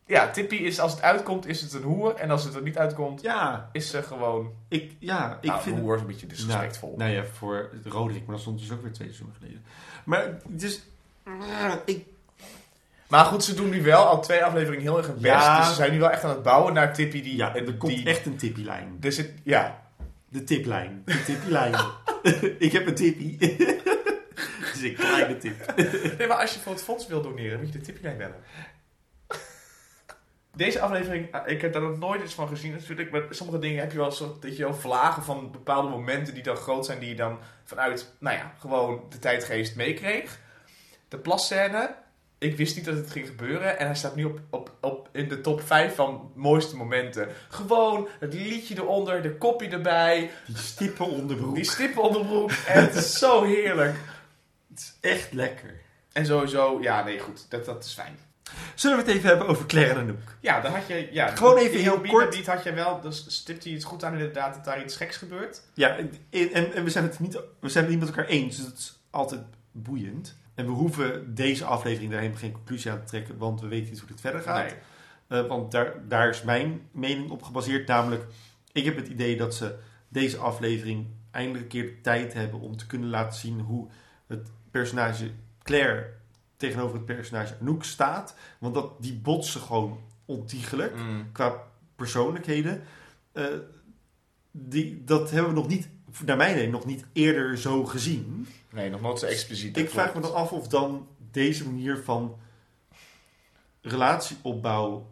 Ja, 0.08 0.30
Tippy 0.30 0.54
is, 0.54 0.80
als 0.80 0.92
het 0.92 1.02
uitkomt, 1.02 1.46
is 1.46 1.60
het 1.60 1.72
een 1.72 1.82
hoer. 1.82 2.14
En 2.14 2.30
als 2.30 2.44
het 2.44 2.54
er 2.54 2.62
niet 2.62 2.78
uitkomt, 2.78 3.22
ja, 3.22 3.68
is 3.72 3.90
ze 3.90 4.02
gewoon... 4.02 4.52
ik, 4.68 4.92
ja, 4.98 5.38
ik 5.40 5.48
nou, 5.48 5.62
vind 5.62 5.76
een 5.76 5.82
hoer 5.82 5.94
is 5.94 6.00
een 6.00 6.06
beetje 6.06 6.26
disrespectvol. 6.26 6.94
Nou, 6.96 7.10
nou 7.10 7.24
ja, 7.24 7.30
voor 7.32 7.70
Roderick, 7.84 8.26
maar 8.26 8.34
dat 8.34 8.40
stond 8.40 8.58
dus 8.58 8.72
ook 8.72 8.82
weer 8.82 8.92
twee 8.92 9.08
seizoenen 9.08 9.36
geleden. 9.38 9.62
Maar, 10.04 10.38
dus, 10.46 10.82
ik, 11.84 12.06
Maar 13.08 13.24
goed, 13.24 13.44
ze 13.44 13.54
doen 13.54 13.70
nu 13.70 13.82
wel 13.82 14.04
al 14.04 14.22
twee 14.22 14.44
afleveringen 14.44 14.82
heel 14.82 14.96
erg 14.96 15.06
hun 15.06 15.20
best. 15.20 15.34
Ja. 15.34 15.58
Dus 15.58 15.68
ze 15.68 15.74
zijn 15.74 15.92
nu 15.92 15.98
wel 15.98 16.10
echt 16.10 16.24
aan 16.24 16.30
het 16.30 16.42
bouwen 16.42 16.74
naar 16.74 16.94
Tippy 16.94 17.22
die... 17.22 17.36
ja, 17.36 17.54
er 17.54 17.74
komt 17.74 17.92
die, 17.92 18.06
echt 18.06 18.26
een 18.26 18.36
tippylijn. 18.36 18.96
Er 19.00 19.12
zit, 19.12 19.32
ja, 19.42 19.82
De 20.28 20.44
tiplijn. 20.44 21.02
De 21.04 21.22
tippylijn. 21.24 21.74
ik 22.58 22.72
heb 22.72 22.86
een 22.86 22.94
tippie. 22.94 23.36
dus 24.72 24.82
een 24.82 24.94
kleine 24.94 25.38
tip. 25.38 25.74
Nee, 26.18 26.28
maar 26.28 26.36
als 26.36 26.54
je 26.54 26.60
voor 26.60 26.72
het 26.72 26.82
fonds 26.82 27.06
wil 27.06 27.22
doneren, 27.22 27.58
moet 27.58 27.72
je 27.72 27.78
de 27.78 27.84
Tippy-lijn 27.84 28.16
bellen. 28.16 28.36
Deze 30.58 30.80
aflevering, 30.80 31.32
eh, 31.32 31.40
ik 31.46 31.60
heb 31.60 31.72
daar 31.72 31.82
nog 31.82 31.98
nooit 31.98 32.22
iets 32.22 32.34
van 32.34 32.48
gezien 32.48 32.72
natuurlijk. 32.72 33.10
Maar 33.10 33.22
sommige 33.30 33.58
dingen 33.58 33.80
heb 33.80 33.92
je 33.92 33.98
wel 33.98 34.12
zo 34.12 34.36
dat 34.40 34.56
je 34.56 34.62
wel 34.62 34.74
vlagen 34.74 35.22
van 35.22 35.50
bepaalde 35.50 35.88
momenten 35.88 36.34
die 36.34 36.42
dan 36.42 36.56
groot 36.56 36.86
zijn. 36.86 36.98
Die 36.98 37.08
je 37.08 37.14
dan 37.14 37.38
vanuit, 37.64 38.12
nou 38.18 38.36
ja, 38.36 38.54
gewoon 38.58 39.02
de 39.08 39.18
tijdgeest 39.18 39.76
meekreeg. 39.76 40.40
De 41.08 41.18
plasscène. 41.18 41.94
Ik 42.38 42.56
wist 42.56 42.76
niet 42.76 42.84
dat 42.84 42.96
het 42.96 43.10
ging 43.10 43.26
gebeuren. 43.26 43.78
En 43.78 43.86
hij 43.86 43.94
staat 43.94 44.14
nu 44.14 44.24
op, 44.24 44.40
op, 44.50 44.72
op 44.80 45.08
in 45.12 45.28
de 45.28 45.40
top 45.40 45.60
5 45.60 45.94
van 45.94 46.32
mooiste 46.34 46.76
momenten. 46.76 47.28
Gewoon 47.48 48.08
het 48.20 48.34
liedje 48.34 48.76
eronder, 48.76 49.22
de 49.22 49.36
kopje 49.36 49.68
erbij. 49.68 50.30
Die 50.46 50.56
stippen 50.56 51.06
onderbroek. 51.06 51.54
Die 51.54 51.64
stippen 51.64 52.02
onderbroek. 52.02 52.50
En 52.50 52.82
het 52.82 52.94
is 52.94 53.18
zo 53.18 53.44
heerlijk. 53.44 53.96
Het 54.68 54.78
is 54.78 55.10
echt 55.10 55.32
lekker. 55.32 55.80
En 56.12 56.26
sowieso, 56.26 56.78
ja 56.80 57.04
nee 57.04 57.18
goed, 57.18 57.50
dat, 57.50 57.64
dat 57.64 57.84
is 57.84 57.92
fijn. 57.92 58.27
Zullen 58.74 58.96
we 58.96 59.02
het 59.02 59.12
even 59.12 59.28
hebben 59.28 59.46
over 59.46 59.66
Claire 59.66 59.92
en 59.94 60.00
Anouk? 60.00 60.36
Ja, 60.40 60.60
dan 60.60 60.72
had 60.72 60.86
je... 60.86 61.08
Ja, 61.12 61.36
Gewoon 61.36 61.56
even 61.56 61.80
heel 61.80 62.00
kort. 62.00 62.30
Beat 62.30 62.46
had 62.46 62.62
je 62.62 62.72
wel, 62.72 63.00
dus 63.00 63.24
stipt 63.28 63.64
hij 63.64 63.72
het 63.72 63.84
goed 63.84 64.04
aan 64.04 64.12
inderdaad 64.12 64.54
dat 64.54 64.64
daar 64.64 64.82
iets 64.82 64.96
geks 64.96 65.16
gebeurt. 65.16 65.62
Ja, 65.74 65.96
en, 65.96 66.12
en, 66.30 66.72
en 66.72 66.84
we, 66.84 66.90
zijn 66.90 67.04
het 67.04 67.18
niet, 67.18 67.40
we 67.60 67.68
zijn 67.68 67.84
het 67.84 67.92
niet 67.92 68.02
met 68.02 68.08
elkaar 68.08 68.30
eens, 68.30 68.56
dus 68.56 68.66
het 68.66 68.78
is 68.78 68.98
altijd 69.10 69.42
boeiend. 69.72 70.36
En 70.54 70.66
we 70.66 70.72
hoeven 70.72 71.34
deze 71.34 71.64
aflevering 71.64 72.10
daar 72.10 72.20
helemaal 72.20 72.42
geen 72.42 72.52
conclusie 72.52 72.90
aan 72.90 73.00
te 73.00 73.06
trekken, 73.06 73.38
want 73.38 73.60
we 73.60 73.68
weten 73.68 73.90
niet 73.90 73.98
hoe 73.98 74.08
dit 74.08 74.20
verder 74.20 74.40
gaat. 74.40 74.64
Nee. 74.64 75.40
Eh, 75.40 75.48
want 75.48 75.72
daar, 75.72 75.94
daar 76.08 76.28
is 76.28 76.42
mijn 76.42 76.88
mening 76.90 77.30
op 77.30 77.42
gebaseerd. 77.42 77.86
Namelijk, 77.86 78.24
ik 78.72 78.84
heb 78.84 78.96
het 78.96 79.08
idee 79.08 79.36
dat 79.36 79.54
ze 79.54 79.78
deze 80.08 80.36
aflevering 80.36 81.06
eindelijk 81.30 81.62
een 81.62 81.70
keer 81.70 81.84
de 81.84 82.00
tijd 82.00 82.34
hebben 82.34 82.60
om 82.60 82.76
te 82.76 82.86
kunnen 82.86 83.08
laten 83.08 83.38
zien 83.38 83.60
hoe 83.60 83.88
het 84.26 84.50
personage 84.70 85.30
Claire 85.62 86.16
tegenover 86.58 86.96
het 86.96 87.04
personage 87.04 87.54
Anouk 87.60 87.84
staat. 87.84 88.34
Want 88.58 88.74
dat, 88.74 89.02
die 89.02 89.14
botsen 89.14 89.60
gewoon 89.60 90.00
ontiegelijk 90.24 90.96
Mm. 90.96 91.32
qua 91.32 91.62
persoonlijkheden. 91.96 92.82
Eh, 93.32 93.44
die, 94.50 95.04
dat 95.04 95.30
hebben 95.30 95.50
we 95.54 95.60
nog 95.60 95.68
niet, 95.68 95.88
naar 96.24 96.36
mijn 96.36 96.54
idee, 96.56 96.68
nog 96.68 96.84
niet 96.84 97.04
eerder 97.12 97.58
zo 97.58 97.84
gezien. 97.84 98.48
Nee, 98.70 98.90
nog 98.90 99.00
nooit 99.00 99.18
zo 99.18 99.26
expliciet. 99.26 99.76
Ik 99.76 99.90
vraag 99.90 100.14
me 100.14 100.20
dan 100.20 100.34
af 100.34 100.52
of 100.52 100.68
dan 100.68 101.06
deze 101.30 101.64
manier 101.64 102.02
van 102.04 102.36
relatieopbouw 103.82 105.06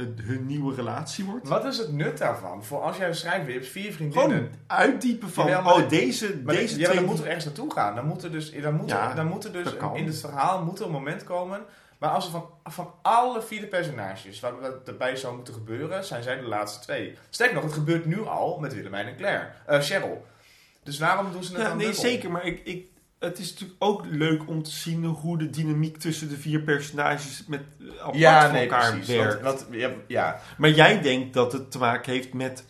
eh, 0.00 0.24
hun 0.26 0.46
nieuwe 0.46 0.74
relatie 0.74 1.24
wordt. 1.24 1.48
Wat 1.48 1.64
is 1.64 1.78
het 1.78 1.92
nut 1.92 2.18
daarvan? 2.18 2.64
Voor 2.64 2.80
als 2.80 2.96
jij 2.96 3.08
een 3.08 3.14
schrijver 3.14 3.48
je 3.48 3.58
hebt 3.58 3.68
vier 3.70 3.92
vriendinnen. 3.92 4.30
Gewoon 4.30 4.48
uitdiepen 4.66 5.30
van, 5.30 5.46
maar- 5.46 5.74
oh, 5.74 5.88
deze, 5.88 6.40
Maar 6.44 6.54
deze 6.54 6.78
ja, 6.78 6.84
twee... 6.84 6.96
dan 6.96 7.04
moet 7.06 7.18
er 7.18 7.26
ergens 7.26 7.44
naartoe 7.44 7.72
gaan. 7.72 7.94
Dan 7.94 8.06
moet 8.06 8.22
er 8.24 8.30
dus, 8.32 8.52
dan 8.62 8.74
moet 8.74 8.90
er, 8.90 9.14
dan 9.14 9.26
moet 9.26 9.44
er 9.44 9.52
dus 9.52 9.72
in 9.94 10.06
het 10.06 10.20
verhaal 10.20 10.62
moet 10.62 10.78
er 10.78 10.84
een 10.84 10.90
moment 10.92 11.24
komen. 11.24 11.60
Maar 11.98 12.10
als 12.10 12.24
er 12.24 12.30
van, 12.30 12.46
van 12.64 12.94
alle 13.02 13.42
vier 13.42 13.60
de 13.60 13.66
personages 13.66 14.40
waar 14.40 14.60
wat 14.60 14.88
erbij 14.88 15.16
zou 15.16 15.34
moeten 15.36 15.54
gebeuren, 15.54 16.04
zijn 16.04 16.22
zij 16.22 16.36
de 16.36 16.46
laatste 16.46 16.80
twee. 16.80 17.16
Sterker 17.30 17.54
nog, 17.54 17.64
het 17.64 17.72
gebeurt 17.72 18.04
nu 18.06 18.26
al 18.26 18.58
met 18.58 18.74
Willemijn 18.74 19.06
en 19.06 19.16
Claire. 19.16 19.46
Eh 19.66 19.80
Cheryl. 19.80 20.26
Dus 20.82 20.98
waarom 20.98 21.32
doen 21.32 21.44
ze 21.44 21.52
het 21.52 21.60
Ja, 21.62 21.68
dan 21.68 21.76
nee, 21.76 21.86
dubbel? 21.86 22.02
zeker. 22.04 22.30
Maar 22.30 22.44
ik, 22.46 22.60
ik, 22.64 22.86
het 23.20 23.38
is 23.38 23.50
natuurlijk 23.52 23.82
ook 23.84 24.04
leuk 24.06 24.48
om 24.48 24.62
te 24.62 24.70
zien 24.70 25.04
hoe 25.04 25.38
de 25.38 25.50
dynamiek 25.50 25.96
tussen 25.96 26.28
de 26.28 26.36
vier 26.36 26.60
personages 26.60 27.44
met 27.46 27.60
eh, 27.80 27.86
apart 28.00 28.16
Ja, 28.16 28.42
van 28.42 28.52
nee, 28.52 28.62
elkaar 28.62 28.90
precies. 28.92 29.16
werkt. 29.16 29.42
Want, 29.42 29.60
want, 29.62 29.74
ja, 29.80 29.90
ja, 30.06 30.40
Maar 30.58 30.70
jij 30.70 31.00
denkt 31.00 31.34
dat 31.34 31.52
het 31.52 31.70
te 31.70 31.78
maken 31.78 32.12
heeft 32.12 32.32
met 32.32 32.64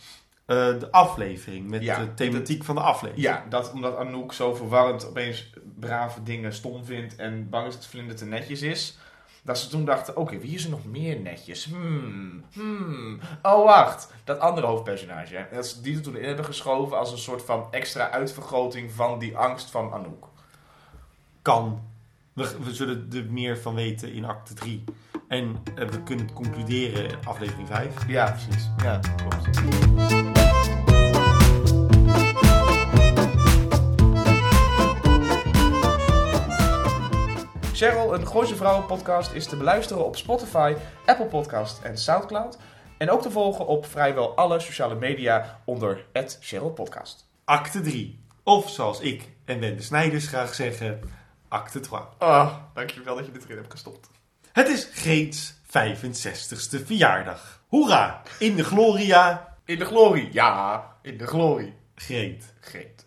eh, 0.47 0.57
de 0.57 0.89
aflevering, 0.91 1.69
met 1.71 1.83
Ja, 1.83 1.99
de 1.99 2.15
thematiek 2.15 2.65
van 2.65 2.75
de 2.75 2.81
aflevering. 2.81 3.27
ja 3.27 3.45
dat, 3.49 3.73
omdat 3.73 3.97
Anouk 3.97 4.33
zo 4.33 4.55
verwarrend 4.55 5.07
opeens 5.09 5.51
brave 5.79 6.23
dingen 6.23 6.53
stom 6.53 6.85
vindt 6.85 7.17
en 7.17 7.49
bang 7.49 7.67
is 7.67 7.75
dat 7.75 7.87
Vlinder 7.87 8.17
te 8.17 8.25
netjes 8.25 8.63
is. 8.63 8.99
Dat 9.43 9.59
ze 9.59 9.69
toen 9.69 9.85
dachten, 9.85 10.17
oké, 10.17 10.39
wie 10.39 10.55
is 10.55 10.65
er 10.65 10.71
nog 10.71 10.85
meer 10.85 11.21
netjes? 11.21 11.65
Hmm, 11.65 12.45
hmm. 12.53 13.21
Oh, 13.43 13.65
wacht. 13.65 14.13
Dat 14.25 14.39
andere 14.41 14.67
hoofdpersonage. 14.67 15.35
hè. 15.37 15.45
Dat 15.57 15.67
ze 15.67 15.81
die 15.81 15.97
er 15.97 16.03
toen 16.03 16.17
in 16.17 16.25
hebben 16.25 16.45
geschoven 16.45 16.99
als 16.99 17.13
een 17.13 17.19
soort 17.19 17.43
van 17.43 17.67
extra 17.71 18.11
uitvergroting 18.11 18.93
van 18.93 19.19
die 19.19 19.37
angst 19.37 19.71
van 19.71 19.93
Anouk. 19.93 20.29
Kan. 21.43 21.83
We, 22.33 22.57
we 22.65 22.75
zullen 22.75 23.09
er 23.13 23.27
meer 23.31 23.59
van 23.59 23.75
weten 23.75 24.13
in 24.13 24.25
acte 24.25 24.55
3. 24.55 24.85
En 25.29 25.57
eh, 25.75 25.89
we 25.89 26.03
kunnen 26.03 26.25
het 26.25 26.35
concluderen 26.35 27.09
in 27.09 27.17
aflevering 27.25 27.69
5. 27.69 28.09
Ja, 28.09 28.31
precies. 28.31 28.71
Ja, 28.83 29.01
klopt. 29.17 29.59
Cheryl, 37.73 38.15
een 38.15 38.27
Gooise 38.27 38.57
Vrouwen 38.57 38.87
podcast, 38.87 39.33
is 39.33 39.47
te 39.47 39.57
beluisteren 39.57 40.05
op 40.05 40.17
Spotify, 40.17 40.75
Apple 41.07 41.27
Podcast 41.27 41.83
en 41.83 41.99
Soundcloud. 41.99 42.59
En 42.99 43.11
ook 43.11 43.23
te 43.23 43.31
volgen 43.31 43.67
op 43.67 43.87
vrijwel 43.87 44.37
alle 44.37 44.61
sociale 44.61 44.95
media 44.95 45.61
onder 45.65 46.07
het 46.13 46.39
Cheryl 46.41 46.71
Podcast. 46.71 47.29
Acte 47.45 47.81
3. 47.81 48.25
Of 48.43 48.71
zoals 48.71 49.01
ik 49.01 49.29
en 49.45 49.61
Wende 49.61 49.83
Snijders 49.83 50.27
graag 50.27 50.55
zeggen, 50.55 51.01
acte 51.51 51.81
3. 51.81 52.01
Oh, 52.19 52.55
dankjewel 52.75 53.17
dat 53.17 53.27
je 53.27 53.33
dit 53.33 53.45
erin 53.45 53.57
hebt 53.57 53.71
gestopt. 53.71 54.11
Het 54.53 54.69
is 54.69 54.89
Greets 54.93 55.55
65ste 55.67 56.85
verjaardag. 56.87 57.63
Hoera! 57.67 58.23
In 58.39 58.57
de 58.57 58.65
gloria, 58.65 59.57
In 59.65 59.79
de 59.79 59.85
glorie. 59.85 60.29
Ja, 60.33 60.85
in 61.03 61.19
de 61.19 61.27
glorie. 61.27 61.75
Greet. 61.95 62.55
Greet. 62.61 63.07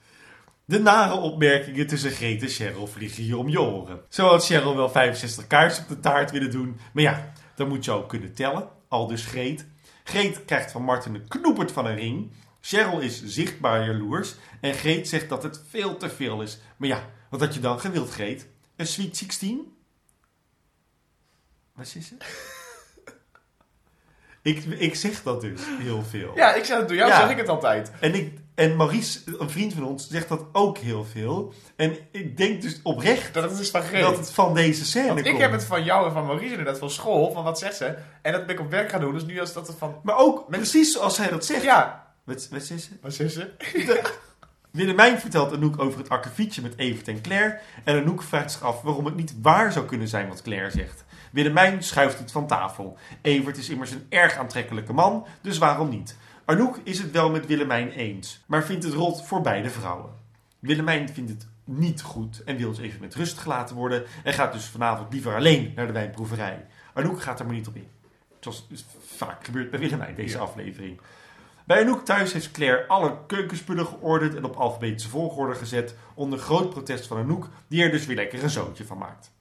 De 0.66 0.80
nare 0.80 1.14
opmerkingen 1.14 1.88
tussen 1.88 2.12
Greet 2.12 2.42
en 2.42 2.48
Cheryl 2.48 2.88
vliegen 2.88 3.24
hier 3.24 3.38
om 3.38 3.50
je 3.50 3.62
oren. 3.62 4.02
Zo 4.10 4.28
had 4.28 4.46
Cheryl 4.46 4.76
wel 4.76 4.90
65 4.90 5.48
kaarsen 5.48 5.84
op 5.84 5.90
de 5.90 6.00
taart 6.00 6.32
willen 6.32 6.52
doen. 6.52 6.80
Maar 6.94 7.04
ja, 7.04 7.34
dan 7.56 7.68
moet 7.68 7.86
je 7.86 7.92
ook 7.92 8.10
kunnen 8.10 8.34
tellen. 8.34 8.70
Al 8.88 9.08
dus 9.08 9.26
Greet. 9.26 9.66
Greet 10.04 10.46
krijgt 10.46 10.72
van 10.72 10.84
Martin 10.84 11.16
een 11.16 11.28
knoepert 11.28 11.72
van 11.72 11.86
een 11.86 11.96
ring. 11.96 12.32
Cheryl 12.62 13.00
is 13.00 13.24
zichtbaar 13.26 13.86
jaloers. 13.86 14.36
En 14.62 14.74
Greet 14.74 15.08
zegt 15.08 15.30
dat 15.30 15.44
het 15.44 15.62
veel 15.70 15.98
te 15.98 16.10
veel 16.10 16.42
is. 16.42 16.60
Maar 16.78 16.90
ja, 16.90 17.10
wat 17.34 17.40
had 17.42 17.54
je 17.54 17.60
dan 17.60 17.80
gewild, 17.80 18.10
Greet? 18.10 18.48
Een 18.76 18.88
Sweet 18.88 19.18
16? 19.18 19.76
Wat 21.76 21.86
is 21.96 22.10
het? 22.10 22.26
ik, 24.42 24.64
ik 24.66 24.96
zeg 24.96 25.24
dat 25.24 25.42
dus 25.42 25.62
heel 25.80 26.04
veel. 26.04 26.32
Ja, 26.36 26.54
ik 26.54 26.64
zeg 26.66 26.78
het 26.78 26.88
door 26.88 26.98
jou, 26.98 27.10
Ja. 27.10 27.20
zeg 27.20 27.30
ik 27.30 27.38
het 27.38 27.50
altijd. 27.50 27.92
En, 28.00 28.14
ik, 28.16 28.38
en 28.56 28.76
Maurice, 28.76 29.20
een 29.40 29.50
vriend 29.50 29.74
van 29.74 29.84
ons, 29.84 30.08
zegt 30.10 30.30
dat 30.30 30.46
ook 30.52 30.78
heel 30.78 31.06
veel. 31.06 31.54
En 31.76 31.98
ik 32.12 32.38
denk 32.38 32.62
dus 32.62 32.80
oprecht 32.84 33.34
Dat 33.34 33.50
het 33.52 33.60
is 33.60 33.70
van 33.70 33.82
Greet. 33.82 34.02
dat 34.02 34.18
het 34.18 34.32
van 34.32 34.54
deze 34.54 34.86
scène 34.86 35.08
Want 35.08 35.20
ik 35.20 35.26
komt. 35.26 35.42
heb 35.42 35.52
het 35.52 35.66
van 35.66 35.84
jou 35.84 36.06
en 36.08 36.12
van 36.14 36.26
Maurice 36.26 36.50
inderdaad 36.52 36.78
van 36.80 36.90
school, 36.90 37.32
van 37.32 37.44
wat 37.44 37.60
zegt 37.60 37.76
ze. 37.78 37.98
En 38.22 38.32
dat 38.32 38.46
ben 38.46 38.56
ik 38.56 38.62
op 38.62 38.70
werk 38.72 38.90
gaan 38.90 39.02
doen, 39.02 39.14
dus 39.14 39.26
nu 39.26 39.40
als 39.40 39.54
dat 39.54 39.68
het 39.68 39.78
van... 39.78 40.00
Maar 40.04 40.18
ook 40.18 40.50
precies 40.50 40.92
zoals 40.94 41.18
hij 41.18 41.30
dat 41.30 41.46
zegt. 41.46 41.64
Ja, 41.64 42.14
Wat, 42.24 42.48
wat 42.52 42.62
is 42.62 42.70
het? 42.70 42.90
wat 43.02 43.14
zegt 43.14 43.34
ze? 43.34 43.50
Willemijn 44.78 45.20
vertelt 45.20 45.54
Anouk 45.54 45.80
over 45.80 46.00
het 46.00 46.10
akkefietje 46.10 46.62
met 46.62 46.78
Evert 46.78 47.08
en 47.08 47.22
Claire. 47.22 47.60
En 47.84 48.02
Anouk 48.02 48.24
vraagt 48.24 48.52
zich 48.52 48.62
af 48.62 48.82
waarom 48.82 49.06
het 49.06 49.16
niet 49.16 49.36
waar 49.42 49.72
zou 49.72 49.86
kunnen 49.86 50.08
zijn 50.08 50.28
wat 50.28 50.42
Claire 50.42 50.72
zegt. 50.72 51.04
Willemijn 51.32 51.84
schuift 51.84 52.20
het 52.20 52.32
van 52.32 52.48
tafel. 52.48 52.98
Evert 53.22 53.58
is 53.58 53.70
immers 53.70 53.92
een 53.92 54.06
erg 54.10 54.38
aantrekkelijke 54.38 54.94
man, 54.94 55.26
dus 55.42 55.58
waarom 55.58 55.90
niet? 55.90 56.18
Anouk 56.46 56.80
is 56.84 57.00
het 57.00 57.12
wel 57.12 57.30
met 57.30 57.46
Willemijn 57.46 57.90
eens, 57.92 58.44
maar 58.46 58.64
vindt 58.64 58.84
het 58.84 58.94
rot 58.94 59.26
voor 59.26 59.42
beide 59.42 59.70
vrouwen. 59.70 60.12
Willemijn 60.60 61.10
vindt 61.10 61.30
het 61.30 61.48
niet 61.64 62.02
goed 62.02 62.44
en 62.44 62.58
wil 62.58 62.70
dus 62.70 62.80
even 62.80 63.00
met 63.00 63.16
rust 63.16 63.38
gelaten 63.38 63.76
worden 63.76 64.04
en 64.24 64.34
gaat 64.34 64.54
dus 64.54 64.66
vanavond 64.66 65.14
liever 65.14 65.36
alleen 65.36 65.72
naar 65.76 65.88
de 65.88 65.94
wijnproeverij. 65.94 66.66
Anouk 66.94 67.22
gaat 67.22 67.40
er 67.40 67.46
maar 67.46 67.56
niet 67.56 67.68
op 67.68 67.76
in. 67.76 67.88
Zoals 68.40 68.68
dus 68.70 68.86
vaak 69.16 69.46
gebeurt 69.46 69.70
bij 69.70 69.80
Willemijn 69.80 70.16
deze 70.16 70.38
Ja. 70.38 70.44
aflevering. 70.44 71.00
Bij 71.66 71.82
Anouk 71.82 72.06
thuis 72.06 72.34
heeft 72.34 72.52
Claire 72.52 72.88
alle 72.88 73.18
keukenspullen 73.28 73.86
geordend 73.86 74.36
en 74.36 74.44
op 74.44 74.56
alfabetische 74.56 75.10
volgorde 75.10 75.56
gezet 75.56 75.96
onder 76.14 76.40
groot 76.40 76.70
protest 76.70 77.08
van 77.08 77.18
Anouk, 77.18 77.48
die 77.68 77.84
er 77.84 77.92
dus 77.92 78.06
weer 78.06 78.16
lekker 78.16 78.44
een 78.44 78.50
zoontje 78.50 78.86
van 78.86 78.98
maakt. 78.98 79.32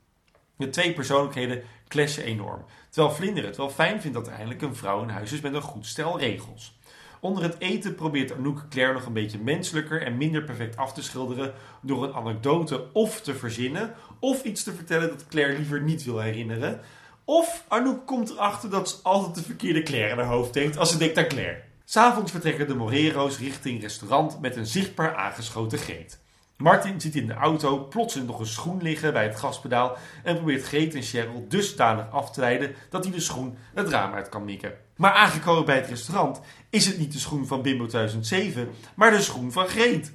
De 0.56 0.68
twee 0.68 0.92
persoonlijkheden 0.92 1.62
clashen 1.88 2.24
enorm, 2.24 2.64
terwijl 2.90 3.14
Vlinder 3.14 3.44
het 3.44 3.56
wel 3.56 3.70
fijn 3.70 4.00
vindt 4.00 4.16
dat 4.16 4.26
er 4.26 4.32
eindelijk 4.32 4.62
een 4.62 4.76
vrouw 4.76 5.02
in 5.02 5.08
huis 5.08 5.32
is 5.32 5.40
met 5.40 5.54
een 5.54 5.62
goed 5.62 5.86
stel 5.86 6.18
regels. 6.18 6.78
Onder 7.20 7.42
het 7.42 7.56
eten 7.58 7.94
probeert 7.94 8.32
Anouk 8.32 8.68
Claire 8.70 8.92
nog 8.92 9.06
een 9.06 9.12
beetje 9.12 9.38
menselijker 9.38 10.02
en 10.02 10.16
minder 10.16 10.42
perfect 10.42 10.76
af 10.76 10.92
te 10.92 11.02
schilderen 11.02 11.52
door 11.80 12.04
een 12.04 12.14
anekdote 12.14 12.92
of 12.92 13.20
te 13.20 13.34
verzinnen, 13.34 13.94
of 14.18 14.44
iets 14.44 14.62
te 14.62 14.72
vertellen 14.72 15.08
dat 15.08 15.26
Claire 15.26 15.56
liever 15.56 15.80
niet 15.80 16.04
wil 16.04 16.18
herinneren. 16.18 16.80
Of 17.24 17.64
Anouk 17.68 18.06
komt 18.06 18.30
erachter 18.30 18.70
dat 18.70 18.88
ze 18.88 18.96
altijd 19.02 19.34
de 19.34 19.42
verkeerde 19.42 19.82
Claire 19.82 20.10
in 20.10 20.18
haar 20.18 20.26
hoofd 20.26 20.54
heeft 20.54 20.78
als 20.78 20.90
ze 20.90 20.98
denkt 20.98 21.18
aan 21.18 21.28
Claire. 21.28 21.70
S'avonds 21.92 22.30
vertrekken 22.30 22.66
de 22.66 22.74
Morero's 22.74 23.38
richting 23.38 23.80
restaurant 23.80 24.40
met 24.40 24.56
een 24.56 24.66
zichtbaar 24.66 25.16
aangeschoten 25.16 25.78
Greet. 25.78 26.20
Martin 26.56 27.00
ziet 27.00 27.14
in 27.14 27.26
de 27.26 27.34
auto 27.34 27.84
plotseling 27.84 28.28
nog 28.28 28.40
een 28.40 28.46
schoen 28.46 28.82
liggen 28.82 29.12
bij 29.12 29.24
het 29.24 29.36
gaspedaal 29.36 29.96
en 30.22 30.34
probeert 30.34 30.64
Greet 30.64 30.94
en 30.94 31.02
Cheryl 31.02 31.46
dusdanig 31.48 32.10
af 32.10 32.30
te 32.30 32.40
leiden 32.40 32.74
dat 32.90 33.04
hij 33.04 33.12
de 33.12 33.20
schoen 33.20 33.56
het 33.74 33.88
raam 33.88 34.14
uit 34.14 34.28
kan 34.28 34.44
mikken. 34.44 34.74
Maar 34.96 35.12
aangekomen 35.12 35.64
bij 35.64 35.76
het 35.76 35.88
restaurant 35.88 36.40
is 36.70 36.86
het 36.86 36.98
niet 36.98 37.12
de 37.12 37.18
schoen 37.18 37.46
van 37.46 37.62
Bimbo 37.62 37.86
2007, 37.86 38.70
maar 38.94 39.10
de 39.10 39.20
schoen 39.20 39.52
van 39.52 39.66
Greet. 39.66 40.12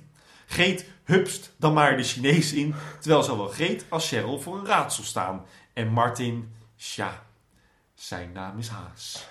Greet 0.48 0.86
hupst 1.04 1.54
dan 1.58 1.74
maar 1.74 1.98
de 1.98 2.04
Chinees 2.04 2.54
in, 2.54 2.76
terwijl 3.00 3.24
zowel 3.24 3.48
Greet 3.48 3.86
als 3.90 4.08
Cheryl 4.08 4.40
voor 4.40 4.58
een 4.58 4.66
raadsel 4.66 5.04
staan. 5.04 5.46
En 5.74 5.88
Martin, 5.88 6.54
tja, 6.76 7.24
Zijn 7.96 8.32
naam 8.32 8.58
is 8.58 8.68
Haas. 8.68 9.28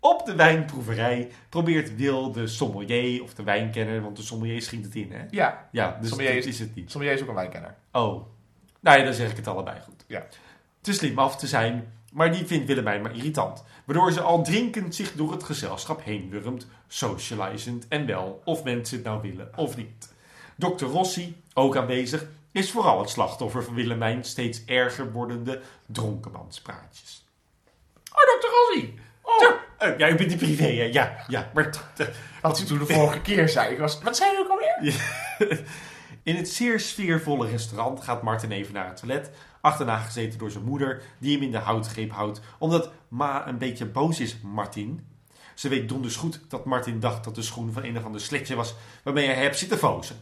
Op 0.00 0.26
de 0.26 0.34
wijnproeverij 0.34 1.30
probeert 1.48 1.96
Wil 1.96 2.32
de 2.32 2.46
sommelier 2.46 3.22
of 3.22 3.34
de 3.34 3.42
wijnkenner, 3.42 4.02
want 4.02 4.16
de 4.16 4.22
sommelier 4.22 4.62
schiet 4.62 4.84
het 4.84 4.94
in, 4.94 5.12
hè? 5.12 5.24
Ja, 5.30 5.68
Ja, 5.72 5.98
dus 6.00 6.08
Sommelier 6.08 6.46
is 6.46 6.58
het 6.58 6.74
niet. 6.74 6.90
sommelier 6.90 7.16
is 7.16 7.22
ook 7.22 7.28
een 7.28 7.34
wijnkenner. 7.34 7.74
Oh. 7.92 8.26
Nou 8.80 8.98
ja, 8.98 9.04
dan 9.04 9.14
zeg 9.14 9.30
ik 9.30 9.36
het 9.36 9.46
allebei 9.46 9.80
goed. 9.80 10.04
Ja. 10.06 10.26
Te 10.80 10.92
slim 10.92 11.18
af 11.18 11.36
te 11.36 11.46
zijn, 11.46 11.92
maar 12.12 12.32
die 12.32 12.46
vindt 12.46 12.66
Willemijn 12.66 13.02
maar 13.02 13.16
irritant. 13.16 13.64
Waardoor 13.84 14.12
ze 14.12 14.20
al 14.20 14.42
drinkend 14.42 14.94
zich 14.94 15.12
door 15.12 15.32
het 15.32 15.42
gezelschap 15.42 16.04
heen 16.04 16.30
wurmt, 16.30 16.66
socializend 16.88 17.88
en 17.88 18.06
wel, 18.06 18.42
of 18.44 18.64
mensen 18.64 18.96
het 18.96 19.06
nou 19.06 19.20
willen 19.22 19.50
of 19.56 19.76
niet. 19.76 20.12
Dr. 20.56 20.84
Rossi, 20.84 21.42
ook 21.54 21.76
aanwezig, 21.76 22.26
is 22.52 22.70
vooral 22.70 23.00
het 23.00 23.10
slachtoffer 23.10 23.64
van 23.64 23.74
Willemijn 23.74 24.24
steeds 24.24 24.64
erger 24.64 25.12
wordende 25.12 25.60
dronkenmanspraatjes. 25.86 27.24
Oh, 28.12 28.40
Dr. 28.40 28.46
Rossi! 28.46 28.98
Oh, 29.38 29.52
eh, 29.78 29.98
ja, 29.98 30.06
ik 30.06 30.16
ben 30.16 30.28
die 30.28 30.36
privé, 30.36 30.64
hè? 30.64 30.84
Ja, 30.84 31.24
ja, 31.28 31.50
maar... 31.54 31.70
Wat 32.42 32.60
u 32.60 32.64
toen 32.64 32.78
de 32.78 32.86
vorige 32.86 33.20
keer 33.20 33.48
zei. 33.48 33.72
Ik 33.72 33.78
was, 33.78 34.02
wat 34.02 34.16
zei 34.16 34.34
u 34.34 34.38
ook 34.38 34.48
alweer? 34.48 34.94
In 36.22 36.36
het 36.36 36.48
zeer 36.48 36.80
sfeervolle 36.80 37.48
restaurant 37.48 38.02
gaat 38.02 38.22
Martin 38.22 38.50
even 38.50 38.74
naar 38.74 38.86
het 38.86 38.96
toilet. 38.96 39.30
Achterna 39.60 39.98
gezeten 39.98 40.38
door 40.38 40.50
zijn 40.50 40.64
moeder, 40.64 41.02
die 41.18 41.32
hem 41.32 41.42
in 41.42 41.50
de 41.50 41.58
houtgreep 41.58 42.12
houdt. 42.12 42.40
Omdat 42.58 42.90
Ma 43.08 43.48
een 43.48 43.58
beetje 43.58 43.86
boos 43.86 44.20
is, 44.20 44.36
Martin. 44.42 45.06
Ze 45.54 45.68
weet 45.68 45.88
donders 45.88 46.16
goed 46.16 46.40
dat 46.48 46.64
Martin 46.64 47.00
dacht 47.00 47.24
dat 47.24 47.34
de 47.34 47.42
schoen 47.42 47.72
van 47.72 47.84
een 47.84 47.96
of 47.96 48.04
ander 48.04 48.20
sletje 48.20 48.54
was 48.54 48.74
waarmee 49.04 49.26
hij 49.26 49.42
hebt 49.42 49.58
zitten 49.58 49.78
fozen. 49.78 50.16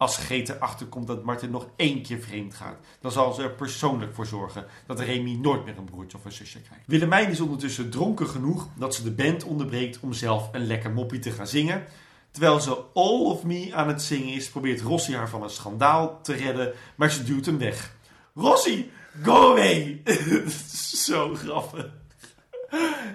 Als 0.00 0.16
Greet 0.16 0.48
erachter 0.48 0.86
komt 0.86 1.06
dat 1.06 1.24
Martin 1.24 1.50
nog 1.50 1.68
één 1.76 2.02
keer 2.02 2.18
vreemd 2.18 2.54
gaat, 2.54 2.76
dan 3.00 3.12
zal 3.12 3.32
ze 3.32 3.42
er 3.42 3.50
persoonlijk 3.50 4.14
voor 4.14 4.26
zorgen 4.26 4.66
dat 4.86 5.00
Remy 5.00 5.34
nooit 5.34 5.64
meer 5.64 5.78
een 5.78 5.84
broertje 5.84 6.18
of 6.18 6.24
een 6.24 6.32
zusje 6.32 6.60
krijgt. 6.60 6.84
Willemijn 6.86 7.30
is 7.30 7.40
ondertussen 7.40 7.90
dronken 7.90 8.28
genoeg 8.28 8.68
dat 8.74 8.94
ze 8.94 9.02
de 9.02 9.10
band 9.10 9.44
onderbreekt 9.44 10.00
om 10.00 10.12
zelf 10.12 10.48
een 10.52 10.66
lekker 10.66 10.90
moppie 10.90 11.18
te 11.18 11.30
gaan 11.30 11.46
zingen. 11.46 11.84
Terwijl 12.30 12.60
ze 12.60 12.76
All 12.94 13.24
of 13.24 13.44
Me 13.44 13.74
aan 13.74 13.88
het 13.88 14.02
zingen 14.02 14.34
is, 14.34 14.50
probeert 14.50 14.80
Rossi 14.80 15.16
haar 15.16 15.28
van 15.28 15.42
een 15.42 15.50
schandaal 15.50 16.20
te 16.22 16.32
redden, 16.32 16.72
maar 16.94 17.10
ze 17.10 17.24
duwt 17.24 17.46
hem 17.46 17.58
weg. 17.58 17.94
Rossi, 18.34 18.90
go 19.22 19.50
away! 19.50 20.02
Zo 21.06 21.34
grappig. 21.34 21.90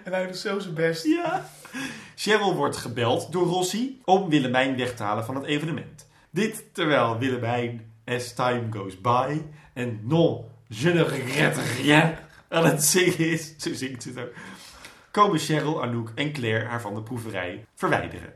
En 0.04 0.14
hij 0.14 0.26
doet 0.26 0.38
zo 0.38 0.60
zijn 0.60 0.74
best. 0.74 1.06
Ja. 1.06 1.50
Cheryl 2.16 2.56
wordt 2.56 2.78
gebeld 2.78 3.32
door 3.32 3.46
Rossi 3.46 4.02
om 4.04 4.30
Willemijn 4.30 4.78
weg 4.78 4.96
te 4.96 5.04
halen 5.04 5.26
van 5.26 5.36
het 5.36 5.46
evenement. 5.46 6.05
Dit 6.36 6.74
terwijl 6.74 7.18
Willemijn, 7.18 7.94
as 8.06 8.34
time 8.34 8.68
goes 8.70 9.02
by, 9.02 9.42
en 9.74 10.00
non, 10.04 10.46
je 10.68 10.94
ne 10.94 11.04
regrette 11.04 11.62
rien 11.62 12.18
aan 12.50 12.66
het 12.66 12.84
zingen 12.84 13.20
is, 13.20 13.54
zo 13.58 13.74
zingt 13.74 14.04
ze 14.04 14.12
het 14.16 14.32
komen 15.12 15.40
Cheryl, 15.40 15.84
Anouk 15.84 16.12
en 16.16 16.34
Claire 16.34 16.66
haar 16.66 16.82
van 16.82 16.96
de 16.96 17.04
proeverij 17.04 17.66
verwijderen. 17.76 18.34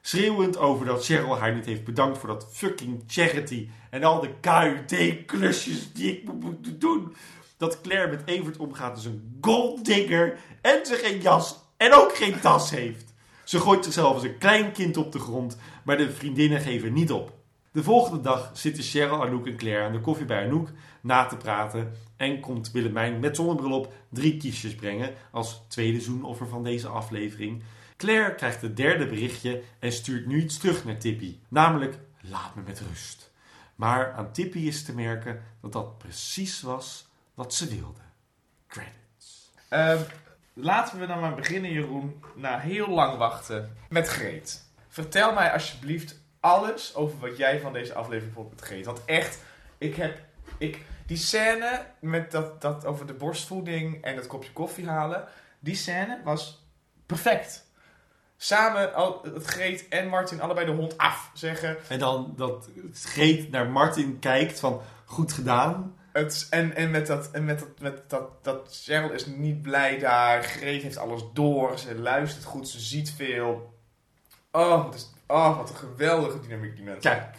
Schreeuwend 0.00 0.56
over 0.56 0.86
dat 0.86 1.04
Cheryl 1.04 1.38
haar 1.38 1.54
niet 1.54 1.64
heeft 1.64 1.84
bedankt 1.84 2.18
voor 2.18 2.28
dat 2.28 2.48
fucking 2.52 3.02
charity 3.06 3.68
en 3.90 4.04
al 4.04 4.20
de 4.20 4.30
KUT-klusjes 4.40 5.92
die 5.92 6.12
ik 6.12 6.32
moet 6.32 6.80
doen. 6.80 7.14
Dat 7.56 7.80
Claire 7.80 8.10
met 8.10 8.22
Evert 8.24 8.56
omgaat 8.56 8.94
als 8.94 9.04
een 9.04 9.38
golddigger 9.40 10.38
en 10.60 10.86
ze 10.86 10.94
geen 10.94 11.20
jas 11.20 11.58
en 11.76 11.92
ook 11.92 12.16
geen 12.16 12.40
tas 12.40 12.70
heeft. 12.70 13.14
Ze 13.46 13.60
gooit 13.60 13.84
zichzelf 13.84 14.14
als 14.14 14.22
een 14.22 14.38
klein 14.38 14.72
kind 14.72 14.96
op 14.96 15.12
de 15.12 15.18
grond, 15.18 15.56
maar 15.82 15.96
de 15.96 16.10
vriendinnen 16.10 16.60
geven 16.60 16.92
niet 16.92 17.12
op. 17.12 17.32
De 17.72 17.82
volgende 17.82 18.20
dag 18.20 18.50
zitten 18.52 18.82
Cheryl, 18.82 19.22
Anouk 19.22 19.46
en 19.46 19.56
Claire 19.56 19.84
aan 19.84 19.92
de 19.92 20.00
koffie 20.00 20.26
bij 20.26 20.44
Anouk 20.44 20.68
na 21.00 21.26
te 21.26 21.36
praten 21.36 21.92
en 22.16 22.40
komt 22.40 22.70
Willemijn 22.70 23.20
met 23.20 23.36
zonnebril 23.36 23.72
op 23.72 23.92
drie 24.08 24.36
kiesjes 24.36 24.74
brengen 24.74 25.14
als 25.30 25.62
tweede 25.68 26.00
zoenoffer 26.00 26.48
van 26.48 26.64
deze 26.64 26.88
aflevering. 26.88 27.62
Claire 27.96 28.34
krijgt 28.34 28.62
het 28.62 28.76
derde 28.76 29.06
berichtje 29.06 29.62
en 29.78 29.92
stuurt 29.92 30.26
nu 30.26 30.42
iets 30.42 30.58
terug 30.58 30.84
naar 30.84 30.98
Tippy, 30.98 31.38
namelijk 31.48 31.98
laat 32.20 32.54
me 32.54 32.62
met 32.62 32.82
rust. 32.88 33.32
Maar 33.74 34.12
aan 34.12 34.32
Tippy 34.32 34.58
is 34.58 34.84
te 34.84 34.94
merken 34.94 35.42
dat 35.60 35.72
dat 35.72 35.98
precies 35.98 36.62
was 36.62 37.08
wat 37.34 37.54
ze 37.54 37.68
wilde. 37.68 38.00
Credits. 38.66 39.52
Ehm, 39.68 40.00
laten 40.58 40.98
we 40.98 41.06
dan 41.06 41.20
maar 41.20 41.34
beginnen, 41.34 41.72
Jeroen, 41.72 42.22
na 42.34 42.58
heel 42.58 42.88
lang 42.88 43.16
wachten, 43.16 43.76
met 43.88 44.08
Greet. 44.08 44.64
Vertel 44.88 45.32
mij 45.32 45.52
alsjeblieft 45.52 46.20
alles 46.40 46.94
over 46.94 47.18
wat 47.18 47.36
jij 47.36 47.60
van 47.60 47.72
deze 47.72 47.94
aflevering 47.94 48.34
vond 48.34 48.50
met 48.50 48.60
Greet. 48.60 48.86
Want 48.86 49.04
echt, 49.04 49.42
ik 49.78 49.94
heb... 49.94 50.18
Ik, 50.58 50.84
die 51.06 51.16
scène 51.16 51.86
met 52.00 52.30
dat, 52.30 52.60
dat 52.60 52.84
over 52.84 53.06
de 53.06 53.12
borstvoeding 53.12 54.02
en 54.02 54.16
het 54.16 54.26
kopje 54.26 54.52
koffie 54.52 54.88
halen, 54.88 55.24
die 55.58 55.74
scène 55.74 56.20
was 56.24 56.66
perfect. 57.06 57.66
Samen, 58.36 58.94
al, 58.94 59.20
het 59.34 59.44
Greet 59.44 59.88
en 59.88 60.08
Martin 60.08 60.40
allebei 60.40 60.66
de 60.66 60.72
hond 60.72 60.98
af 60.98 61.30
zeggen. 61.34 61.76
En 61.88 61.98
dan 61.98 62.32
dat 62.36 62.68
Greet 62.92 63.50
naar 63.50 63.68
Martin 63.68 64.18
kijkt 64.18 64.60
van 64.60 64.80
goed 65.04 65.32
gedaan. 65.32 65.95
Het, 66.16 66.46
en 66.50 66.76
en 66.76 66.90
met, 66.90 67.06
dat, 67.06 67.30
en 67.30 67.44
met, 67.44 67.58
dat, 67.58 67.80
met 67.80 68.10
dat, 68.10 68.44
dat 68.44 68.78
Cheryl 68.82 69.12
is 69.12 69.26
niet 69.26 69.62
blij 69.62 69.98
daar. 69.98 70.42
Greet 70.42 70.82
heeft 70.82 70.96
alles 70.96 71.22
door. 71.32 71.78
Ze 71.78 71.94
luistert 71.94 72.44
goed. 72.44 72.68
Ze 72.68 72.80
ziet 72.80 73.10
veel. 73.10 73.74
Oh, 74.52 74.84
wat, 74.84 74.94
is, 74.94 75.12
oh, 75.26 75.56
wat 75.56 75.70
een 75.70 75.76
geweldige 75.76 76.40
dynamiek 76.40 76.76
die 76.76 76.84
mensen. 76.84 77.10
Kijk, 77.10 77.36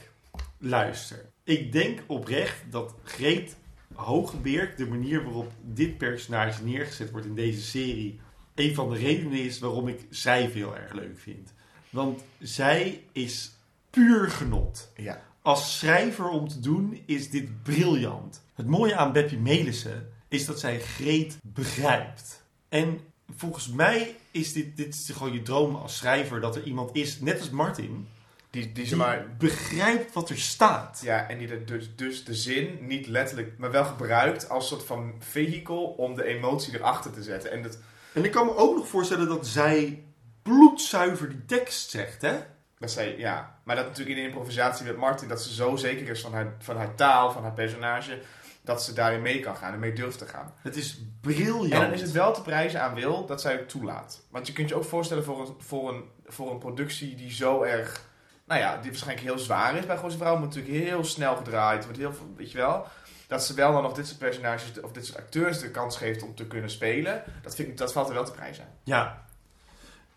luister. 0.58 1.26
Ik 1.44 1.72
denk 1.72 2.00
oprecht 2.08 2.72
dat 2.72 2.94
Greet 3.04 3.56
Hogebeerk, 3.94 4.78
de 4.78 4.88
manier 4.88 5.24
waarop 5.24 5.52
dit 5.62 5.98
personage 5.98 6.64
neergezet 6.64 7.12
wordt 7.12 7.26
in 7.26 7.36
deze 7.36 7.62
serie, 7.62 8.20
een 8.56 8.76
van 8.76 8.90
de 8.90 8.98
redenen 8.98 9.40
is 9.40 9.60
waarom 9.60 9.88
ik 9.88 10.06
zij 10.10 10.42
heel 10.42 10.78
erg 10.78 10.94
leuk 10.94 11.20
vind. 11.20 11.54
Want 11.90 12.24
zij 12.40 13.04
is 13.12 13.52
puur 13.90 14.30
genot. 14.30 14.92
Ja. 14.96 15.27
Als 15.48 15.78
schrijver 15.78 16.30
om 16.30 16.48
te 16.48 16.60
doen 16.60 17.04
is 17.06 17.30
dit 17.30 17.64
briljant. 17.64 18.42
Het 18.54 18.68
mooie 18.68 18.96
aan 18.96 19.12
Beppie 19.12 19.38
Melissen 19.38 20.10
is 20.28 20.46
dat 20.46 20.60
zij 20.60 20.80
Greet 20.80 21.38
begrijpt. 21.42 22.44
En 22.70 23.00
volgens 23.36 23.70
mij 23.70 24.16
is 24.32 24.54
dit, 24.54 24.78
dit 24.78 24.94
is 24.94 25.10
gewoon 25.10 25.34
je 25.34 25.42
droom 25.42 25.76
als 25.76 25.98
schrijver 25.98 26.42
dat 26.42 26.56
er 26.56 26.64
iemand 26.64 26.96
is, 26.96 27.20
net 27.20 27.40
als 27.40 27.50
Martin, 27.50 28.08
Die, 28.50 28.64
die 28.64 28.72
die 28.72 28.86
ze 28.86 28.96
maar... 28.96 29.36
begrijpt 29.38 30.14
wat 30.14 30.30
er 30.30 30.38
staat. 30.38 31.02
Ja, 31.04 31.28
en 31.30 31.38
die 31.38 31.48
er 31.48 31.66
dus, 31.66 31.96
dus 31.96 32.24
de 32.24 32.36
zin 32.36 32.78
niet 32.82 33.08
letterlijk, 33.08 33.58
maar 33.58 33.72
wel 33.72 33.86
gebruikt 33.86 34.50
als 34.50 34.68
soort 34.68 34.84
van 34.84 35.14
vehikel 35.20 35.84
om 35.84 36.16
de 36.16 36.24
emotie 36.24 36.76
erachter 36.76 37.12
te 37.12 37.24
zetten. 37.24 37.52
En 37.52 37.64
dat, 37.64 37.80
En 38.14 38.24
ik 38.24 38.32
kan 38.32 38.46
me 38.46 38.56
ook 38.56 38.76
nog 38.76 38.88
voorstellen 38.88 39.28
dat 39.28 39.48
zij 39.48 40.04
bloedzuiver 40.42 41.30
die 41.30 41.46
tekst 41.46 41.90
zegt, 41.90 42.22
hè? 42.22 42.38
Dat 42.80 42.92
zij, 42.92 43.18
ja. 43.18 43.60
Maar 43.64 43.76
dat 43.76 43.86
natuurlijk 43.86 44.18
in 44.18 44.24
de 44.24 44.30
improvisatie 44.30 44.86
met 44.86 44.98
Martin, 44.98 45.28
dat 45.28 45.42
ze 45.42 45.54
zo 45.54 45.76
zeker 45.76 46.10
is 46.10 46.22
van 46.22 46.34
haar, 46.34 46.54
van 46.60 46.78
haar 46.78 46.96
taal, 46.96 47.32
van 47.32 47.44
haar 47.44 47.54
personage, 47.54 48.22
dat 48.62 48.84
ze 48.84 48.94
daarin 48.94 49.22
mee 49.22 49.40
kan 49.40 49.56
gaan 49.56 49.74
en 49.74 49.80
mee 49.80 49.94
durft 49.94 50.18
te 50.18 50.26
gaan. 50.26 50.54
Het 50.62 50.76
is 50.76 51.00
briljant. 51.22 51.74
En 51.74 51.80
dan 51.82 51.94
is 51.94 52.02
het 52.02 52.12
wel 52.12 52.34
te 52.34 52.42
prijzen 52.42 52.82
aan 52.82 52.94
Wil 52.94 53.26
dat 53.26 53.42
zij 53.42 53.52
het 53.52 53.70
toelaat. 53.70 54.26
Want 54.30 54.48
je 54.48 54.54
kunt 54.54 54.70
je 54.70 54.76
ook 54.76 54.84
voorstellen 54.84 55.24
voor 55.24 55.40
een, 55.40 55.56
voor 55.60 55.90
een, 55.90 56.04
voor 56.26 56.52
een 56.52 56.58
productie 56.58 57.16
die 57.16 57.32
zo 57.32 57.64
erg... 57.64 58.06
Nou 58.46 58.60
ja, 58.62 58.78
die 58.78 58.90
waarschijnlijk 58.90 59.28
heel 59.28 59.40
zwaar 59.40 59.76
is 59.76 59.86
bij 59.86 59.98
Gooise 59.98 60.18
Vrouw. 60.18 60.34
Maar 60.34 60.48
natuurlijk 60.48 60.74
heel 60.74 61.04
snel 61.04 61.36
gedraaid. 61.36 61.84
Wordt 61.84 62.00
heel, 62.00 62.14
weet 62.36 62.52
je 62.52 62.58
wel. 62.58 62.86
Dat 63.28 63.44
ze 63.44 63.54
wel 63.54 63.72
dan 63.72 63.84
nog 63.84 63.94
dit 63.94 64.08
soort 64.08 64.20
personages 64.20 64.82
of 64.82 64.92
dit 64.92 65.06
soort 65.06 65.18
acteurs 65.18 65.60
de 65.60 65.72
kans 65.72 65.98
geeft 65.98 66.24
om 66.24 66.36
te 66.36 66.48
kunnen 66.48 66.70
spelen. 66.70 67.24
Dat, 67.42 67.56
vind 67.56 67.68
ik, 67.68 67.78
dat 67.78 67.94
valt 67.94 68.08
er 68.08 68.14
wel 68.14 68.26
te 68.26 68.32
prijzen 68.32 68.64
aan. 68.64 68.70
Ja. 68.84 69.26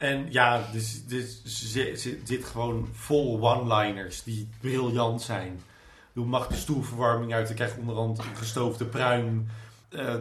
En 0.01 0.33
ja, 0.33 0.63
dus, 0.73 1.05
dus 1.07 1.43
zit 2.25 2.45
gewoon 2.45 2.89
vol 2.93 3.41
one-liners 3.41 4.23
die 4.23 4.49
briljant 4.61 5.23
zijn. 5.23 5.63
Hoe 6.13 6.25
mag 6.25 6.47
de 6.47 6.57
stoelverwarming 6.57 7.35
uit? 7.35 7.51
Ik 7.51 7.57
krijg 7.57 7.77
onderhand 7.77 8.19
een 8.19 8.37
gestoofde 8.37 8.85
pruim. 8.85 9.47
Eh, 9.91 10.15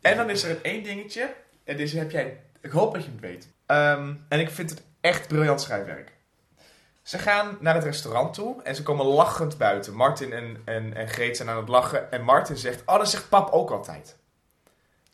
En 0.00 0.16
dan 0.16 0.30
is 0.30 0.42
er 0.42 0.48
het 0.48 0.60
één 0.60 0.82
dingetje. 0.82 1.34
En 1.64 1.76
deze 1.76 1.98
heb 1.98 2.10
jij... 2.10 2.40
Ik 2.60 2.70
hoop 2.70 2.94
dat 2.94 3.04
je 3.04 3.10
het 3.10 3.20
weet. 3.20 3.48
Ehm, 3.66 4.14
en 4.28 4.40
ik 4.40 4.50
vind 4.50 4.70
het 4.70 4.82
echt 5.00 5.28
briljant 5.28 5.60
schrijfwerk. 5.60 6.12
Ze 7.02 7.18
gaan 7.18 7.56
naar 7.60 7.74
het 7.74 7.84
restaurant 7.84 8.34
toe 8.34 8.62
en 8.62 8.74
ze 8.74 8.82
komen 8.82 9.06
lachend 9.06 9.58
buiten. 9.58 9.94
Martin 9.94 10.32
en, 10.32 10.56
en, 10.94 11.08
Greet 11.08 11.36
zijn 11.36 11.48
aan 11.48 11.56
het 11.56 11.68
lachen. 11.68 12.12
En 12.12 12.22
Martin 12.22 12.56
zegt, 12.56 12.82
oh, 12.86 12.98
dat 12.98 13.10
zegt 13.10 13.28
pap 13.28 13.50
ook 13.50 13.70
altijd. 13.70 14.16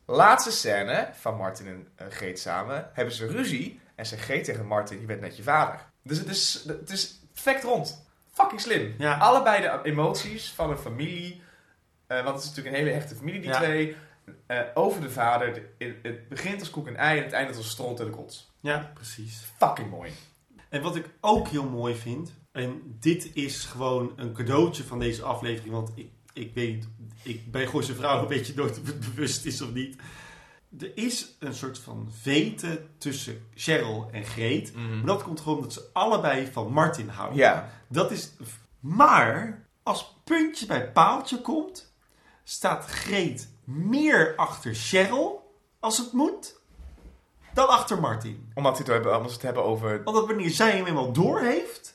Laatste 0.04 0.50
scène 0.50 1.08
van 1.12 1.36
Martin 1.36 1.88
en 1.96 2.10
Greet 2.12 2.40
samen 2.40 2.90
hebben 2.92 3.14
ze 3.14 3.26
ruzie. 3.26 3.80
En 3.98 4.18
Greet 4.18 4.44
tegen 4.44 4.66
Martin, 4.66 5.00
je 5.00 5.06
bent 5.06 5.20
net 5.20 5.36
je 5.36 5.42
vader. 5.42 5.80
Dus 6.02 6.18
het 6.18 6.28
is, 6.28 6.64
het 6.66 6.90
is 6.90 7.20
perfect 7.32 7.62
rond. 7.62 8.06
Fucking 8.32 8.60
slim. 8.60 8.94
Ja. 8.98 9.16
Allebei 9.18 9.62
de 9.62 9.78
emoties 9.82 10.50
van 10.50 10.70
een 10.70 10.78
familie. 10.78 11.42
eh, 12.06 12.16
want 12.24 12.34
het 12.34 12.42
is 12.44 12.48
natuurlijk 12.48 12.76
een 12.76 12.82
hele 12.82 12.94
hechte 12.96 13.14
familie, 13.14 13.40
die 13.40 13.50
Ja. 13.50 13.58
twee. 13.58 13.96
eh, 14.46 14.60
over 14.74 15.00
de 15.00 15.10
vader. 15.10 15.54
De- 15.78 15.94
het, 16.02 16.28
begint 16.28 16.60
als 16.60 16.70
koek 16.70 16.86
en 16.86 16.96
ei 16.96 17.18
en 17.18 17.24
het 17.24 17.32
eindigt 17.32 17.58
als 17.58 17.70
stront 17.70 18.00
en 18.00 18.04
de 18.06 18.10
kots. 18.10 18.50
ja, 18.60 18.90
precies. 18.94 19.42
Fucking 19.56 19.90
mooi. 19.90 20.10
En 20.68 20.82
wat 20.82 20.96
ik 20.96 21.08
ook 21.20 21.48
heel 21.48 21.68
mooi 21.68 21.94
vind, 21.94 22.32
en 22.52 22.96
dit 23.00 23.30
is 23.34 23.64
gewoon 23.64 24.12
een 24.16 24.32
cadeautje 24.32 24.84
van 24.84 24.98
deze 24.98 25.22
aflevering, 25.22 25.74
want 25.74 25.90
ik, 25.94 26.10
ik 26.32 26.54
weet, 26.54 26.88
ik 27.22 27.50
bij 27.50 27.66
Gooise 27.66 27.94
Vrouw 27.94 28.26
weet 28.26 28.46
je 28.46 28.54
nooit 28.54 28.80
bewust 29.14 29.44
is 29.44 29.62
of 29.62 29.72
niet. 29.72 29.96
Er 30.78 30.96
is 30.96 31.36
een 31.38 31.54
soort 31.54 31.78
van 31.78 32.08
vete 32.20 32.86
tussen 32.98 33.46
Cheryl 33.54 34.08
en 34.12 34.24
Greet. 34.24 34.74
Maar 34.74 35.06
dat 35.06 35.22
komt 35.22 35.40
gewoon 35.40 35.56
omdat 35.56 35.72
ze 35.72 35.88
allebei 35.92 36.52
van 36.52 36.72
Martin 36.72 37.08
houden. 37.08 37.38
Ja. 37.38 37.70
Dat 37.88 38.10
is... 38.10 38.32
Maar 38.80 39.66
als 39.82 40.16
puntje 40.24 40.66
bij 40.66 40.92
paaltje 40.92 41.40
komt, 41.40 41.92
staat 42.44 42.84
Greet 42.84 43.48
meer 43.64 44.36
achter 44.36 44.74
Cheryl, 44.74 45.52
als 45.80 45.98
het 45.98 46.12
moet, 46.12 46.60
dan 47.54 47.68
achter 47.68 48.00
Martin. 48.00 48.52
Omdat, 48.54 48.76
ze 48.76 48.82
het 48.82 48.90
hebben, 48.90 49.16
omdat 49.16 49.30
ze 49.30 49.36
het 49.36 49.44
hebben 49.44 49.64
over... 49.64 50.00
Omdat 50.04 50.26
wanneer 50.26 50.50
zij 50.50 50.76
hem 50.76 50.86
eenmaal 50.86 51.12
doorheeft, 51.12 51.94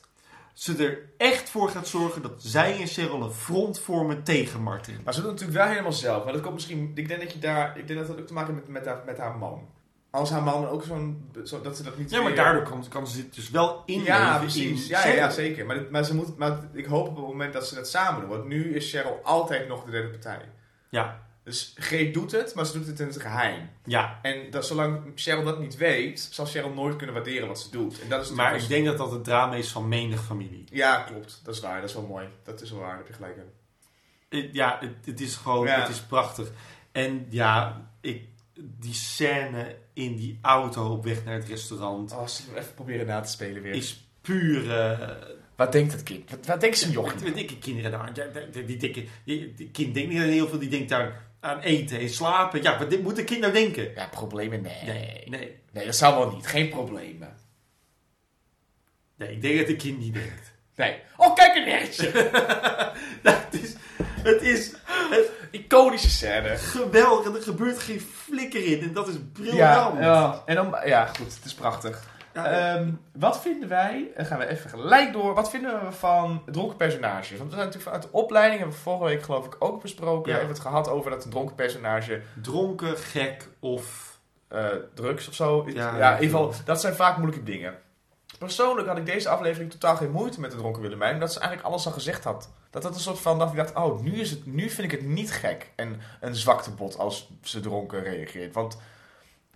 ze 0.54 0.76
er 0.86 0.98
echt 1.16 1.50
voor 1.50 1.68
gaat 1.68 1.88
zorgen 1.88 2.22
dat 2.22 2.32
zij 2.36 2.80
en 2.80 2.86
Cheryl 2.86 3.22
een 3.22 3.30
front 3.30 3.78
vormen 3.80 4.22
tegen 4.22 4.60
Martin. 4.62 5.00
Maar 5.04 5.14
ze 5.14 5.20
doet 5.20 5.30
het 5.30 5.38
natuurlijk 5.40 5.64
wel 5.64 5.72
helemaal 5.74 5.92
zelf. 5.98 6.24
Maar 6.24 6.32
dat 6.32 6.42
komt 6.42 6.54
misschien... 6.54 6.92
Ik 6.94 7.08
denk 7.08 7.20
dat 7.20 7.32
je 7.32 7.38
daar... 7.38 7.78
Ik 7.78 7.86
denk 7.86 7.98
dat 7.98 8.08
dat 8.08 8.18
ook 8.20 8.26
te 8.26 8.32
maken 8.32 8.54
heeft 8.54 8.66
met, 8.68 8.74
met, 8.84 8.86
haar, 8.86 9.02
met 9.06 9.18
haar 9.18 9.36
man. 9.36 9.68
Als 10.10 10.30
haar 10.30 10.42
man 10.42 10.68
ook 10.68 10.82
zo'n... 10.84 11.30
Zo, 11.44 11.60
dat 11.60 11.76
ze 11.76 11.82
dat 11.82 11.98
niet 11.98 12.10
Ja, 12.10 12.22
maar 12.22 12.34
daardoor 12.34 12.62
kan, 12.62 12.84
kan 12.88 13.06
ze 13.06 13.18
het 13.18 13.34
dus 13.34 13.50
wel 13.50 13.82
inleven 13.86 14.14
Ja, 14.14 14.34
in 14.34 14.40
precies. 14.40 14.86
Ja, 14.86 15.06
ja, 15.06 15.14
ja, 15.14 15.30
zeker. 15.30 15.66
Maar, 15.66 15.78
dit- 15.78 15.90
maar, 15.90 16.04
ze 16.04 16.14
moet, 16.14 16.36
maar 16.38 16.58
ik 16.72 16.84
hoop 16.86 17.08
op 17.08 17.16
het 17.16 17.26
moment 17.26 17.52
dat 17.52 17.66
ze 17.66 17.76
het 17.76 17.88
samen 17.88 18.20
doen. 18.20 18.30
Want 18.30 18.44
nu 18.44 18.74
is 18.74 18.90
Cheryl 18.90 19.20
altijd 19.22 19.68
nog 19.68 19.84
de 19.84 19.90
derde 19.90 20.08
partij. 20.08 20.40
Ja, 20.88 21.22
Dus 21.44 21.74
Greet 21.76 22.14
doet 22.14 22.32
het, 22.32 22.54
maar 22.54 22.66
ze 22.66 22.72
doet 22.78 22.86
het 22.86 23.00
in 23.00 23.06
het 23.06 23.20
geheim. 23.20 23.68
ja. 23.84 24.18
En 24.22 24.50
dat, 24.50 24.66
zolang 24.66 25.12
Cheryl 25.14 25.44
dat 25.44 25.58
niet 25.60 25.76
weet, 25.76 26.28
zal 26.30 26.46
Cheryl 26.46 26.70
nooit 26.72 26.96
kunnen 26.96 27.14
waarderen 27.14 27.48
wat 27.48 27.60
ze 27.60 27.70
doet. 27.70 28.00
En 28.00 28.08
dat 28.08 28.24
is 28.24 28.30
Maar 28.30 28.56
ik 28.56 28.68
denk 28.68 28.86
dat 28.86 28.98
dat 28.98 29.10
het 29.10 29.24
drama 29.24 29.54
is 29.54 29.68
van 29.68 29.88
menig 29.88 30.24
familie. 30.24 30.64
Ja, 30.70 31.02
klopt. 31.02 31.40
Dat 31.44 31.54
is 31.54 31.60
waar. 31.60 31.80
Dat 31.80 31.88
is 31.88 31.94
wel 31.94 32.06
mooi. 32.06 32.26
Dat 32.44 32.60
is 32.60 32.70
wel 32.70 32.78
waar. 32.80 32.88
Daar 32.88 32.98
heb 32.98 33.06
je 33.06 33.12
gelijk 33.12 33.36
in. 33.36 34.50
Ja, 34.52 34.78
het, 34.80 35.06
het 35.06 35.20
is 35.20 35.34
gewoon, 35.36 35.66
Ja. 35.66 35.80
het 35.80 35.88
is 35.88 36.00
prachtig. 36.00 36.48
En 36.92 37.26
ja, 37.30 37.86
ik, 38.00 38.22
die 38.54 38.94
scène 38.94 39.76
in 39.92 40.16
die 40.16 40.38
auto 40.42 40.92
op 40.92 41.04
weg 41.04 41.24
naar 41.24 41.34
het 41.34 41.48
restaurant 41.48 42.12
Als 42.12 42.44
we 42.52 42.58
even 42.58 42.74
proberen 42.74 43.06
na 43.06 43.20
te 43.20 43.30
spelen 43.30 43.62
weer. 43.62 43.74
is 43.74 44.06
pure... 44.20 45.18
Wat 45.56 45.72
denkt 45.72 45.92
het 45.92 46.02
kind? 46.02 46.30
Wat, 46.30 46.46
wat 46.46 46.60
denkt 46.60 46.78
zijn 46.78 46.92
jochie? 46.92 47.22
met 47.24 47.34
dikke 47.34 47.58
kinderen 47.58 47.90
daar. 47.90 48.12
Die, 48.52 48.64
die 48.64 48.76
dikke, 48.76 49.04
die, 49.24 49.54
die 49.54 49.70
kind 49.70 49.94
denkt 49.94 50.12
niet 50.12 50.20
aan 50.22 50.28
heel 50.28 50.48
veel, 50.48 50.58
die 50.58 50.68
denkt 50.68 50.88
daar 50.88 51.23
aan 51.44 51.60
eten 51.60 51.98
en 52.00 52.08
slapen. 52.08 52.62
Ja, 52.62 52.78
wat 52.78 52.90
dit- 52.90 53.02
moet 53.02 53.18
een 53.18 53.24
kind 53.24 53.40
nou 53.40 53.52
denken? 53.52 53.92
Ja, 53.94 54.06
problemen? 54.08 54.62
Nee. 54.62 54.82
Nee, 54.84 55.22
nee. 55.26 55.58
Nee, 55.72 55.84
dat 55.86 55.96
zou 55.96 56.14
wel 56.18 56.30
niet. 56.34 56.46
Geen 56.46 56.68
problemen. 56.68 57.36
Nee, 59.16 59.30
ik 59.32 59.42
denk 59.42 59.58
dat 59.58 59.68
een 59.68 59.76
kind 59.76 59.98
niet 59.98 60.14
denkt. 60.14 60.52
Nee. 60.76 60.98
Oh, 61.16 61.34
kijk 61.34 61.54
een 61.56 61.64
netje! 61.64 62.10
het 63.22 63.54
is, 63.62 63.74
het 64.22 64.42
is 64.42 64.72
het, 65.10 65.30
Iconische 65.50 66.10
scène. 66.10 66.56
geweldig 66.56 67.26
en 67.26 67.34
er 67.36 67.42
gebeurt 67.42 67.78
geen 67.78 68.00
flikker 68.00 68.64
in. 68.64 68.80
En 68.82 68.92
dat 68.92 69.08
is 69.08 69.14
Ja, 69.14 69.20
briljant. 69.32 69.98
ja. 69.98 70.42
En 70.46 70.54
dan, 70.54 70.76
ja, 70.84 71.06
goed. 71.06 71.34
Het 71.34 71.44
is 71.44 71.54
prachtig. 71.54 72.02
Ja, 72.34 72.46
Ehm, 72.74 72.90
wat 73.12 73.40
vinden 73.40 73.68
wij, 73.68 74.10
dan 74.16 74.26
gaan 74.26 74.38
we 74.38 74.46
even 74.46 74.70
gelijk 74.70 75.12
door, 75.12 75.34
wat 75.34 75.50
vinden 75.50 75.84
we 75.84 75.92
van 75.92 76.42
dronken 76.46 76.76
personages? 76.76 77.38
Want 77.38 77.50
we 77.50 77.56
zijn 77.56 77.66
natuurlijk 77.66 77.82
vanuit 77.82 78.02
de 78.02 78.08
opleiding, 78.18 78.58
hebben 78.58 78.76
we 78.76 78.82
vorige 78.82 79.04
week 79.04 79.22
geloof 79.22 79.46
ik 79.46 79.56
ook 79.58 79.82
besproken, 79.82 80.32
Ja. 80.32 80.38
hebben 80.38 80.54
we 80.56 80.60
het 80.60 80.68
gehad 80.70 80.88
over 80.88 81.10
dat 81.10 81.24
een 81.24 81.30
dronken 81.30 81.54
personage 81.54 82.22
Dronken, 82.42 82.96
gek 82.98 83.48
of... 83.60 84.18
eh, 84.48 84.66
drugs 84.94 85.28
of 85.28 85.34
zo. 85.34 85.64
Ja, 85.66 85.96
Ja, 85.96 86.16
in 86.16 86.22
ieder 86.22 86.38
geval, 86.38 86.54
dat 86.64 86.80
zijn 86.80 86.94
vaak 86.94 87.16
moeilijke 87.16 87.44
dingen. 87.44 87.74
Persoonlijk 88.38 88.88
had 88.88 88.96
ik 88.98 89.06
deze 89.06 89.28
aflevering 89.28 89.70
totaal 89.70 89.96
geen 89.96 90.10
moeite 90.10 90.40
met 90.40 90.50
de 90.50 90.56
dronken 90.56 90.82
Willemijn, 90.82 91.14
omdat 91.14 91.32
ze 91.32 91.38
eigenlijk 91.38 91.68
alles 91.68 91.86
al 91.86 91.92
gezegd 91.92 92.24
had. 92.24 92.50
Dat 92.70 92.82
dat 92.82 92.94
een 92.94 93.00
soort 93.00 93.18
van, 93.20 93.38
dat 93.38 93.50
ik 93.50 93.56
dacht, 93.56 93.74
oh, 93.74 94.00
nu, 94.00 94.20
is 94.20 94.30
het, 94.30 94.46
nu 94.46 94.70
vind 94.70 94.92
ik 94.92 94.98
het 95.00 95.08
niet 95.08 95.32
gek 95.32 95.70
en 95.76 96.00
een 96.20 96.34
zwaktebot 96.34 96.98
als 96.98 97.30
ze 97.42 97.60
dronken 97.60 98.02
reageert. 98.02 98.54
Want 98.54 98.78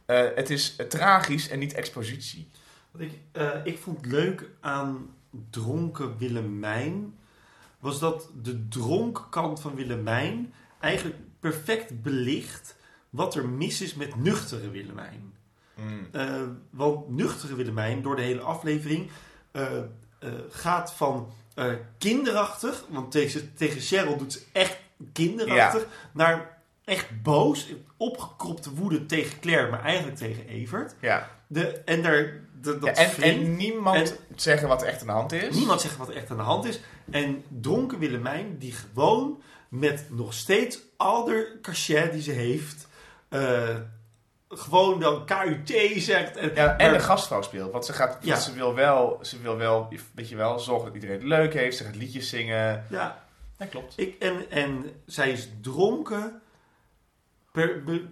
eh, 0.07 0.21
het 0.35 0.51
is 0.51 0.77
eh, 0.77 0.87
tragisch 0.87 1.49
en 1.49 1.59
niet 1.59 1.75
expositie. 1.75 2.51
Wat 2.91 3.01
ik, 3.01 3.13
eh, 3.33 3.65
ik 3.65 3.79
vond 3.79 4.07
leuk 4.07 4.51
aan 4.61 5.11
dronken 5.51 6.19
Willemijn... 6.19 7.19
was 7.79 7.99
dat 7.99 8.31
de 8.43 8.69
dronken 8.69 9.29
kant 9.29 9.61
van 9.61 9.75
Willemijn... 9.75 10.53
eigenlijk 10.81 11.17
perfect 11.41 12.03
belicht 12.03 12.77
wat 13.11 13.35
er 13.35 13.49
mis 13.49 13.81
is 13.81 13.95
met 13.95 14.17
nuchtere 14.17 14.71
Willemijn. 14.71 15.37
Eh, 16.13 16.43
want 16.71 17.09
nuchtere 17.09 17.55
Willemijn, 17.55 18.03
door 18.03 18.17
de 18.17 18.23
hele 18.23 18.41
aflevering, 18.41 19.11
eh, 19.51 19.67
gaat 20.51 20.93
van 20.93 21.33
kinderachtig, 21.99 22.85
want 22.89 23.11
tegen, 23.11 23.55
tegen 23.55 23.81
Cheryl 23.81 24.17
doet 24.17 24.33
ze 24.33 24.43
echt 24.53 24.79
kinderachtig, 25.13 25.87
naar 26.13 26.58
echt 26.89 27.23
boos, 27.23 27.67
opgekropte 27.97 28.75
woede 28.75 29.07
tegen 29.07 29.41
Claire, 29.41 29.71
maar 29.71 29.83
eigenlijk 29.85 30.17
tegen 30.17 30.47
Evert. 30.47 30.95
Ja. 31.01 31.31
De, 31.47 31.67
en 31.85 32.03
daar, 32.03 32.41
de, 32.63 32.79
dat 32.79 32.97
Ja, 32.97 33.05
en, 33.05 33.23
en 33.23 33.57
niemand 33.57 34.17
zeggen 34.35 34.69
wat 34.69 34.83
er 34.83 34.89
echt 34.89 35.01
aan 35.01 35.07
de 35.07 35.13
hand 35.13 35.33
is. 35.33 35.55
Niemand 35.57 35.81
zegt 35.81 35.97
wat 35.97 36.09
er 36.09 36.17
echt 36.17 36.31
aan 36.31 36.37
de 36.37 36.43
hand 36.43 36.65
is. 36.65 36.81
En 37.11 37.45
dronken 37.49 37.99
Willemijn, 37.99 38.59
die 38.59 38.73
gewoon 38.73 39.43
met 39.69 40.07
nog 40.11 40.33
steeds 40.35 40.79
al 40.97 41.25
de 41.25 41.59
cachet 41.63 42.13
die 42.13 42.23
ze 42.23 42.31
heeft, 42.33 42.87
eh, 43.29 43.77
gewoon 44.49 45.01
dan 45.01 45.25
KUT 45.27 45.73
zegt. 45.97 46.37
En, 46.37 46.51
Ja, 46.55 46.77
en 46.79 46.87
maar- 46.91 46.99
de 46.99 47.05
gastvrouw 47.05 47.43
speelt. 47.43 47.73
Want 47.73 47.85
ze, 47.87 47.93
gaat, 47.93 48.19
Ja. 48.21 48.37
ze 48.37 48.53
wil 48.55 48.75
wel, 48.75 49.19
ze 49.23 49.41
wil 49.43 49.57
wel, 49.57 49.89
weet 50.15 50.29
je 50.29 50.37
wel, 50.37 50.59
zorgen 50.59 50.85
dat 50.87 50.95
iedereen 50.95 51.17
het 51.17 51.25
leuk 51.25 51.55
heeft. 51.55 51.77
Ze 51.77 51.85
gaat 51.85 51.97
liedjes 51.97 52.29
zingen. 52.29 52.85
ja, 52.91 53.27
Ja, 53.59 53.67
klopt. 53.67 53.93
ik, 53.97 54.17
en, 54.19 54.51
en 54.51 54.85
zij 55.07 55.31
is 55.31 55.49
dronken. 55.61 56.41
Per, 57.53 57.85
be- 57.85 58.09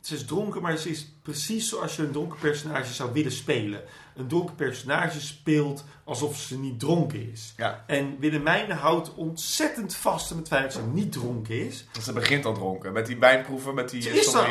ze 0.00 0.14
is 0.14 0.24
dronken, 0.24 0.62
maar 0.62 0.76
ze 0.76 0.90
is 0.90 1.12
precies 1.22 1.68
zoals 1.68 1.96
je 1.96 2.02
een 2.02 2.10
dronken 2.10 2.38
personage 2.38 2.92
zou 2.92 3.12
willen 3.12 3.32
spelen. 3.32 3.82
Een 4.16 4.26
dronken 4.26 4.54
personage 4.54 5.20
speelt 5.20 5.84
alsof 6.04 6.36
ze 6.36 6.58
niet 6.58 6.80
dronken 6.80 7.32
is. 7.32 7.54
Ja. 7.56 7.84
En 7.86 8.16
Willemijn 8.18 8.70
houdt 8.70 9.14
ontzettend 9.14 9.94
vast 9.94 10.30
aan 10.32 10.38
het 10.38 10.48
feit 10.48 10.62
dat 10.62 10.72
ze 10.72 10.82
niet 10.92 11.12
dronken 11.12 11.66
is. 11.66 11.86
Ze 12.02 12.12
begint 12.12 12.44
al 12.44 12.54
dronken. 12.54 12.92
Met 12.92 13.06
die 13.06 13.18
wijnproeven, 13.18 13.74
met 13.74 13.90
die 13.90 14.02
Ze 14.02 14.10
is 14.10 14.34
al. 14.34 14.44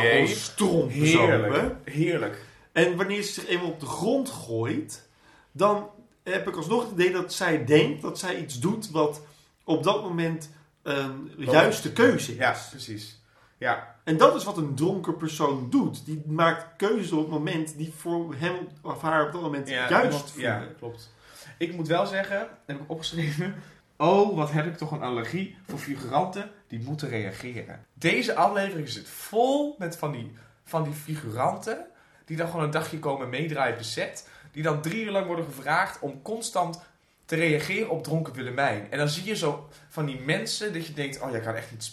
Heerlijk. 0.89 1.75
Heerlijk. 1.83 2.45
En 2.71 2.95
wanneer 2.95 3.23
ze 3.23 3.31
zich 3.31 3.47
eenmaal 3.47 3.69
op 3.69 3.79
de 3.79 3.85
grond 3.85 4.29
gooit, 4.29 5.07
dan 5.51 5.89
heb 6.23 6.47
ik 6.47 6.55
alsnog 6.55 6.83
het 6.83 6.91
idee 6.91 7.11
dat 7.11 7.33
zij 7.33 7.65
denkt 7.65 8.01
dat 8.01 8.19
zij 8.19 8.41
iets 8.41 8.59
doet 8.59 8.89
wat 8.89 9.21
op 9.63 9.83
dat 9.83 10.01
moment 10.01 10.49
een 10.81 11.31
juiste 11.37 11.91
keuze 11.91 12.31
is. 12.31 12.37
Ja, 12.37 12.57
precies. 12.69 13.19
Ja, 13.57 13.95
En 14.03 14.17
dat 14.17 14.35
is 14.35 14.43
wat 14.43 14.57
een 14.57 14.75
dronken 14.75 15.17
persoon 15.17 15.69
doet. 15.69 16.05
Die 16.05 16.23
maakt 16.27 16.65
keuzes 16.77 17.11
op 17.11 17.19
het 17.19 17.29
moment 17.29 17.77
die 17.77 17.93
voor 17.97 18.35
hem 18.37 18.67
of 18.81 19.01
haar 19.01 19.25
op 19.25 19.31
dat 19.31 19.41
moment 19.41 19.69
ja, 19.69 19.89
juist 19.89 20.31
voelen. 20.31 20.51
Ja, 20.51 20.67
klopt. 20.77 21.13
Ik 21.57 21.75
moet 21.75 21.87
wel 21.87 22.05
zeggen, 22.05 22.47
heb 22.65 22.79
ik 22.79 22.89
opgeschreven. 22.89 23.55
Oh, 23.97 24.35
wat 24.35 24.51
heb 24.51 24.65
ik 24.65 24.77
toch 24.77 24.91
een 24.91 25.01
allergie 25.01 25.57
voor 25.67 25.79
figuranten 25.79 26.51
die 26.67 26.79
moeten 26.79 27.09
reageren. 27.09 27.85
Deze 27.93 28.35
aflevering 28.35 28.89
zit 28.89 29.07
vol 29.09 29.75
met 29.77 29.97
van 29.97 30.11
die, 30.11 30.31
van 30.63 30.83
die 30.83 30.93
figuranten 30.93 31.85
die 32.25 32.37
dan 32.37 32.47
gewoon 32.47 32.63
een 32.63 32.71
dagje 32.71 32.99
komen 32.99 33.29
meedraaien 33.29 33.77
bezet. 33.77 34.29
Die 34.51 34.63
dan 34.63 34.81
drie 34.81 35.03
uur 35.03 35.11
lang 35.11 35.25
worden 35.25 35.45
gevraagd 35.45 35.99
om 35.99 36.21
constant 36.21 36.81
te 37.25 37.35
reageren 37.35 37.89
op 37.89 38.03
dronken 38.03 38.33
Willemijn. 38.33 38.91
En 38.91 38.97
dan 38.97 39.09
zie 39.09 39.25
je 39.25 39.35
zo 39.35 39.69
van 39.89 40.05
die 40.05 40.19
mensen 40.19 40.73
dat 40.73 40.87
je 40.87 40.93
denkt, 40.93 41.21
oh 41.21 41.31
jij 41.31 41.39
kan 41.39 41.55
echt 41.55 41.71
niet... 41.71 41.91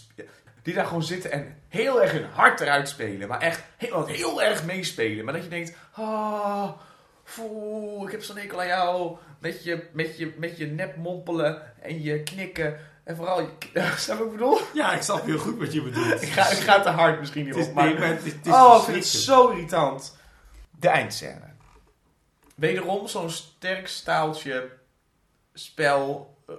Die 0.63 0.73
daar 0.73 0.85
gewoon 0.85 1.03
zitten 1.03 1.31
en 1.31 1.57
heel 1.67 2.01
erg 2.01 2.11
hun 2.11 2.25
hart 2.25 2.59
eruit 2.59 2.89
spelen. 2.89 3.27
Maar 3.27 3.41
echt 3.41 3.63
heel, 3.77 4.05
heel 4.05 4.41
erg 4.43 4.65
meespelen. 4.65 5.25
Maar 5.25 5.33
dat 5.33 5.43
je 5.43 5.49
denkt, 5.49 5.73
ah, 5.91 6.69
Foe, 7.23 8.05
ik 8.05 8.11
heb 8.11 8.23
zo'n 8.23 8.37
hekel 8.37 8.59
aan 8.59 8.67
jou. 8.67 9.17
Met 9.39 9.63
je, 9.63 9.87
met, 9.91 10.17
je, 10.17 10.33
met 10.37 10.57
je 10.57 10.65
nep 10.67 10.95
mompelen 10.95 11.81
en 11.81 12.01
je 12.01 12.23
knikken. 12.23 12.79
En 13.03 13.15
vooral, 13.15 13.39
je, 13.41 13.49
snap 13.97 14.19
ik 14.19 14.31
bedoel? 14.31 14.59
Ja, 14.73 14.93
ik 14.93 15.01
snap 15.01 15.25
heel 15.25 15.37
goed 15.37 15.57
wat 15.57 15.73
je 15.73 15.81
bedoelt. 15.81 16.21
Ik 16.23 16.29
ga, 16.29 16.49
ik 16.49 16.57
ga 16.57 16.81
te 16.81 16.89
hard 16.89 17.19
misschien 17.19 17.43
hierop. 17.43 17.61
is, 17.61 17.71
Maar, 17.71 17.85
nee, 17.85 17.99
maar 17.99 18.07
het 18.07 18.25
is, 18.25 18.31
het 18.33 18.45
is 18.45 18.53
oh, 18.53 18.75
ik 18.77 18.83
vind 18.83 18.97
het 18.97 19.05
zo 19.07 19.49
irritant. 19.49 20.17
De 20.79 20.87
eindscène. 20.89 21.51
Wederom 22.55 23.07
zo'n 23.07 23.29
sterk 23.29 23.87
staaltje 23.87 24.71
spel. 25.53 26.37
eh, 26.47 26.55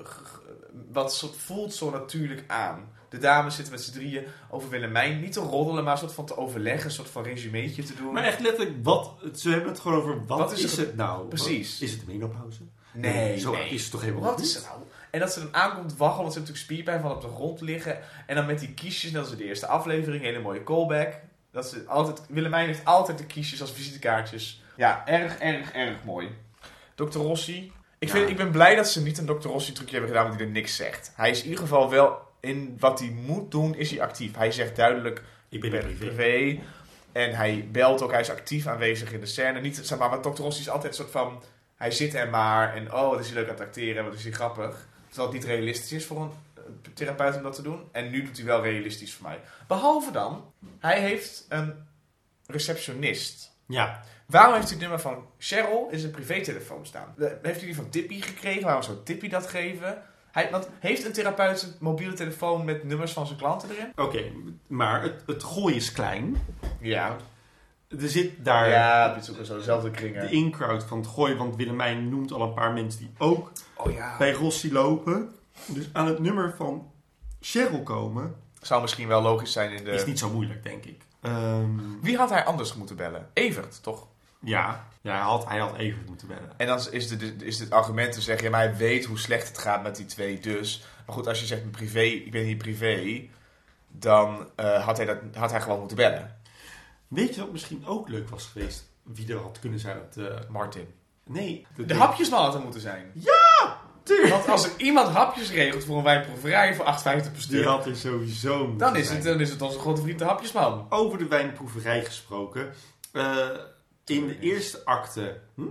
Wat 0.92 1.30
voelt 1.36 1.74
zo 1.74 1.90
natuurlijk 1.90 2.44
aan. 2.46 2.92
De 3.14 3.20
dames 3.20 3.54
zitten 3.54 3.72
met 3.74 3.82
z'n 3.82 3.92
drieën 3.92 4.24
over 4.50 4.68
Willemijn. 4.68 5.20
Niet 5.20 5.32
te 5.32 5.40
roddelen, 5.40 5.84
maar 5.84 5.92
een 5.92 5.98
soort 5.98 6.12
van 6.12 6.26
te 6.26 6.36
overleggen. 6.36 6.84
Een 6.84 6.90
soort 6.90 7.10
van 7.10 7.22
resumeetje 7.22 7.82
te 7.82 7.94
doen. 7.94 8.12
Maar 8.12 8.24
echt 8.24 8.40
letterlijk, 8.40 8.76
wat, 8.82 9.12
ze 9.34 9.50
hebben 9.50 9.68
het 9.68 9.80
gewoon 9.80 9.98
over 9.98 10.26
wat, 10.26 10.38
Wat 10.38 10.52
is, 10.52 10.64
is 10.64 10.76
het 10.76 10.96
nou? 10.96 11.28
Precies. 11.28 11.80
Is 11.80 11.90
het 11.90 12.00
een 12.00 12.06
menopauze? 12.06 12.60
Nee, 12.92 13.38
Zo 13.38 13.52
nee. 13.52 13.68
is 13.68 13.82
het 13.82 13.90
toch 13.90 14.00
helemaal 14.00 14.22
Wat 14.22 14.36
niet? 14.36 14.46
is 14.46 14.56
er 14.56 14.62
nou? 14.62 14.78
En 15.10 15.20
dat 15.20 15.32
ze 15.32 15.40
dan 15.40 15.54
aankomt 15.54 15.96
waggelen, 15.96 16.22
want 16.22 16.32
ze 16.32 16.38
heeft 16.38 16.50
natuurlijk 16.50 16.58
spierpijn 16.58 17.00
van 17.00 17.10
op 17.10 17.20
de 17.20 17.28
grond 17.28 17.60
liggen. 17.60 17.98
En 18.26 18.34
dan 18.36 18.46
met 18.46 18.58
die 18.58 18.74
kiesjes, 18.74 19.16
als 19.16 19.30
in 19.30 19.36
de 19.36 19.44
eerste 19.44 19.66
aflevering, 19.66 20.22
hele 20.22 20.40
mooie 20.40 20.62
callback. 20.62 21.12
Dat 21.50 21.68
ze 21.68 21.84
altijd, 21.86 22.20
Willemijn 22.28 22.66
heeft 22.66 22.84
altijd 22.84 23.18
de 23.18 23.26
kiesjes 23.26 23.60
als 23.60 23.72
visitekaartjes. 23.72 24.62
Ja, 24.76 25.06
erg, 25.06 25.38
erg, 25.38 25.72
erg 25.72 26.04
mooi. 26.04 26.28
Dr. 26.94 27.18
Rossi. 27.18 27.72
Ik, 27.98 28.10
vind, 28.10 28.28
ik 28.28 28.36
ben 28.36 28.50
blij 28.50 28.74
dat 28.74 28.88
ze 28.88 29.02
niet 29.02 29.18
een 29.18 29.26
Dr. 29.26 29.48
Rossi 29.48 29.72
trucje 29.72 29.92
hebben 29.92 30.10
gedaan, 30.10 30.26
want 30.26 30.38
die 30.38 30.46
er 30.46 30.52
niks 30.52 30.76
zegt. 30.76 31.12
Hij 31.14 31.30
is 31.30 31.38
in 31.38 31.44
ieder 31.44 31.60
geval 31.60 31.90
wel, 31.90 32.18
in 32.44 32.76
wat 32.78 32.98
hij 33.00 33.08
moet 33.08 33.50
doen, 33.50 33.74
is 33.74 33.90
hij 33.90 34.02
actief. 34.02 34.36
Hij 34.36 34.52
zegt 34.52 34.76
duidelijk, 34.76 35.22
Ik 35.48 35.60
ben 35.60 35.70
privé. 35.70 35.94
privé. 36.06 36.60
En 37.12 37.34
hij 37.34 37.68
belt 37.72 38.02
ook, 38.02 38.10
hij 38.10 38.20
is 38.20 38.30
actief 38.30 38.66
aanwezig 38.66 39.12
in 39.12 39.20
de 39.20 39.26
scène. 39.26 39.60
Niet, 39.60 39.80
zeg 39.82 39.98
maar, 39.98 40.10
want 40.10 40.22
Dr. 40.36 40.42
Rossi 40.42 40.60
is 40.60 40.68
altijd 40.68 40.92
een 40.92 40.98
soort 40.98 41.10
van... 41.10 41.42
Hij 41.76 41.90
zit 41.90 42.14
er 42.14 42.28
maar 42.30 42.74
en 42.74 42.92
oh, 42.92 43.08
wat 43.10 43.20
is 43.20 43.26
hij 43.26 43.34
leuk 43.34 43.44
aan 43.48 43.54
het 43.54 43.60
acteren, 43.64 44.04
wat 44.04 44.14
is 44.14 44.22
hij 44.22 44.32
grappig. 44.32 44.88
Terwijl 45.08 45.28
het 45.32 45.38
niet 45.38 45.48
realistisch 45.48 45.92
is 45.92 46.04
voor 46.06 46.20
een 46.22 46.30
eh, 46.54 46.62
therapeut 46.94 47.36
om 47.36 47.42
dat 47.42 47.54
te 47.54 47.62
doen. 47.62 47.88
En 47.92 48.10
nu 48.10 48.22
doet 48.24 48.36
hij 48.36 48.46
wel 48.46 48.62
realistisch 48.62 49.14
voor 49.14 49.26
mij. 49.28 49.40
Behalve 49.66 50.10
dan, 50.10 50.52
hij 50.78 51.00
heeft 51.00 51.46
een 51.48 51.74
receptionist. 52.46 53.52
Ja, 53.66 54.02
Waarom 54.26 54.52
heeft 54.54 54.64
hij 54.64 54.72
het 54.72 54.80
nummer 54.82 55.00
van 55.00 55.26
Cheryl 55.38 55.88
in 55.90 55.98
zijn 55.98 56.12
privételefoon 56.12 56.86
staan? 56.86 57.14
De- 57.16 57.38
Heeft 57.42 57.56
hij 57.56 57.66
die 57.66 57.74
van 57.74 57.88
Tippy 57.90 58.20
gekregen? 58.20 58.62
Waarom 58.64 58.82
zou 58.82 58.96
Tippy 59.04 59.28
dat 59.28 59.46
geven? 59.46 60.02
Hij, 60.34 60.50
want 60.50 60.68
heeft 60.78 61.04
een 61.04 61.12
therapeut 61.12 61.58
zijn 61.58 61.72
mobiele 61.78 62.12
telefoon 62.12 62.64
met 62.64 62.84
nummers 62.84 63.12
van 63.12 63.26
zijn 63.26 63.38
klanten 63.38 63.70
erin? 63.70 63.92
oké. 63.96 64.22
maar 64.66 65.02
het, 65.02 65.22
het 65.26 65.42
gooi 65.42 65.74
is 65.74 65.92
klein. 65.92 66.36
Ja. 66.80 67.16
Er 67.88 68.08
zit 68.08 68.44
daar 68.44 68.68
Ja, 68.68 69.14
het 69.14 69.22
is 69.22 69.30
ook 69.38 69.44
zo 69.44 69.56
dezelfde 69.56 69.90
de 69.90 70.30
in-crowd 70.30 70.84
van 70.84 70.98
het 70.98 71.06
gooi. 71.06 71.34
Want 71.34 71.56
Willemijn 71.56 72.08
noemt 72.08 72.32
al 72.32 72.42
een 72.42 72.54
paar 72.54 72.72
mensen 72.72 73.00
die 73.00 73.10
ook 73.18 73.52
Oh 73.76 73.92
ja. 73.92 74.16
bij 74.18 74.32
Rossi 74.32 74.72
lopen. 74.72 75.34
Dus 75.66 75.88
aan 75.92 76.06
het 76.06 76.18
nummer 76.18 76.54
van 76.56 76.90
Cheryl 77.40 77.82
komen 77.82 78.34
Zou 78.60 78.80
misschien 78.80 79.08
wel 79.08 79.22
logisch 79.22 79.52
zijn 79.52 79.72
in 79.72 79.84
de... 79.84 79.90
is 79.90 80.04
niet 80.04 80.18
zo 80.18 80.30
moeilijk, 80.30 80.62
denk 80.62 80.84
ik. 80.84 81.02
Ehm, 81.20 81.78
Wie 82.00 82.16
had 82.16 82.30
hij 82.30 82.44
anders 82.44 82.74
moeten 82.74 82.96
bellen? 82.96 83.30
Evert, 83.32 83.82
toch? 83.82 84.06
ja, 84.38 84.86
ja 85.04 85.12
hij, 85.12 85.20
had, 85.22 85.48
hij 85.48 85.58
had 85.58 85.76
even 85.76 86.02
moeten 86.06 86.28
bellen. 86.28 86.52
En 86.56 86.66
dan 86.66 86.80
is, 86.90 87.08
de, 87.08 87.34
is 87.40 87.58
het 87.58 87.70
argument 87.70 88.12
te 88.12 88.20
zeggen, 88.20 88.44
ja, 88.44 88.50
maar 88.50 88.60
hij 88.60 88.76
weet 88.76 89.04
hoe 89.04 89.18
slecht 89.18 89.48
het 89.48 89.58
gaat 89.58 89.82
met 89.82 89.96
die 89.96 90.06
twee 90.06 90.40
dus. 90.40 90.84
Maar 91.06 91.14
goed, 91.14 91.26
als 91.26 91.40
je 91.40 91.46
zegt 91.46 91.60
mijn 91.60 91.72
privé, 91.72 92.00
ik 92.00 92.30
ben 92.30 92.42
hier 92.42 92.56
privé, 92.56 93.22
dan 93.88 94.48
eh, 94.56 94.84
had, 94.84 94.96
hij 94.96 95.06
dat, 95.06 95.18
had 95.34 95.50
hij 95.50 95.60
gewoon 95.60 95.78
moeten 95.78 95.96
bellen. 95.96 96.38
Weet 97.08 97.34
je 97.34 97.40
wat 97.40 97.52
misschien 97.52 97.86
ook 97.86 98.08
leuk 98.08 98.28
was 98.28 98.44
geweest? 98.52 98.84
Wie 99.02 99.32
er 99.32 99.38
had 99.38 99.58
kunnen 99.60 99.78
zijn? 99.78 99.96
Dat, 100.14 100.26
eh, 100.26 100.38
Martin. 100.48 100.86
nee. 101.24 101.66
dat- 101.76 101.88
De 101.88 101.94
hapjesman 101.94 102.44
had 102.44 102.54
er 102.54 102.60
moeten 102.60 102.80
zijn. 102.80 103.12
Tuurlijk. 104.02 104.30
Want 104.34 104.48
als 104.48 104.64
er 104.64 104.70
iemand 104.76 105.08
hapjes 105.08 105.50
regelt 105.50 105.84
voor 105.84 105.96
een 105.96 106.02
wijnproeverij 106.04 106.74
voor 106.74 106.84
8,50 106.84 107.02
per 107.02 107.32
Die 107.32 107.40
stuk, 107.42 107.64
had 107.64 107.86
er 107.86 107.96
sowieso 107.96 108.58
moeten 108.58 108.78
dan 108.78 108.96
is, 108.96 109.04
zijn. 109.06 109.18
het, 109.18 109.26
dan 109.26 109.40
is 109.40 109.50
het 109.50 109.62
onze 109.62 109.78
grote 109.78 110.00
vriend 110.02 110.18
de 110.18 110.24
hapjesman. 110.24 110.86
Over 110.88 111.18
de 111.18 111.26
wijnproeverij 111.26 112.04
gesproken. 112.04 112.72
Eh, 113.12 113.48
in 114.04 114.26
de 114.26 114.38
eerste 114.38 114.84
acte... 114.84 115.40
Hm? 115.54 115.62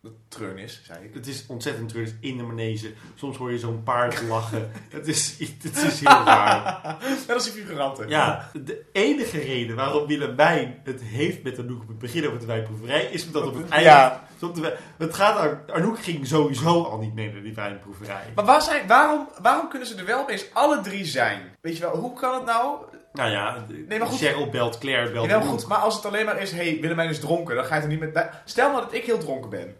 De 0.00 0.12
treurnis, 0.28 0.82
zei 0.84 1.04
ik. 1.04 1.14
Het 1.14 1.26
is 1.26 1.44
ontzettend 1.46 1.88
treurig 1.88 2.14
in 2.20 2.36
de 2.36 2.42
manege. 2.42 2.92
Soms 3.14 3.36
hoor 3.36 3.52
je 3.52 3.58
zo'n 3.58 3.82
paard 3.82 4.22
lachen. 4.28 4.70
het, 4.90 5.08
is, 5.08 5.38
het 5.62 5.76
is 5.76 6.00
heel 6.04 6.24
raar. 6.24 6.96
Net 7.00 7.32
als 7.32 7.44
die 7.44 7.62
figuranten. 7.62 8.08
Ja, 8.08 8.50
de 8.52 8.84
enige 8.92 9.38
reden 9.38 9.76
waarom 9.76 10.06
Willemijn 10.06 10.80
het 10.84 11.02
heeft 11.02 11.42
met 11.42 11.58
Anouk 11.58 11.82
op 11.82 11.88
het 11.88 11.98
begin 11.98 12.26
over 12.26 12.38
de 12.38 12.46
wijnproeverij... 12.46 13.04
is 13.04 13.26
omdat 13.26 13.46
op 13.46 13.54
het 13.54 13.68
einde... 13.68 13.88
Ja. 13.88 14.24
het 14.98 15.14
gaat, 15.14 15.70
Anouk 15.70 15.98
ging 16.02 16.26
sowieso 16.26 16.82
al 16.82 16.98
niet 16.98 17.14
mee 17.14 17.32
naar 17.32 17.42
die 17.42 17.54
wijnproeverij. 17.54 18.32
Maar 18.34 18.44
waar 18.44 18.62
zijn, 18.62 18.86
waarom, 18.86 19.28
waarom 19.42 19.68
kunnen 19.68 19.88
ze 19.88 19.96
er 19.96 20.04
wel 20.04 20.20
opeens 20.20 20.46
alle 20.52 20.80
drie 20.80 21.04
zijn? 21.04 21.56
Weet 21.60 21.76
je 21.76 21.82
wel, 21.82 21.96
hoe 21.96 22.12
kan 22.12 22.34
het 22.34 22.44
nou? 22.44 22.78
Nou 23.18 23.30
ja, 23.30 23.64
Nee, 23.88 23.98
maar 23.98 24.08
goed. 24.08 24.18
Cheryl 24.18 24.48
belt, 24.48 24.78
Claire 24.78 25.12
belt 25.12 25.26
Wel 25.26 25.40
goed, 25.40 25.66
maar 25.66 25.78
als 25.78 25.94
het 25.96 26.06
alleen 26.06 26.24
maar 26.24 26.40
is, 26.40 26.52
hey, 26.52 26.78
Willemijn 26.80 27.08
is 27.08 27.20
dronken, 27.20 27.54
dan 27.54 27.64
ga 27.64 27.76
je 27.76 27.82
er 27.82 27.88
niet 27.88 28.00
met... 28.00 28.30
Stel 28.44 28.70
nou 28.70 28.82
dat 28.84 28.94
ik 28.94 29.04
heel 29.04 29.18
dronken 29.18 29.50
ben. 29.50 29.76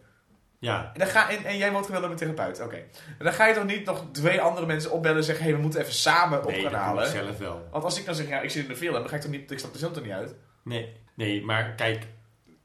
Ja, 0.61 0.91
En, 0.93 0.99
dan 0.99 1.09
ga, 1.09 1.31
en, 1.31 1.45
en 1.45 1.57
jij 1.57 1.71
wordt 1.71 1.87
geweld 1.87 2.05
door 2.05 2.15
mijn 2.17 2.35
therapeut, 2.35 2.61
oké. 2.63 2.77
En 3.19 3.25
dan 3.25 3.33
ga 3.33 3.47
je 3.47 3.55
toch 3.55 3.65
niet 3.65 3.85
nog 3.85 4.05
twee 4.13 4.41
andere 4.41 4.67
mensen 4.67 4.91
opbellen 4.91 5.17
en 5.17 5.25
zeggen, 5.25 5.45
hey, 5.45 5.55
we 5.55 5.61
moeten 5.61 5.81
even 5.81 5.93
samen 5.93 6.45
op 6.45 6.51
nee, 6.51 6.63
gaan 6.63 6.73
halen. 6.73 7.09
zelf 7.09 7.39
wel. 7.39 7.69
Want 7.71 7.85
als 7.85 7.99
ik 7.99 8.05
dan 8.05 8.15
zeg, 8.15 8.29
ja, 8.29 8.41
ik 8.41 8.51
zit 8.51 8.63
in 8.63 8.69
de 8.69 8.77
film, 8.77 8.93
dan 8.93 9.09
ga 9.09 9.17
ik 9.17 9.23
toch 9.23 9.31
niet, 9.31 9.51
ik 9.51 9.59
stap 9.59 9.73
de 9.73 9.79
zin 9.79 9.95
er 9.95 10.03
niet 10.03 10.13
uit. 10.13 10.35
Nee, 10.65 10.97
nee, 11.15 11.45
maar 11.45 11.75
kijk, 11.75 12.07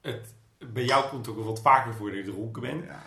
het, 0.00 0.34
bij 0.72 0.84
jou 0.84 1.08
komt 1.08 1.26
het 1.26 1.34
ook 1.34 1.42
wel 1.42 1.52
wat 1.52 1.60
vaker 1.60 1.94
voor 1.94 2.08
dat 2.08 2.24
je 2.24 2.32
dronken 2.32 2.62
bent. 2.62 2.84
Ja. 2.84 3.02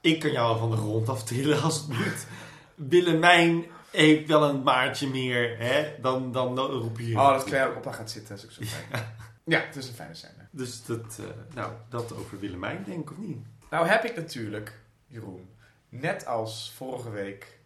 Ik 0.00 0.20
kan 0.20 0.32
jou 0.32 0.58
van 0.58 0.70
de 0.70 0.76
grond 0.76 1.08
aftillen 1.08 1.62
als 1.62 1.76
het 1.76 1.88
moet. 1.88 2.26
Willemijn 2.74 3.64
heeft 3.90 4.26
wel 4.28 4.48
een 4.48 4.62
maatje 4.62 5.08
meer, 5.08 5.58
hè? 5.58 5.94
Dan, 6.00 6.32
dan, 6.32 6.58
roep 6.58 6.98
je. 6.98 7.16
Oh, 7.18 7.30
dat 7.30 7.44
Claire 7.44 7.70
ook 7.70 7.76
op 7.76 7.84
haar 7.84 7.94
gaat 7.94 8.10
zitten, 8.10 8.36
is 8.36 8.44
ook 8.44 8.50
zo 8.50 8.62
fijn. 8.64 9.04
ja, 9.44 9.60
het 9.60 9.76
is 9.76 9.88
een 9.88 9.94
fijne 9.94 10.14
scène. 10.14 10.48
Dus 10.50 10.84
dat, 10.84 11.18
eh, 11.20 11.24
nou, 11.54 11.72
dat 11.88 12.14
over 12.16 12.38
Willemijn, 12.40 12.82
denk 12.86 13.00
ik, 13.00 13.10
of 13.10 13.16
niet? 13.16 13.46
Nou 13.70 13.86
heb 13.86 14.04
ik 14.04 14.16
natuurlijk, 14.16 14.80
Jeroen, 15.06 15.48
net 15.88 16.26
als 16.26 16.72
vorige 16.76 17.10
week, 17.10 17.58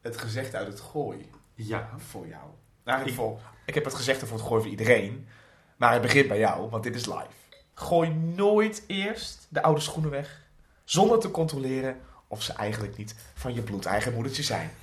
het 0.00 0.16
gezegd 0.16 0.54
uit 0.54 0.66
het 0.66 0.80
gooi 0.80 1.30
Ja. 1.54 1.90
voor 1.96 2.26
jou. 2.26 2.44
Nou, 2.84 3.00
ik, 3.00 3.06
Ik- 3.06 3.14
voor, 3.14 3.40
ik 3.66 3.74
heb 3.74 3.84
het 3.84 3.94
gezegd 3.94 4.18
voor 4.22 4.38
het 4.38 4.46
gooi 4.46 4.60
voor 4.62 4.70
iedereen, 4.70 5.28
maar 5.76 5.92
het 5.92 6.02
begint 6.02 6.28
bij 6.28 6.38
jou, 6.38 6.70
want 6.70 6.82
dit 6.82 6.94
is 6.94 7.06
live. 7.06 7.26
Gooi 7.74 8.10
nooit 8.14 8.84
eerst 8.86 9.46
de 9.48 9.62
oude 9.62 9.80
schoenen 9.80 10.10
weg, 10.10 10.40
zonder 10.84 11.18
te 11.18 11.30
controleren 11.30 12.00
of 12.28 12.42
ze 12.42 12.52
eigenlijk 12.52 12.96
niet 12.96 13.14
van 13.34 13.54
je 13.54 13.62
bloedeigen 13.62 14.14
moedertje 14.14 14.42
zijn. 14.42 14.70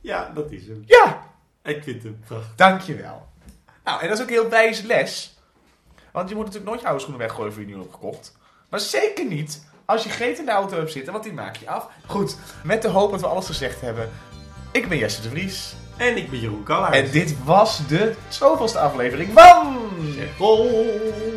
ja, 0.00 0.30
dat 0.34 0.50
is 0.50 0.66
hem. 0.66 0.82
Ja, 0.86 1.22
Ik 1.62 1.82
vind 1.82 2.02
hem 2.02 2.20
prachtig. 2.26 2.54
dankjewel. 2.56 3.28
Nou, 3.84 4.00
en 4.00 4.08
dat 4.08 4.16
is 4.16 4.22
ook 4.22 4.28
een 4.30 4.34
heel 4.40 4.48
wijze 4.48 4.86
les. 4.86 5.36
Want 6.12 6.28
je 6.28 6.34
moet 6.34 6.44
natuurlijk 6.44 6.70
nooit 6.70 6.80
je 6.82 6.86
oude 6.86 7.02
schoenen 7.02 7.26
weggooien 7.26 7.52
voor 7.52 7.62
je 7.62 7.68
nieuw 7.68 7.78
hebt 7.80 7.92
gekocht. 7.92 8.36
Maar 8.68 8.80
zeker 8.80 9.24
niet 9.26 9.64
als 9.84 10.02
je 10.02 10.10
Greet 10.10 10.38
in 10.38 10.44
de 10.44 10.50
auto 10.50 10.76
hebt 10.76 10.92
zitten, 10.92 11.12
want 11.12 11.24
die 11.24 11.32
maak 11.32 11.56
je 11.56 11.68
af. 11.68 11.88
Goed, 12.06 12.36
met 12.64 12.82
de 12.82 12.88
hoop 12.88 13.10
dat 13.10 13.20
we 13.20 13.26
alles 13.26 13.46
gezegd 13.46 13.80
hebben. 13.80 14.10
Ik 14.72 14.88
ben 14.88 14.98
Jesse 14.98 15.22
de 15.22 15.28
Vries. 15.28 15.74
En 15.96 16.16
ik 16.16 16.30
ben 16.30 16.40
Jeroen 16.40 16.62
Kallaert. 16.62 16.94
En 16.94 17.10
dit 17.10 17.44
was 17.44 17.86
de 17.86 18.14
zoveelste 18.28 18.78
aflevering 18.78 19.30
van... 19.34 19.76
Oh. 20.38 21.31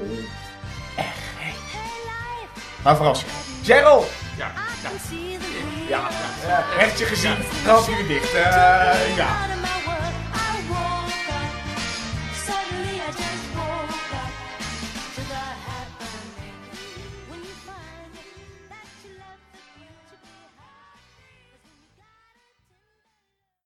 Maar 2.86 2.96
vooral 2.96 3.16
Gerald. 3.64 4.08
Ja. 4.38 4.52
Ja, 4.84 4.90
wheels 5.90 6.10
ja, 6.48 6.64
rechtje 6.78 7.06
gezien, 7.06 7.36
weer 7.88 8.08
dicht. 8.08 8.34
Eh, 8.34 9.16
ja. 9.16 9.55